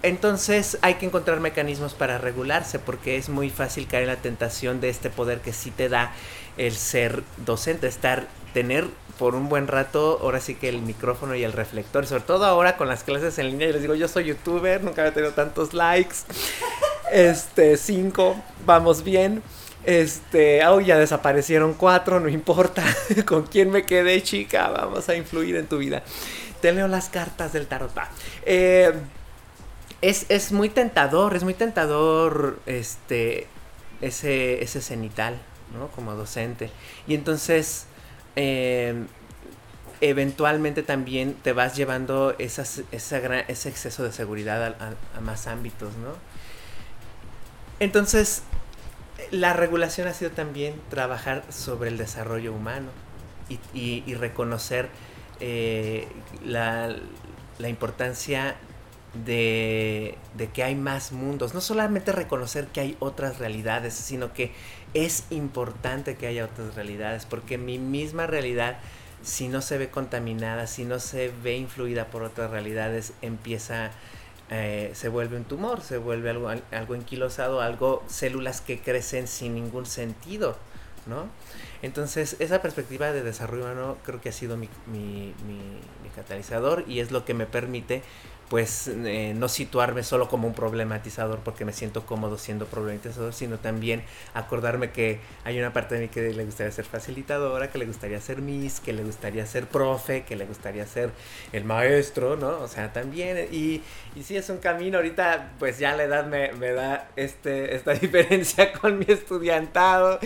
entonces 0.03 0.79
hay 0.83 0.95
que 0.95 1.07
encontrar 1.07 1.41
mecanismos 1.41 1.95
para 1.95 2.19
regularse 2.19 2.79
porque 2.79 3.17
es 3.17 3.29
muy 3.29 3.51
fácil 3.51 3.87
caer 3.87 4.05
en 4.05 4.09
la 4.09 4.17
tentación 4.17 4.81
de 4.81 4.89
este 4.89 5.11
poder 5.11 5.41
que 5.41 5.53
sí 5.53 5.71
te 5.71 5.89
da 5.89 6.13
el 6.57 6.75
ser 6.75 7.23
docente, 7.39 7.87
estar, 7.87 8.27
tener 8.53 8.87
por 9.19 9.35
un 9.35 9.49
buen 9.49 9.67
rato, 9.67 10.21
ahora 10.23 10.41
sí 10.41 10.55
que 10.55 10.69
el 10.69 10.81
micrófono 10.81 11.35
y 11.35 11.43
el 11.43 11.53
reflector, 11.53 12.07
sobre 12.07 12.23
todo 12.23 12.45
ahora 12.45 12.77
con 12.77 12.89
las 12.89 13.03
clases 13.03 13.39
en 13.39 13.51
línea, 13.51 13.67
yo 13.69 13.73
les 13.75 13.83
digo, 13.83 13.95
yo 13.95 14.09
soy 14.09 14.25
youtuber, 14.25 14.83
nunca 14.83 15.03
había 15.03 15.15
tenido 15.15 15.33
tantos 15.33 15.75
likes, 15.75 16.17
este, 17.11 17.77
cinco, 17.77 18.41
vamos 18.65 19.03
bien, 19.03 19.43
este, 19.85 20.65
oh, 20.67 20.81
ya 20.81 20.99
desaparecieron 20.99 21.75
cuatro, 21.75 22.21
no 22.21 22.29
importa, 22.29 22.85
con 23.27 23.45
quién 23.47 23.71
me 23.71 23.85
quedé, 23.85 24.23
chica, 24.23 24.69
vamos 24.69 25.09
a 25.09 25.17
influir 25.17 25.57
en 25.57 25.67
tu 25.67 25.79
vida. 25.79 26.03
Te 26.61 26.73
leo 26.73 26.89
las 26.89 27.09
cartas 27.09 27.53
del 27.53 27.67
tarot. 27.69 27.93
Eh, 28.45 28.93
es, 30.03 30.27
es 30.29 30.53
muy 30.53 30.69
tentador, 30.69 31.35
es 31.37 31.45
muy 31.45 31.55
tentador 31.55 32.61
este 32.67 33.47
ese, 34.01 34.63
ese 34.63 34.81
cenital, 34.81 35.39
¿no? 35.77 35.89
Como 35.89 36.15
docente. 36.15 36.71
Y 37.09 37.15
entonces, 37.15 37.87
eh, 38.37 38.95
eventualmente 40.01 40.85
también 40.85 41.35
te 41.35 41.53
vas 41.53 41.75
llevando 41.77 42.35
esa 42.39 43.19
gran- 43.21 43.45
ese 43.49 43.69
exceso 43.69 44.05
de 44.05 44.13
seguridad 44.13 44.77
a, 45.17 45.21
más 45.21 45.49
ámbitos, 45.49 45.95
¿no? 45.97 46.13
Entonces, 47.81 48.43
la 49.31 49.53
regulación 49.53 50.09
ha 50.09 50.15
sido 50.15 50.31
también 50.31 50.81
trabajar 50.91 51.45
sobre 51.51 51.89
el 51.91 51.99
desarrollo 51.99 52.53
humano 52.53 52.89
y, 53.49 53.55
y- 53.79 54.05
y 54.07 54.15
reconocer 54.15 54.89
eh, 55.41 56.09
la, 56.45 56.95
la 57.59 57.69
importancia 57.69 58.57
de, 59.15 60.17
de 60.37 60.49
que 60.49 60.63
hay 60.63 60.75
más 60.75 61.13
mundos. 61.13 61.55
No 61.55 61.61
solamente 61.61 62.13
reconocer 62.13 62.67
que 62.69 62.81
hay 62.81 62.97
otras 63.01 63.39
realidades, 63.39 63.95
sino 63.95 64.33
que 64.33 64.53
es 64.95 65.25
importante 65.31 66.17
que 66.17 66.27
haya 66.27 66.45
otras 66.45 66.75
realidades, 66.75 67.27
porque 67.27 67.59
mi 67.59 67.79
misma 67.79 68.27
realidad, 68.27 68.79
si 69.23 69.49
no 69.49 69.61
se 69.61 69.79
ve 69.79 69.91
contaminada, 69.91 70.67
si 70.67 70.85
no 70.85 70.99
se 70.99 71.33
ve 71.43 71.57
influida 71.57 72.07
por 72.07 72.23
otras 72.23 72.51
realidades, 72.51 73.13
empieza, 73.23 73.91
eh, 74.51 74.91
se 74.95 75.09
vuelve 75.09 75.37
un 75.37 75.45
tumor, 75.45 75.83
se 75.83 75.99
vuelve 75.99 76.31
algo, 76.31 76.49
algo 76.49 76.95
enquilosado, 76.95 77.61
algo, 77.61 78.03
células 78.07 78.61
que 78.61 78.81
crecen 78.81 79.29
sin 79.29 79.55
ningún 79.55 79.87
sentido, 79.87 80.57
¿no? 81.07 81.27
Entonces, 81.83 82.37
esa 82.41 82.61
perspectiva 82.61 83.13
de 83.13 83.23
desarrollo 83.23 83.65
humano 83.65 83.99
creo 84.05 84.21
que 84.21 84.31
ha 84.31 84.33
sido 84.33 84.57
mi, 84.57 84.69
mi, 84.87 85.35
catalizador 86.17 86.85
y 86.89 86.99
es 86.99 87.13
lo 87.13 87.25
que 87.25 87.33
me 87.35 87.47
permite 87.47 88.03
pues 88.49 88.89
eh, 88.89 89.35
no 89.37 89.49
situarme 89.49 90.03
solo 90.03 90.29
como 90.29 90.49
un 90.49 90.55
problematizador 90.55 91.41
porque 91.41 91.65
me 91.65 91.73
siento 91.73 92.07
cómodo 92.07 92.39
siendo 92.39 92.67
problematizador, 92.67 93.35
sino 93.35 93.59
también 93.59 94.03
acordarme 94.35 94.91
que 94.91 95.21
hay 95.45 95.59
una 95.59 95.73
parte 95.73 95.97
de 95.97 96.03
mí 96.03 96.09
que 96.09 96.33
le 96.33 96.45
gustaría 96.45 96.73
ser 96.73 96.87
facilitadora, 96.87 97.71
que 97.71 97.79
le 97.79 97.87
gustaría 97.87 98.21
ser 98.21 98.41
Miss, 98.41 98.81
que 98.81 98.93
le 98.93 99.05
gustaría 99.05 99.45
ser 99.47 99.67
profe, 99.67 100.25
que 100.25 100.37
le 100.37 100.47
gustaría 100.47 100.87
ser 100.87 101.11
el 101.53 101.65
maestro, 101.65 102.37
¿no? 102.37 102.61
O 102.61 102.69
sea, 102.69 102.93
también, 102.93 103.49
y, 103.53 103.83
y 104.17 104.23
sí 104.23 104.37
es 104.37 104.49
un 104.49 104.59
camino, 104.59 104.99
ahorita 104.99 105.53
pues 105.59 105.79
ya 105.79 105.95
la 105.97 106.05
edad 106.05 106.27
me, 106.27 106.53
me 106.53 106.73
da 106.73 107.09
este, 107.17 107.75
esta 107.75 107.93
diferencia 107.95 108.73
con 108.73 108.99
mi 108.99 109.07
estudiantado 109.09 110.19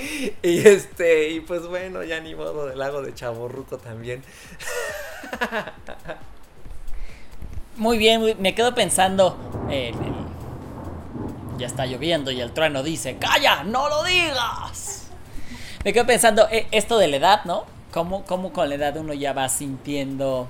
y 0.43 0.67
este, 0.67 1.31
y 1.31 1.41
pues 1.41 1.67
bueno, 1.67 2.03
ya 2.05 2.21
ni 2.21 2.35
modo 2.35 2.67
del 2.67 2.79
lago 2.79 3.03
de 3.03 3.15
Chaborruco 3.15 3.79
también. 3.79 4.23
Muy 7.77 7.99
bien, 7.99 8.37
me 8.39 8.55
quedo 8.55 8.75
pensando. 8.75 9.37
eh, 9.71 9.93
ya 11.59 11.67
está 11.67 11.87
lloviendo 11.87 12.31
y 12.31 12.41
el 12.41 12.53
trueno 12.53 12.83
dice: 12.83 13.17
¡Calla! 13.19 13.63
¡No 13.63 13.89
lo 13.89 14.03
digas! 14.05 15.09
Me 15.85 15.93
quedo 15.93 16.07
pensando, 16.07 16.49
eh, 16.51 16.67
esto 16.71 16.99
de 16.99 17.09
la 17.09 17.17
edad, 17.17 17.45
¿no? 17.45 17.65
¿Cómo, 17.93 18.25
cómo 18.25 18.53
con 18.53 18.69
la 18.69 18.75
edad 18.77 18.97
uno 18.97 19.13
ya 19.13 19.33
va 19.33 19.49
sintiendo 19.49 20.49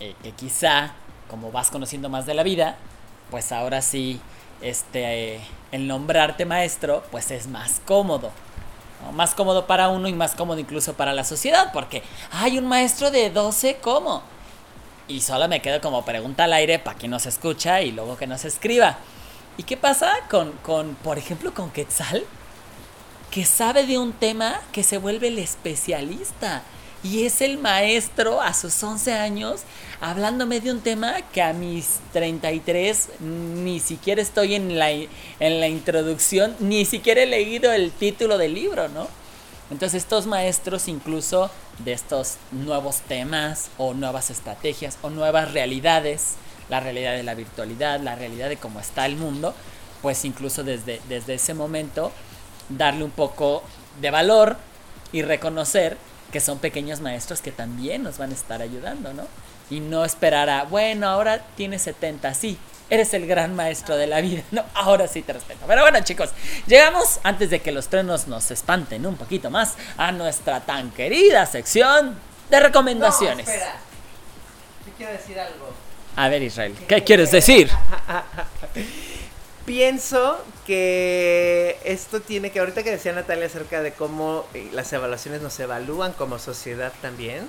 eh, 0.00 0.14
que 0.22 0.32
quizá, 0.32 0.92
como 1.28 1.50
vas 1.52 1.70
conociendo 1.70 2.08
más 2.08 2.26
de 2.26 2.34
la 2.34 2.42
vida, 2.42 2.76
pues 3.30 3.52
ahora 3.52 3.80
sí, 3.80 4.20
este, 4.60 5.40
el 5.72 5.86
nombrarte 5.86 6.44
maestro, 6.44 7.02
pues 7.10 7.30
es 7.30 7.46
más 7.46 7.80
cómodo. 7.84 8.30
Más 9.12 9.34
cómodo 9.34 9.66
para 9.66 9.88
uno 9.88 10.06
y 10.06 10.12
más 10.12 10.34
cómodo 10.34 10.60
incluso 10.60 10.94
para 10.94 11.12
la 11.12 11.24
sociedad, 11.24 11.70
porque 11.72 12.02
hay 12.30 12.58
un 12.58 12.66
maestro 12.66 13.10
de 13.10 13.30
12, 13.30 13.78
¿cómo? 13.80 14.22
Y 15.08 15.20
solo 15.20 15.48
me 15.48 15.60
quedo 15.60 15.80
como 15.80 16.04
pregunta 16.04 16.44
al 16.44 16.52
aire 16.52 16.78
para 16.78 16.98
quien 16.98 17.10
nos 17.10 17.26
escucha 17.26 17.82
y 17.82 17.92
luego 17.92 18.16
que 18.16 18.26
nos 18.26 18.44
escriba. 18.44 18.98
¿Y 19.56 19.64
qué 19.64 19.76
pasa 19.76 20.12
con, 20.30 20.52
con, 20.62 20.94
por 20.96 21.18
ejemplo, 21.18 21.52
con 21.52 21.70
Quetzal? 21.70 22.24
Que 23.30 23.44
sabe 23.44 23.86
de 23.86 23.98
un 23.98 24.12
tema 24.12 24.60
que 24.72 24.82
se 24.82 24.98
vuelve 24.98 25.28
el 25.28 25.38
especialista. 25.38 26.62
Y 27.04 27.24
es 27.26 27.40
el 27.40 27.58
maestro 27.58 28.40
a 28.40 28.54
sus 28.54 28.80
11 28.80 29.12
años 29.12 29.62
hablándome 30.00 30.60
de 30.60 30.70
un 30.70 30.80
tema 30.80 31.22
que 31.32 31.42
a 31.42 31.52
mis 31.52 31.98
33 32.12 33.08
ni 33.20 33.80
siquiera 33.80 34.22
estoy 34.22 34.54
en 34.54 34.78
la, 34.78 34.90
en 34.90 35.08
la 35.60 35.68
introducción, 35.68 36.54
ni 36.60 36.84
siquiera 36.84 37.22
he 37.22 37.26
leído 37.26 37.72
el 37.72 37.90
título 37.90 38.38
del 38.38 38.54
libro, 38.54 38.88
¿no? 38.88 39.08
Entonces 39.70 40.02
estos 40.02 40.26
maestros 40.26 40.86
incluso 40.86 41.50
de 41.84 41.92
estos 41.92 42.36
nuevos 42.50 43.00
temas 43.00 43.70
o 43.78 43.94
nuevas 43.94 44.30
estrategias 44.30 44.98
o 45.02 45.10
nuevas 45.10 45.52
realidades, 45.52 46.34
la 46.68 46.80
realidad 46.80 47.12
de 47.12 47.22
la 47.22 47.34
virtualidad, 47.34 48.00
la 48.00 48.14
realidad 48.14 48.48
de 48.48 48.56
cómo 48.56 48.80
está 48.80 49.06
el 49.06 49.16
mundo, 49.16 49.54
pues 50.00 50.24
incluso 50.24 50.64
desde, 50.64 51.00
desde 51.08 51.34
ese 51.34 51.54
momento 51.54 52.12
darle 52.68 53.04
un 53.04 53.10
poco 53.10 53.62
de 54.00 54.10
valor 54.10 54.56
y 55.12 55.22
reconocer 55.22 55.96
que 56.32 56.40
son 56.40 56.58
pequeños 56.58 57.00
maestros 57.00 57.40
que 57.40 57.52
también 57.52 58.02
nos 58.02 58.18
van 58.18 58.30
a 58.30 58.34
estar 58.34 58.62
ayudando, 58.62 59.12
¿no? 59.12 59.26
Y 59.70 59.80
no 59.80 60.04
esperar 60.04 60.48
a, 60.48 60.64
bueno, 60.64 61.06
ahora 61.06 61.44
tienes 61.56 61.82
70, 61.82 62.34
sí, 62.34 62.58
eres 62.92 63.14
el 63.14 63.26
gran 63.26 63.56
maestro 63.56 63.96
de 63.96 64.06
la 64.06 64.20
vida, 64.20 64.42
no, 64.50 64.66
ahora 64.74 65.08
sí 65.08 65.22
te 65.22 65.32
respeto. 65.32 65.64
Pero 65.66 65.80
bueno, 65.80 65.98
chicos, 66.04 66.28
llegamos 66.66 67.20
antes 67.22 67.48
de 67.48 67.60
que 67.60 67.72
los 67.72 67.88
trenos 67.88 68.28
nos 68.28 68.50
espanten 68.50 69.06
un 69.06 69.16
poquito 69.16 69.48
más 69.48 69.76
a 69.96 70.12
nuestra 70.12 70.60
tan 70.60 70.90
querida 70.90 71.46
sección 71.46 72.18
de 72.50 72.60
recomendaciones. 72.60 73.46
No, 73.46 73.52
espera. 73.52 73.76
Yo 74.86 74.92
quiero 74.98 75.12
decir 75.12 75.40
algo. 75.40 75.70
a 76.16 76.28
ver, 76.28 76.42
Israel, 76.42 76.76
¿qué 76.86 77.02
quieres 77.02 77.30
decir? 77.30 77.70
Pienso 79.64 80.44
que 80.66 81.78
esto 81.84 82.20
tiene 82.20 82.50
que, 82.50 82.60
ahorita 82.60 82.82
que 82.82 82.90
decía 82.90 83.14
Natalia 83.14 83.46
acerca 83.46 83.80
de 83.80 83.92
cómo 83.94 84.44
eh, 84.52 84.68
las 84.72 84.92
evaluaciones 84.92 85.40
nos 85.40 85.58
evalúan 85.60 86.12
como 86.12 86.38
sociedad 86.38 86.92
también, 87.00 87.48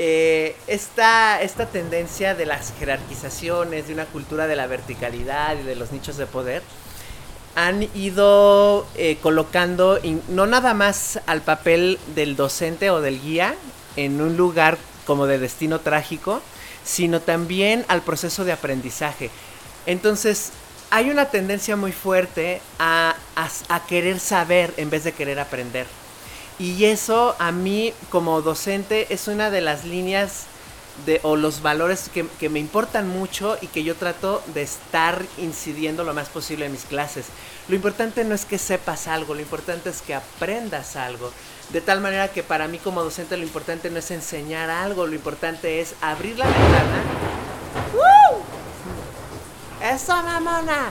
eh, 0.00 0.54
esta, 0.68 1.42
esta 1.42 1.66
tendencia 1.66 2.36
de 2.36 2.46
las 2.46 2.72
jerarquizaciones, 2.78 3.88
de 3.88 3.94
una 3.94 4.04
cultura 4.04 4.46
de 4.46 4.54
la 4.54 4.68
verticalidad 4.68 5.58
y 5.58 5.64
de 5.64 5.74
los 5.74 5.90
nichos 5.90 6.16
de 6.16 6.26
poder, 6.26 6.62
han 7.56 7.82
ido 7.96 8.86
eh, 8.94 9.18
colocando 9.20 9.98
no 10.28 10.46
nada 10.46 10.72
más 10.72 11.18
al 11.26 11.42
papel 11.42 11.98
del 12.14 12.36
docente 12.36 12.90
o 12.90 13.00
del 13.00 13.20
guía 13.20 13.56
en 13.96 14.20
un 14.20 14.36
lugar 14.36 14.78
como 15.04 15.26
de 15.26 15.40
destino 15.40 15.80
trágico, 15.80 16.42
sino 16.84 17.18
también 17.18 17.84
al 17.88 18.02
proceso 18.02 18.44
de 18.44 18.52
aprendizaje. 18.52 19.30
Entonces, 19.84 20.52
hay 20.90 21.10
una 21.10 21.24
tendencia 21.24 21.74
muy 21.74 21.90
fuerte 21.90 22.60
a 22.78 23.16
querer 23.88 24.20
saber 24.20 24.72
en 24.76 24.90
vez 24.90 25.02
de 25.02 25.10
querer 25.10 25.40
aprender. 25.40 25.88
Y 26.58 26.84
eso 26.86 27.36
a 27.38 27.52
mí 27.52 27.92
como 28.10 28.42
docente 28.42 29.12
es 29.14 29.28
una 29.28 29.50
de 29.50 29.60
las 29.60 29.84
líneas 29.84 30.46
de, 31.06 31.20
o 31.22 31.36
los 31.36 31.62
valores 31.62 32.10
que, 32.12 32.26
que 32.40 32.48
me 32.48 32.58
importan 32.58 33.08
mucho 33.08 33.56
y 33.60 33.68
que 33.68 33.84
yo 33.84 33.94
trato 33.94 34.42
de 34.54 34.62
estar 34.62 35.24
incidiendo 35.38 36.02
lo 36.02 36.14
más 36.14 36.28
posible 36.28 36.66
en 36.66 36.72
mis 36.72 36.84
clases. 36.84 37.26
Lo 37.68 37.76
importante 37.76 38.24
no 38.24 38.34
es 38.34 38.44
que 38.44 38.58
sepas 38.58 39.06
algo, 39.06 39.34
lo 39.34 39.40
importante 39.40 39.90
es 39.90 40.02
que 40.02 40.14
aprendas 40.14 40.96
algo. 40.96 41.30
De 41.70 41.80
tal 41.80 42.00
manera 42.00 42.28
que 42.28 42.42
para 42.42 42.66
mí 42.66 42.78
como 42.78 43.04
docente 43.04 43.36
lo 43.36 43.42
importante 43.44 43.90
no 43.90 43.98
es 43.98 44.10
enseñar 44.10 44.70
algo, 44.70 45.06
lo 45.06 45.14
importante 45.14 45.80
es 45.80 45.94
abrir 46.00 46.38
la 46.38 46.46
ventana. 46.46 47.02
¡Woo! 47.94 48.42
¡Eso, 49.94 50.16
mamona! 50.22 50.90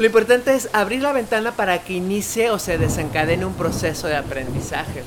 Lo 0.00 0.06
importante 0.06 0.54
es 0.54 0.70
abrir 0.72 1.02
la 1.02 1.12
ventana 1.12 1.52
para 1.52 1.84
que 1.84 1.92
inicie 1.92 2.50
o 2.50 2.58
se 2.58 2.78
desencadene 2.78 3.44
un 3.44 3.52
proceso 3.52 4.06
de 4.06 4.16
aprendizaje. 4.16 5.04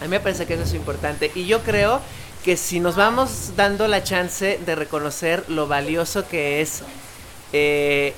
A 0.00 0.02
mí 0.02 0.08
me 0.08 0.18
parece 0.18 0.46
que 0.46 0.54
eso 0.54 0.64
es 0.64 0.74
importante. 0.74 1.30
Y 1.36 1.46
yo 1.46 1.62
creo 1.62 2.00
que 2.44 2.56
si 2.56 2.80
nos 2.80 2.96
vamos 2.96 3.52
dando 3.54 3.86
la 3.86 4.02
chance 4.02 4.58
de 4.66 4.74
reconocer 4.74 5.48
lo 5.48 5.68
valioso 5.68 6.26
que 6.26 6.60
es 6.60 6.82
eh, 7.52 8.12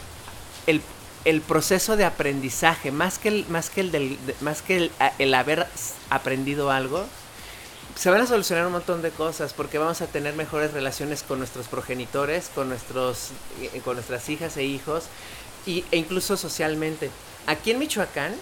el, 0.66 0.80
el 1.26 1.42
proceso 1.42 1.98
de 1.98 2.06
aprendizaje, 2.06 2.90
más 2.90 3.18
que 3.18 3.28
el, 3.28 3.46
más 3.50 3.68
que 3.68 3.82
el, 3.82 4.18
más 4.40 4.62
que 4.62 4.76
el, 4.78 4.90
el 5.18 5.34
haber 5.34 5.66
aprendido 6.08 6.70
algo, 6.70 7.04
se 7.96 8.08
van 8.08 8.22
a 8.22 8.26
solucionar 8.26 8.64
un 8.64 8.72
montón 8.72 9.02
de 9.02 9.10
cosas 9.10 9.52
porque 9.52 9.76
vamos 9.76 10.00
a 10.00 10.06
tener 10.06 10.32
mejores 10.36 10.72
relaciones 10.72 11.22
con 11.22 11.38
nuestros 11.38 11.68
progenitores, 11.68 12.50
con, 12.54 12.70
nuestros, 12.70 13.32
eh, 13.60 13.82
con 13.84 13.96
nuestras 13.96 14.30
hijas 14.30 14.56
e 14.56 14.64
hijos 14.64 15.04
y, 15.66 15.84
e 15.90 15.96
incluso 15.96 16.36
socialmente. 16.36 17.10
Aquí 17.46 17.70
en 17.70 17.78
Michoacán 17.78 18.34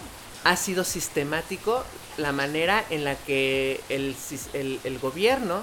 ha 0.43 0.55
sido 0.55 0.83
sistemático 0.83 1.83
la 2.17 2.31
manera 2.31 2.83
en 2.89 3.03
la 3.03 3.15
que 3.15 3.79
el, 3.89 4.15
el- 4.53 4.99
gobierno 4.99 5.61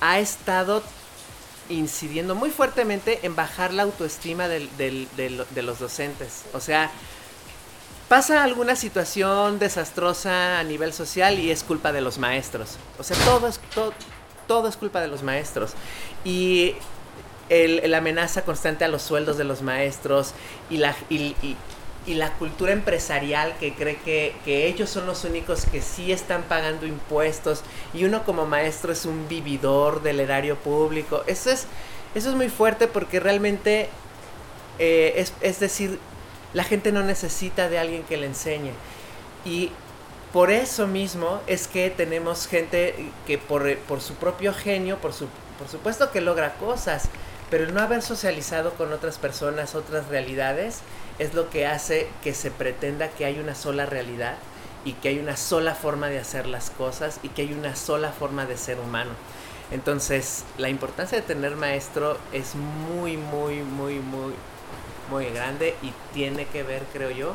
ha 0.00 0.18
estado 0.18 0.82
incidiendo 1.68 2.34
muy 2.34 2.50
fuertemente 2.50 3.20
en 3.22 3.36
bajar 3.36 3.72
la 3.72 3.82
autoestima 3.84 4.48
de 4.48 5.62
los 5.62 5.78
docentes. 5.78 6.44
O 6.52 6.60
sea, 6.60 6.90
pasa 8.08 8.42
alguna 8.42 8.74
situación 8.76 9.58
desastrosa 9.58 10.58
a 10.58 10.64
nivel 10.64 10.92
social 10.92 11.38
y 11.38 11.50
es 11.50 11.62
culpa 11.62 11.92
de 11.92 12.00
los 12.00 12.18
maestros. 12.18 12.76
O 12.98 13.04
sea, 13.04 13.16
todo 13.24 13.46
es, 13.46 13.60
todo, 13.74 13.92
todo 14.48 14.68
es 14.68 14.76
culpa 14.76 15.00
de 15.00 15.08
los 15.08 15.22
maestros. 15.22 15.72
Y 16.24 16.74
el, 17.50 17.82
la 17.90 17.98
amenaza 17.98 18.42
constante 18.42 18.84
a 18.86 18.88
los 18.88 19.02
sueldos 19.02 19.36
de 19.36 19.44
los 19.44 19.60
maestros 19.62 20.32
y 20.70 20.78
la, 20.78 20.96
y, 21.10 21.16
y- 21.42 21.56
y 22.06 22.14
la 22.14 22.32
cultura 22.32 22.72
empresarial 22.72 23.54
que 23.60 23.74
cree 23.74 23.96
que, 23.98 24.34
que 24.46 24.66
ellos 24.66 24.88
son 24.88 25.04
los 25.06 25.24
únicos 25.24 25.66
que 25.66 25.82
sí 25.82 26.12
están 26.12 26.44
pagando 26.44 26.86
impuestos 26.86 27.62
y 27.92 28.04
uno 28.04 28.24
como 28.24 28.46
maestro 28.46 28.90
es 28.90 29.04
un 29.04 29.28
vividor 29.28 30.02
del 30.02 30.20
erario 30.20 30.56
público. 30.56 31.22
Eso 31.26 31.50
es, 31.50 31.66
eso 32.14 32.30
es 32.30 32.34
muy 32.36 32.48
fuerte 32.48 32.86
porque 32.88 33.20
realmente 33.20 33.90
eh, 34.78 35.12
es, 35.16 35.34
es 35.42 35.60
decir, 35.60 35.98
la 36.54 36.64
gente 36.64 36.90
no 36.92 37.02
necesita 37.02 37.68
de 37.68 37.78
alguien 37.78 38.02
que 38.04 38.16
le 38.16 38.26
enseñe. 38.26 38.72
Y 39.44 39.70
por 40.32 40.50
eso 40.50 40.86
mismo 40.86 41.40
es 41.46 41.66
que 41.68 41.90
tenemos 41.90 42.46
gente 42.46 42.94
que 43.26 43.38
por, 43.38 43.76
por 43.80 44.00
su 44.00 44.14
propio 44.14 44.54
genio, 44.54 44.98
por, 44.98 45.12
su, 45.12 45.26
por 45.58 45.68
supuesto 45.68 46.10
que 46.10 46.20
logra 46.20 46.54
cosas, 46.54 47.08
pero 47.50 47.64
el 47.64 47.74
no 47.74 47.80
haber 47.80 48.02
socializado 48.02 48.74
con 48.74 48.92
otras 48.92 49.18
personas, 49.18 49.74
otras 49.74 50.06
realidades, 50.08 50.80
es 51.18 51.34
lo 51.34 51.50
que 51.50 51.66
hace 51.66 52.08
que 52.22 52.32
se 52.32 52.50
pretenda 52.50 53.08
que 53.08 53.24
hay 53.24 53.38
una 53.40 53.54
sola 53.54 53.86
realidad 53.86 54.36
y 54.84 54.94
que 54.94 55.08
hay 55.08 55.18
una 55.18 55.36
sola 55.36 55.74
forma 55.74 56.08
de 56.08 56.18
hacer 56.18 56.46
las 56.46 56.70
cosas 56.70 57.18
y 57.22 57.28
que 57.28 57.42
hay 57.42 57.52
una 57.52 57.76
sola 57.76 58.12
forma 58.12 58.46
de 58.46 58.56
ser 58.56 58.78
humano. 58.78 59.10
Entonces, 59.70 60.44
la 60.58 60.68
importancia 60.68 61.18
de 61.18 61.26
tener 61.26 61.56
maestro 61.56 62.18
es 62.32 62.54
muy, 62.54 63.16
muy, 63.16 63.62
muy, 63.62 63.98
muy, 63.98 64.32
muy 65.10 65.26
grande 65.26 65.76
y 65.82 65.92
tiene 66.14 66.46
que 66.46 66.62
ver, 66.62 66.82
creo 66.92 67.10
yo, 67.10 67.34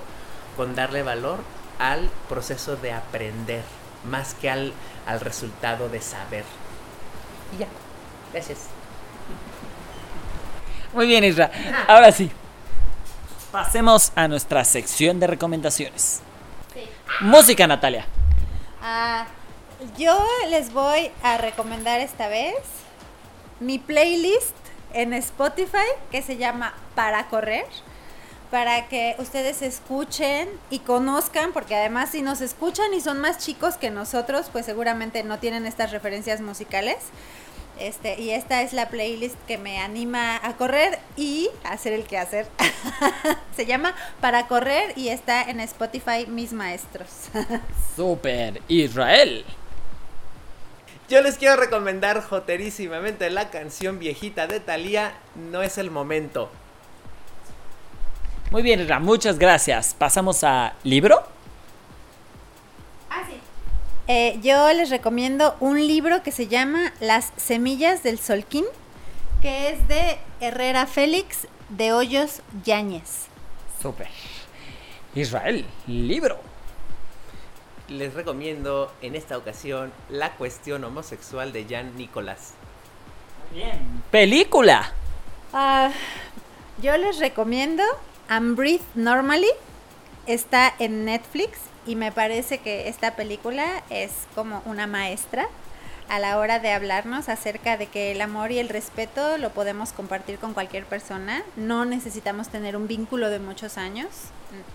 con 0.57 0.75
darle 0.75 1.03
valor 1.03 1.39
al 1.77 2.09
proceso 2.29 2.77
de 2.77 2.93
aprender, 2.93 3.63
más 4.09 4.33
que 4.33 4.49
al, 4.49 4.73
al 5.05 5.19
resultado 5.19 5.89
de 5.89 6.01
saber. 6.01 6.43
Y 7.53 7.59
ya, 7.59 7.67
gracias. 8.33 8.74
Muy 10.95 11.07
bien, 11.07 11.25
Isra. 11.25 11.51
Ahora 11.87 12.09
sí. 12.13 12.31
Pasemos 13.51 14.13
a 14.15 14.29
nuestra 14.29 14.63
sección 14.63 15.19
de 15.19 15.27
recomendaciones. 15.27 16.21
Música, 17.19 17.67
Natalia. 17.67 18.05
Ah, 18.81 19.25
yo 19.97 20.17
les 20.49 20.71
voy 20.71 21.11
a 21.21 21.37
recomendar 21.37 21.99
esta 21.99 22.29
vez 22.29 22.55
mi 23.59 23.77
playlist 23.77 24.55
en 24.93 25.13
Spotify 25.13 25.85
que 26.11 26.21
se 26.21 26.37
llama 26.37 26.73
Para 26.95 27.27
Correr. 27.27 27.65
Para 28.49 28.87
que 28.87 29.17
ustedes 29.19 29.61
escuchen 29.61 30.47
y 30.69 30.79
conozcan, 30.79 31.51
porque 31.51 31.75
además 31.75 32.11
si 32.11 32.21
nos 32.21 32.39
escuchan 32.39 32.93
y 32.93 33.01
son 33.01 33.19
más 33.19 33.39
chicos 33.39 33.75
que 33.75 33.91
nosotros, 33.91 34.47
pues 34.49 34.65
seguramente 34.65 35.23
no 35.23 35.39
tienen 35.39 35.65
estas 35.65 35.91
referencias 35.91 36.39
musicales. 36.39 36.97
Este, 37.79 38.19
y 38.19 38.31
esta 38.31 38.61
es 38.61 38.71
la 38.73 38.89
playlist 38.89 39.35
que 39.47 39.57
me 39.57 39.79
anima 39.79 40.39
a 40.41 40.55
correr 40.55 40.99
y 41.17 41.49
a 41.63 41.73
hacer 41.73 41.93
el 41.93 42.05
quehacer. 42.05 42.47
Se 43.55 43.65
llama 43.65 43.93
Para 44.21 44.47
Correr 44.47 44.93
y 44.95 45.09
está 45.09 45.43
en 45.43 45.59
Spotify 45.59 46.25
Mis 46.27 46.53
Maestros. 46.53 47.09
Super 47.95 48.61
Israel. 48.67 49.43
Yo 51.09 51.21
les 51.21 51.37
quiero 51.37 51.55
recomendar 51.55 52.23
joterísimamente 52.23 53.29
la 53.29 53.49
canción 53.51 53.99
viejita 53.99 54.47
de 54.47 54.59
Thalía, 54.59 55.13
No 55.35 55.61
es 55.61 55.77
el 55.77 55.91
momento. 55.91 56.49
Muy 58.51 58.63
bien, 58.63 58.79
Isra. 58.79 58.99
Muchas 58.99 59.37
gracias. 59.37 59.93
Pasamos 59.93 60.43
a 60.43 60.73
libro. 60.83 61.34
Eh, 64.07 64.37
yo 64.43 64.71
les 64.73 64.91
recomiendo 64.91 65.55
un 65.59 65.87
libro 65.87 66.21
que 66.21 66.31
se 66.31 66.47
llama 66.47 66.93
Las 66.99 67.31
Semillas 67.37 68.03
del 68.03 68.19
Solquín, 68.19 68.65
que 69.41 69.69
es 69.69 69.87
de 69.87 70.19
Herrera 70.41 70.85
Félix 70.85 71.47
de 71.69 71.91
Hoyos 71.91 72.41
Yáñez. 72.63 73.25
Super. 73.81 74.07
Israel, 75.15 75.65
libro. 75.87 76.37
Les 77.87 78.13
recomiendo 78.13 78.93
en 79.01 79.15
esta 79.15 79.37
ocasión 79.37 79.91
La 80.09 80.33
cuestión 80.33 80.83
homosexual 80.83 81.51
de 81.51 81.65
Jan 81.67 81.95
Nicolás. 81.97 82.53
Bien. 83.51 84.03
Película. 84.11 84.93
Ah, 85.51 85.91
yo 86.79 86.95
les 86.97 87.17
recomiendo 87.17 87.83
And 88.27 88.55
Breathe 88.55 88.85
Normally. 88.93 89.51
Está 90.27 90.73
en 90.77 91.05
Netflix 91.05 91.59
y 91.85 91.95
me 91.95 92.11
parece 92.11 92.59
que 92.59 92.87
esta 92.87 93.15
película 93.15 93.83
es 93.89 94.11
como 94.33 94.61
una 94.65 94.87
maestra 94.87 95.47
a 96.09 96.19
la 96.19 96.37
hora 96.37 96.59
de 96.59 96.71
hablarnos 96.71 97.29
acerca 97.29 97.77
de 97.77 97.87
que 97.87 98.11
el 98.11 98.21
amor 98.21 98.51
y 98.51 98.59
el 98.59 98.69
respeto 98.69 99.37
lo 99.37 99.49
podemos 99.49 99.91
compartir 99.91 100.37
con 100.37 100.53
cualquier 100.53 100.85
persona. 100.85 101.43
No 101.55 101.85
necesitamos 101.85 102.49
tener 102.49 102.75
un 102.75 102.87
vínculo 102.87 103.29
de 103.29 103.39
muchos 103.39 103.77
años. 103.77 104.07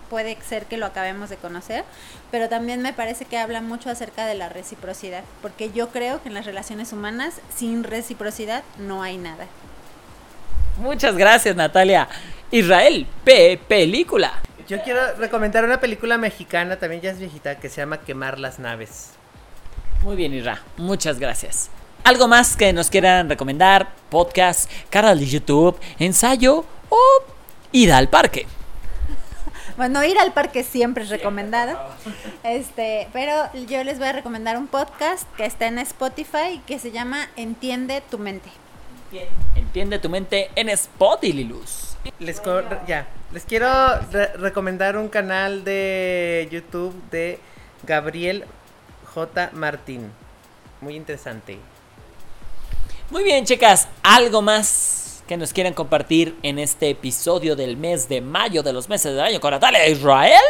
Puede 0.09 0.37
ser 0.41 0.65
que 0.65 0.77
lo 0.77 0.85
acabemos 0.85 1.29
de 1.29 1.37
conocer, 1.37 1.85
pero 2.29 2.49
también 2.49 2.81
me 2.81 2.93
parece 2.93 3.25
que 3.25 3.37
habla 3.37 3.61
mucho 3.61 3.89
acerca 3.89 4.25
de 4.25 4.35
la 4.35 4.49
reciprocidad, 4.49 5.23
porque 5.41 5.71
yo 5.71 5.89
creo 5.89 6.21
que 6.21 6.29
en 6.29 6.35
las 6.35 6.45
relaciones 6.45 6.91
humanas 6.91 7.35
sin 7.55 7.83
reciprocidad 7.83 8.63
no 8.77 9.01
hay 9.01 9.17
nada. 9.17 9.47
Muchas 10.77 11.15
gracias, 11.15 11.55
Natalia. 11.55 12.07
Israel, 12.51 13.07
P. 13.23 13.59
Película. 13.67 14.41
Yo 14.71 14.81
quiero 14.83 15.01
recomendar 15.17 15.65
una 15.65 15.81
película 15.81 16.17
mexicana, 16.17 16.77
también 16.77 17.01
ya 17.01 17.11
es 17.11 17.19
viejita, 17.19 17.59
que 17.59 17.67
se 17.67 17.81
llama 17.81 17.97
Quemar 17.97 18.39
las 18.39 18.57
naves. 18.57 19.09
Muy 20.01 20.15
bien, 20.15 20.33
Isra. 20.33 20.61
Muchas 20.77 21.19
gracias. 21.19 21.69
¿Algo 22.05 22.29
más 22.29 22.55
que 22.55 22.71
nos 22.71 22.89
quieran 22.89 23.27
recomendar? 23.27 23.89
Podcast, 24.09 24.71
canal 24.89 25.19
de 25.19 25.25
YouTube, 25.25 25.77
ensayo 25.99 26.63
o 26.87 26.99
ida 27.73 27.97
al 27.97 28.07
parque. 28.07 28.47
Bueno, 29.75 30.03
ir 30.05 30.17
al 30.19 30.31
parque 30.31 30.63
siempre 30.63 31.03
es 31.03 31.09
recomendado. 31.09 31.77
Este, 32.43 33.09
pero 33.11 33.51
yo 33.67 33.83
les 33.83 33.97
voy 33.97 34.07
a 34.07 34.13
recomendar 34.13 34.57
un 34.57 34.67
podcast 34.67 35.27
que 35.35 35.45
está 35.45 35.67
en 35.67 35.79
Spotify 35.79 36.61
que 36.65 36.77
se 36.79 36.91
llama 36.91 37.29
Entiende 37.35 38.01
tu 38.09 38.19
mente. 38.19 38.49
Entiende 39.55 39.99
tu 39.99 40.07
mente 40.07 40.49
en 40.55 40.69
Spotify, 40.69 41.43
Luz. 41.43 41.90
Les, 42.19 42.39
co- 42.39 42.61
ya, 42.87 43.07
les 43.31 43.43
quiero 43.45 43.67
re- 44.11 44.33
recomendar 44.33 44.97
un 44.97 45.07
canal 45.07 45.63
de 45.63 46.47
YouTube 46.51 46.93
de 47.11 47.39
Gabriel 47.83 48.45
J. 49.13 49.49
Martín. 49.53 50.11
Muy 50.81 50.95
interesante. 50.95 51.59
Muy 53.09 53.23
bien, 53.23 53.45
chicas, 53.45 53.87
¿algo 54.03 54.41
más 54.41 55.23
que 55.27 55.37
nos 55.37 55.53
quieran 55.53 55.73
compartir 55.73 56.37
en 56.43 56.59
este 56.59 56.89
episodio 56.89 57.55
del 57.55 57.77
mes 57.77 58.09
de 58.09 58.21
mayo 58.21 58.63
de 58.63 58.73
los 58.73 58.89
meses 58.89 59.13
del 59.13 59.21
año 59.21 59.39
con 59.39 59.51
Natalia 59.51 59.87
Israel? 59.87 60.41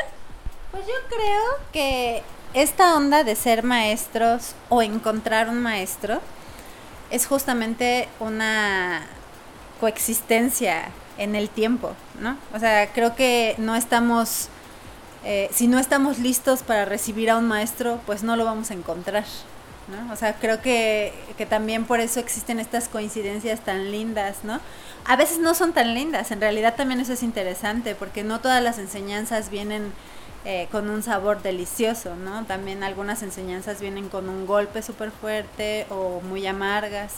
Pues 0.71 0.85
yo 0.85 0.93
creo 1.09 1.41
que 1.73 2.23
esta 2.53 2.95
onda 2.95 3.23
de 3.23 3.35
ser 3.35 3.63
maestros 3.63 4.53
o 4.69 4.81
encontrar 4.81 5.49
un 5.49 5.61
maestro 5.61 6.21
es 7.09 7.25
justamente 7.27 8.07
una 8.19 9.05
coexistencia 9.81 10.89
en 11.17 11.35
el 11.35 11.49
tiempo, 11.49 11.93
¿no? 12.19 12.37
O 12.53 12.59
sea, 12.59 12.91
creo 12.91 13.15
que 13.15 13.55
no 13.57 13.75
estamos, 13.75 14.49
eh, 15.23 15.49
si 15.53 15.67
no 15.67 15.79
estamos 15.79 16.19
listos 16.19 16.63
para 16.63 16.85
recibir 16.85 17.29
a 17.29 17.37
un 17.37 17.47
maestro, 17.47 17.99
pues 18.05 18.23
no 18.23 18.35
lo 18.35 18.45
vamos 18.45 18.71
a 18.71 18.73
encontrar, 18.73 19.25
¿no? 19.87 20.13
O 20.13 20.15
sea, 20.15 20.35
creo 20.35 20.61
que, 20.61 21.13
que 21.37 21.45
también 21.45 21.85
por 21.85 21.99
eso 21.99 22.19
existen 22.19 22.59
estas 22.59 22.87
coincidencias 22.87 23.61
tan 23.61 23.91
lindas, 23.91 24.37
¿no? 24.43 24.59
A 25.05 25.15
veces 25.15 25.39
no 25.39 25.53
son 25.53 25.73
tan 25.73 25.93
lindas, 25.93 26.31
en 26.31 26.41
realidad 26.41 26.75
también 26.75 26.99
eso 26.99 27.13
es 27.13 27.23
interesante, 27.23 27.95
porque 27.95 28.23
no 28.23 28.39
todas 28.39 28.61
las 28.61 28.77
enseñanzas 28.77 29.49
vienen 29.49 29.93
eh, 30.43 30.67
con 30.71 30.89
un 30.89 31.03
sabor 31.03 31.43
delicioso, 31.43 32.15
¿no? 32.15 32.45
También 32.45 32.83
algunas 32.83 33.21
enseñanzas 33.21 33.79
vienen 33.79 34.09
con 34.09 34.27
un 34.27 34.47
golpe 34.47 34.81
súper 34.81 35.11
fuerte 35.11 35.85
o 35.91 36.19
muy 36.21 36.47
amargas. 36.47 37.17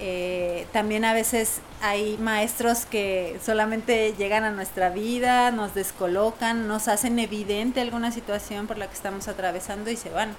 Eh, 0.00 0.66
también 0.72 1.04
a 1.04 1.12
veces 1.12 1.60
hay 1.80 2.16
maestros 2.18 2.86
que 2.86 3.38
solamente 3.44 4.14
llegan 4.16 4.44
a 4.44 4.50
nuestra 4.50 4.90
vida, 4.90 5.50
nos 5.50 5.74
descolocan, 5.74 6.68
nos 6.68 6.88
hacen 6.88 7.18
evidente 7.18 7.80
alguna 7.80 8.12
situación 8.12 8.66
por 8.66 8.78
la 8.78 8.86
que 8.86 8.94
estamos 8.94 9.28
atravesando 9.28 9.90
y 9.90 9.96
se 9.96 10.10
van. 10.10 10.34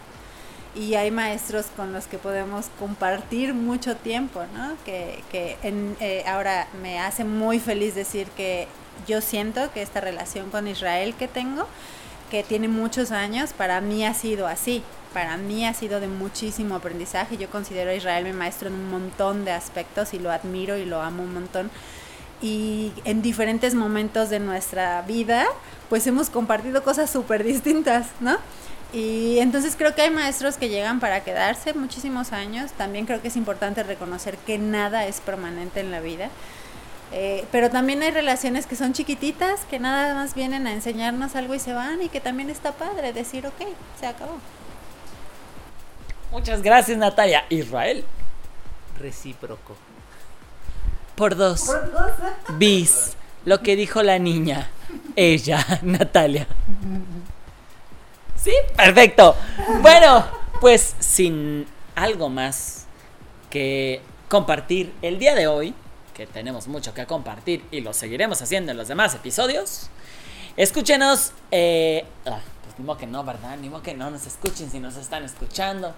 Y 0.76 0.96
hay 0.96 1.12
maestros 1.12 1.66
con 1.76 1.94
los 1.94 2.06
que 2.06 2.18
podemos 2.18 2.68
compartir 2.78 3.54
mucho 3.54 3.96
tiempo, 3.96 4.42
¿no? 4.54 4.76
Que, 4.86 5.24
que 5.32 5.58
eh, 5.64 6.24
ahora 6.28 6.68
me 6.82 7.00
hace 7.00 7.24
muy 7.24 7.60
feliz 7.60 7.96
decir 7.96 8.28
que 8.38 8.68
yo 9.08 9.22
siento 9.22 9.72
que 9.74 9.82
esta 9.82 10.00
relación 10.00 10.52
con 10.52 10.68
Israel 10.68 11.16
que 11.16 11.28
tengo, 11.28 11.68
que 12.30 12.44
tiene 12.44 12.68
muchos 12.68 13.12
años, 13.12 13.54
para 13.54 13.82
mí 13.82 14.06
ha 14.06 14.14
sido 14.14 14.48
así. 14.48 14.84
Para 15.14 15.38
mí 15.38 15.66
ha 15.66 15.74
sido 15.74 16.00
de 16.00 16.08
muchísimo 16.08 16.76
aprendizaje. 16.76 17.38
Yo 17.38 17.50
considero 17.50 17.90
a 17.90 17.96
Israel 17.96 18.26
mi 18.26 18.34
maestro 18.34 18.68
en 18.68 18.76
un 18.76 18.92
montón 18.92 19.44
de 19.44 19.52
aspectos 19.52 20.14
y 20.14 20.20
lo 20.20 20.32
admiro 20.32 20.78
y 20.78 20.86
lo 20.86 21.02
amo 21.02 21.24
un 21.24 21.34
montón. 21.34 21.72
Y 22.42 22.94
en 23.06 23.22
diferentes 23.22 23.74
momentos 23.74 24.30
de 24.30 24.40
nuestra 24.40 25.02
vida, 25.02 25.46
pues 25.90 26.06
hemos 26.06 26.30
compartido 26.30 26.84
cosas 26.84 27.10
súper 27.10 27.44
distintas, 27.44 28.08
¿no? 28.20 28.38
Y 28.94 29.38
entonces 29.40 29.76
creo 29.76 29.94
que 29.94 30.04
hay 30.04 30.10
maestros 30.10 30.58
que 30.58 30.70
llegan 30.70 31.00
para 31.00 31.24
quedarse 31.24 31.74
muchísimos 31.74 32.32
años. 32.32 32.72
También 32.72 33.06
creo 33.06 33.22
que 33.22 33.28
es 33.28 33.36
importante 33.36 33.84
reconocer 33.84 34.38
que 34.38 34.58
nada 34.58 35.06
es 35.06 35.22
permanente 35.22 35.80
en 35.80 35.92
la 35.92 36.00
vida. 36.00 36.30
Eh, 37.12 37.46
pero 37.52 37.70
también 37.70 38.04
hay 38.04 38.12
relaciones 38.12 38.68
que 38.68 38.76
son 38.76 38.94
chiquititas, 38.94 39.62
que 39.66 39.80
nada 39.80 40.14
más 40.14 40.36
vienen 40.36 40.68
a 40.68 40.74
enseñarnos 40.74 41.36
algo 41.36 41.56
y 41.56 41.60
se 41.60 41.74
van, 41.74 42.02
y 42.02 42.10
que 42.10 42.22
también 42.22 42.50
está 42.50 42.72
padre 42.74 43.14
decir, 43.14 43.48
ok, 43.48 43.68
se 44.00 44.06
acabó. 44.06 44.38
Muchas 46.32 46.62
gracias, 46.62 46.98
Natalia. 46.98 47.46
Israel. 47.50 48.06
Recíproco. 49.00 49.76
Por 51.16 51.36
dos. 51.36 51.70
Bis. 52.58 53.16
Lo 53.46 53.62
que 53.62 53.76
dijo 53.76 54.04
la 54.04 54.20
niña. 54.20 54.70
Ella, 55.16 55.66
Natalia. 55.82 56.48
Sí, 58.36 58.52
perfecto. 58.76 59.36
Bueno, 59.82 60.26
pues 60.62 60.96
sin 61.00 61.66
algo 61.96 62.30
más 62.30 62.86
que 63.50 64.02
compartir 64.30 64.94
el 65.02 65.18
día 65.18 65.34
de 65.36 65.48
hoy, 65.48 65.74
que 66.20 66.28
tenemos 66.28 66.68
mucho 66.68 66.94
que 66.94 67.06
compartir 67.06 67.64
y 67.72 67.80
lo 67.80 67.94
seguiremos 67.94 68.42
haciendo 68.42 68.74
en 68.74 68.78
los 68.78 68.90
demás 68.90 69.16
episodios, 69.16 69.90
escúchenos. 70.58 71.32
Eh, 71.50 72.04
ah, 72.26 72.42
pues 72.62 72.78
ni 72.78 72.84
modo 72.84 72.98
que 72.98 73.08
no, 73.08 73.24
¿verdad? 73.24 73.56
Ni 73.56 73.70
modo 73.70 73.82
que 73.82 73.94
no 73.94 74.12
nos 74.12 74.28
escuchen 74.28 74.70
si 74.70 74.82
nos 74.82 74.98
están 74.98 75.24
escuchando. 75.24 75.96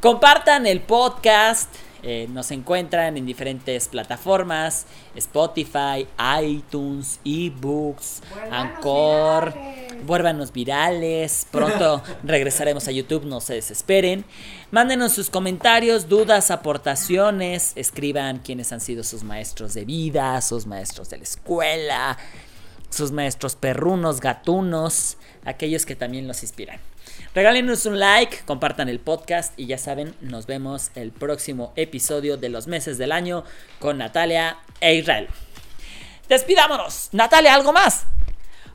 Compartan 0.00 0.66
el 0.66 0.80
podcast. 0.80 1.68
eh, 2.02 2.26
nos 2.30 2.50
encuentran 2.50 3.18
en 3.18 3.26
diferentes 3.26 3.88
plataformas: 3.88 4.86
Spotify, 5.16 6.08
iTunes, 6.42 7.20
eBooks, 7.26 8.22
Anchor. 8.50 9.52
Vuélvanos 10.02 10.52
virales. 10.52 11.46
Pronto 11.50 12.02
regresaremos 12.22 12.88
a 12.88 12.92
YouTube, 12.92 13.24
no 13.24 13.40
se 13.40 13.54
desesperen. 13.54 14.24
Mándenos 14.70 15.12
sus 15.12 15.30
comentarios, 15.30 16.08
dudas, 16.08 16.50
aportaciones. 16.50 17.72
Escriban 17.76 18.38
quiénes 18.38 18.72
han 18.72 18.80
sido 18.80 19.04
sus 19.04 19.22
maestros 19.22 19.74
de 19.74 19.84
vida, 19.84 20.40
sus 20.40 20.66
maestros 20.66 21.10
de 21.10 21.18
la 21.18 21.24
escuela, 21.24 22.18
sus 22.90 23.12
maestros 23.12 23.56
perrunos, 23.56 24.20
gatunos, 24.20 25.16
aquellos 25.44 25.86
que 25.86 25.96
también 25.96 26.26
los 26.26 26.42
inspiran. 26.42 26.80
Regálenos 27.34 27.86
un 27.86 27.98
like, 27.98 28.40
compartan 28.44 28.88
el 28.88 29.00
podcast 29.00 29.58
y 29.58 29.66
ya 29.66 29.78
saben, 29.78 30.14
nos 30.20 30.46
vemos 30.46 30.90
el 30.94 31.12
próximo 31.12 31.72
episodio 31.76 32.36
de 32.36 32.50
los 32.50 32.66
meses 32.66 32.98
del 32.98 33.12
año 33.12 33.44
con 33.78 33.98
Natalia 33.98 34.58
e 34.80 34.94
Israel. 34.94 35.28
Despidámonos. 36.28 37.08
Natalia, 37.12 37.54
¿algo 37.54 37.72
más? 37.72 38.06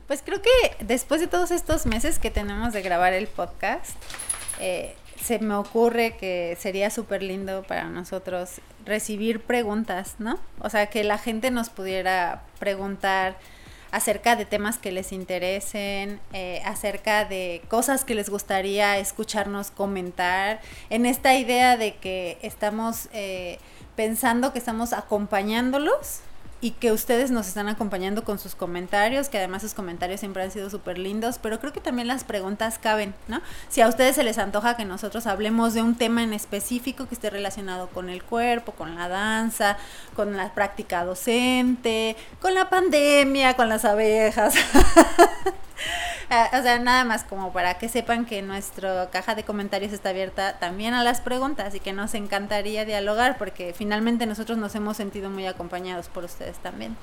Pues 0.08 0.22
creo 0.24 0.40
que 0.40 0.50
después 0.80 1.20
de 1.20 1.26
todos 1.26 1.50
estos 1.50 1.84
meses 1.84 2.18
que 2.18 2.30
tenemos 2.30 2.72
de 2.72 2.80
grabar 2.80 3.12
el 3.12 3.26
podcast, 3.26 3.90
eh, 4.58 4.96
se 5.22 5.38
me 5.38 5.54
ocurre 5.54 6.16
que 6.16 6.56
sería 6.58 6.88
súper 6.88 7.22
lindo 7.22 7.62
para 7.64 7.84
nosotros 7.84 8.62
recibir 8.86 9.42
preguntas, 9.42 10.14
¿no? 10.18 10.38
O 10.60 10.70
sea, 10.70 10.86
que 10.86 11.04
la 11.04 11.18
gente 11.18 11.50
nos 11.50 11.68
pudiera 11.68 12.42
preguntar 12.58 13.36
acerca 13.90 14.34
de 14.34 14.46
temas 14.46 14.78
que 14.78 14.92
les 14.92 15.12
interesen, 15.12 16.20
eh, 16.32 16.62
acerca 16.64 17.26
de 17.26 17.60
cosas 17.68 18.06
que 18.06 18.14
les 18.14 18.30
gustaría 18.30 18.96
escucharnos 18.96 19.70
comentar, 19.70 20.62
en 20.88 21.04
esta 21.04 21.34
idea 21.34 21.76
de 21.76 21.96
que 21.96 22.38
estamos 22.40 23.10
eh, 23.12 23.58
pensando 23.94 24.54
que 24.54 24.58
estamos 24.58 24.94
acompañándolos 24.94 26.22
y 26.60 26.72
que 26.72 26.92
ustedes 26.92 27.30
nos 27.30 27.46
están 27.46 27.68
acompañando 27.68 28.24
con 28.24 28.38
sus 28.38 28.54
comentarios, 28.54 29.28
que 29.28 29.38
además 29.38 29.62
sus 29.62 29.74
comentarios 29.74 30.20
siempre 30.20 30.42
han 30.42 30.50
sido 30.50 30.70
súper 30.70 30.98
lindos, 30.98 31.38
pero 31.40 31.60
creo 31.60 31.72
que 31.72 31.80
también 31.80 32.08
las 32.08 32.24
preguntas 32.24 32.78
caben, 32.78 33.14
¿no? 33.28 33.40
Si 33.68 33.80
a 33.80 33.88
ustedes 33.88 34.16
se 34.16 34.24
les 34.24 34.38
antoja 34.38 34.76
que 34.76 34.84
nosotros 34.84 35.26
hablemos 35.26 35.74
de 35.74 35.82
un 35.82 35.94
tema 35.94 36.22
en 36.22 36.32
específico 36.32 37.06
que 37.06 37.14
esté 37.14 37.30
relacionado 37.30 37.88
con 37.88 38.08
el 38.08 38.24
cuerpo, 38.24 38.72
con 38.72 38.96
la 38.96 39.08
danza, 39.08 39.76
con 40.16 40.36
la 40.36 40.52
práctica 40.52 41.04
docente, 41.04 42.16
con 42.40 42.54
la 42.54 42.68
pandemia, 42.68 43.54
con 43.54 43.68
las 43.68 43.84
abejas. 43.84 44.54
Ah, 46.30 46.50
o 46.58 46.62
sea, 46.62 46.78
nada 46.78 47.04
más 47.04 47.24
como 47.24 47.54
para 47.54 47.78
que 47.78 47.88
sepan 47.88 48.26
que 48.26 48.42
nuestra 48.42 49.08
caja 49.08 49.34
de 49.34 49.44
comentarios 49.44 49.94
está 49.94 50.10
abierta 50.10 50.58
también 50.58 50.92
a 50.92 51.02
las 51.02 51.22
preguntas 51.22 51.74
y 51.74 51.80
que 51.80 51.94
nos 51.94 52.12
encantaría 52.12 52.84
dialogar 52.84 53.38
porque 53.38 53.72
finalmente 53.72 54.26
nosotros 54.26 54.58
nos 54.58 54.74
hemos 54.74 54.98
sentido 54.98 55.30
muy 55.30 55.46
acompañados 55.46 56.08
por 56.08 56.24
ustedes 56.24 56.58
también. 56.58 56.98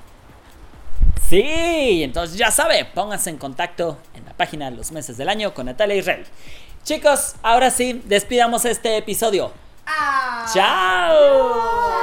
Sí, 1.28 2.04
entonces 2.04 2.38
ya 2.38 2.52
sabe, 2.52 2.86
pónganse 2.86 3.32
en 3.32 3.38
contacto 3.38 3.98
en 4.14 4.26
la 4.26 4.34
página 4.34 4.70
Los 4.70 4.92
Meses 4.92 5.18
del 5.18 5.30
Año 5.30 5.56
con 5.56 5.66
Natalia 5.66 5.96
Israel. 5.96 6.26
Chicos, 6.84 7.34
ahora 7.42 7.72
sí, 7.72 8.04
despidamos 8.06 8.64
este 8.66 8.98
episodio. 8.98 9.52
¡Chao! 10.54 11.96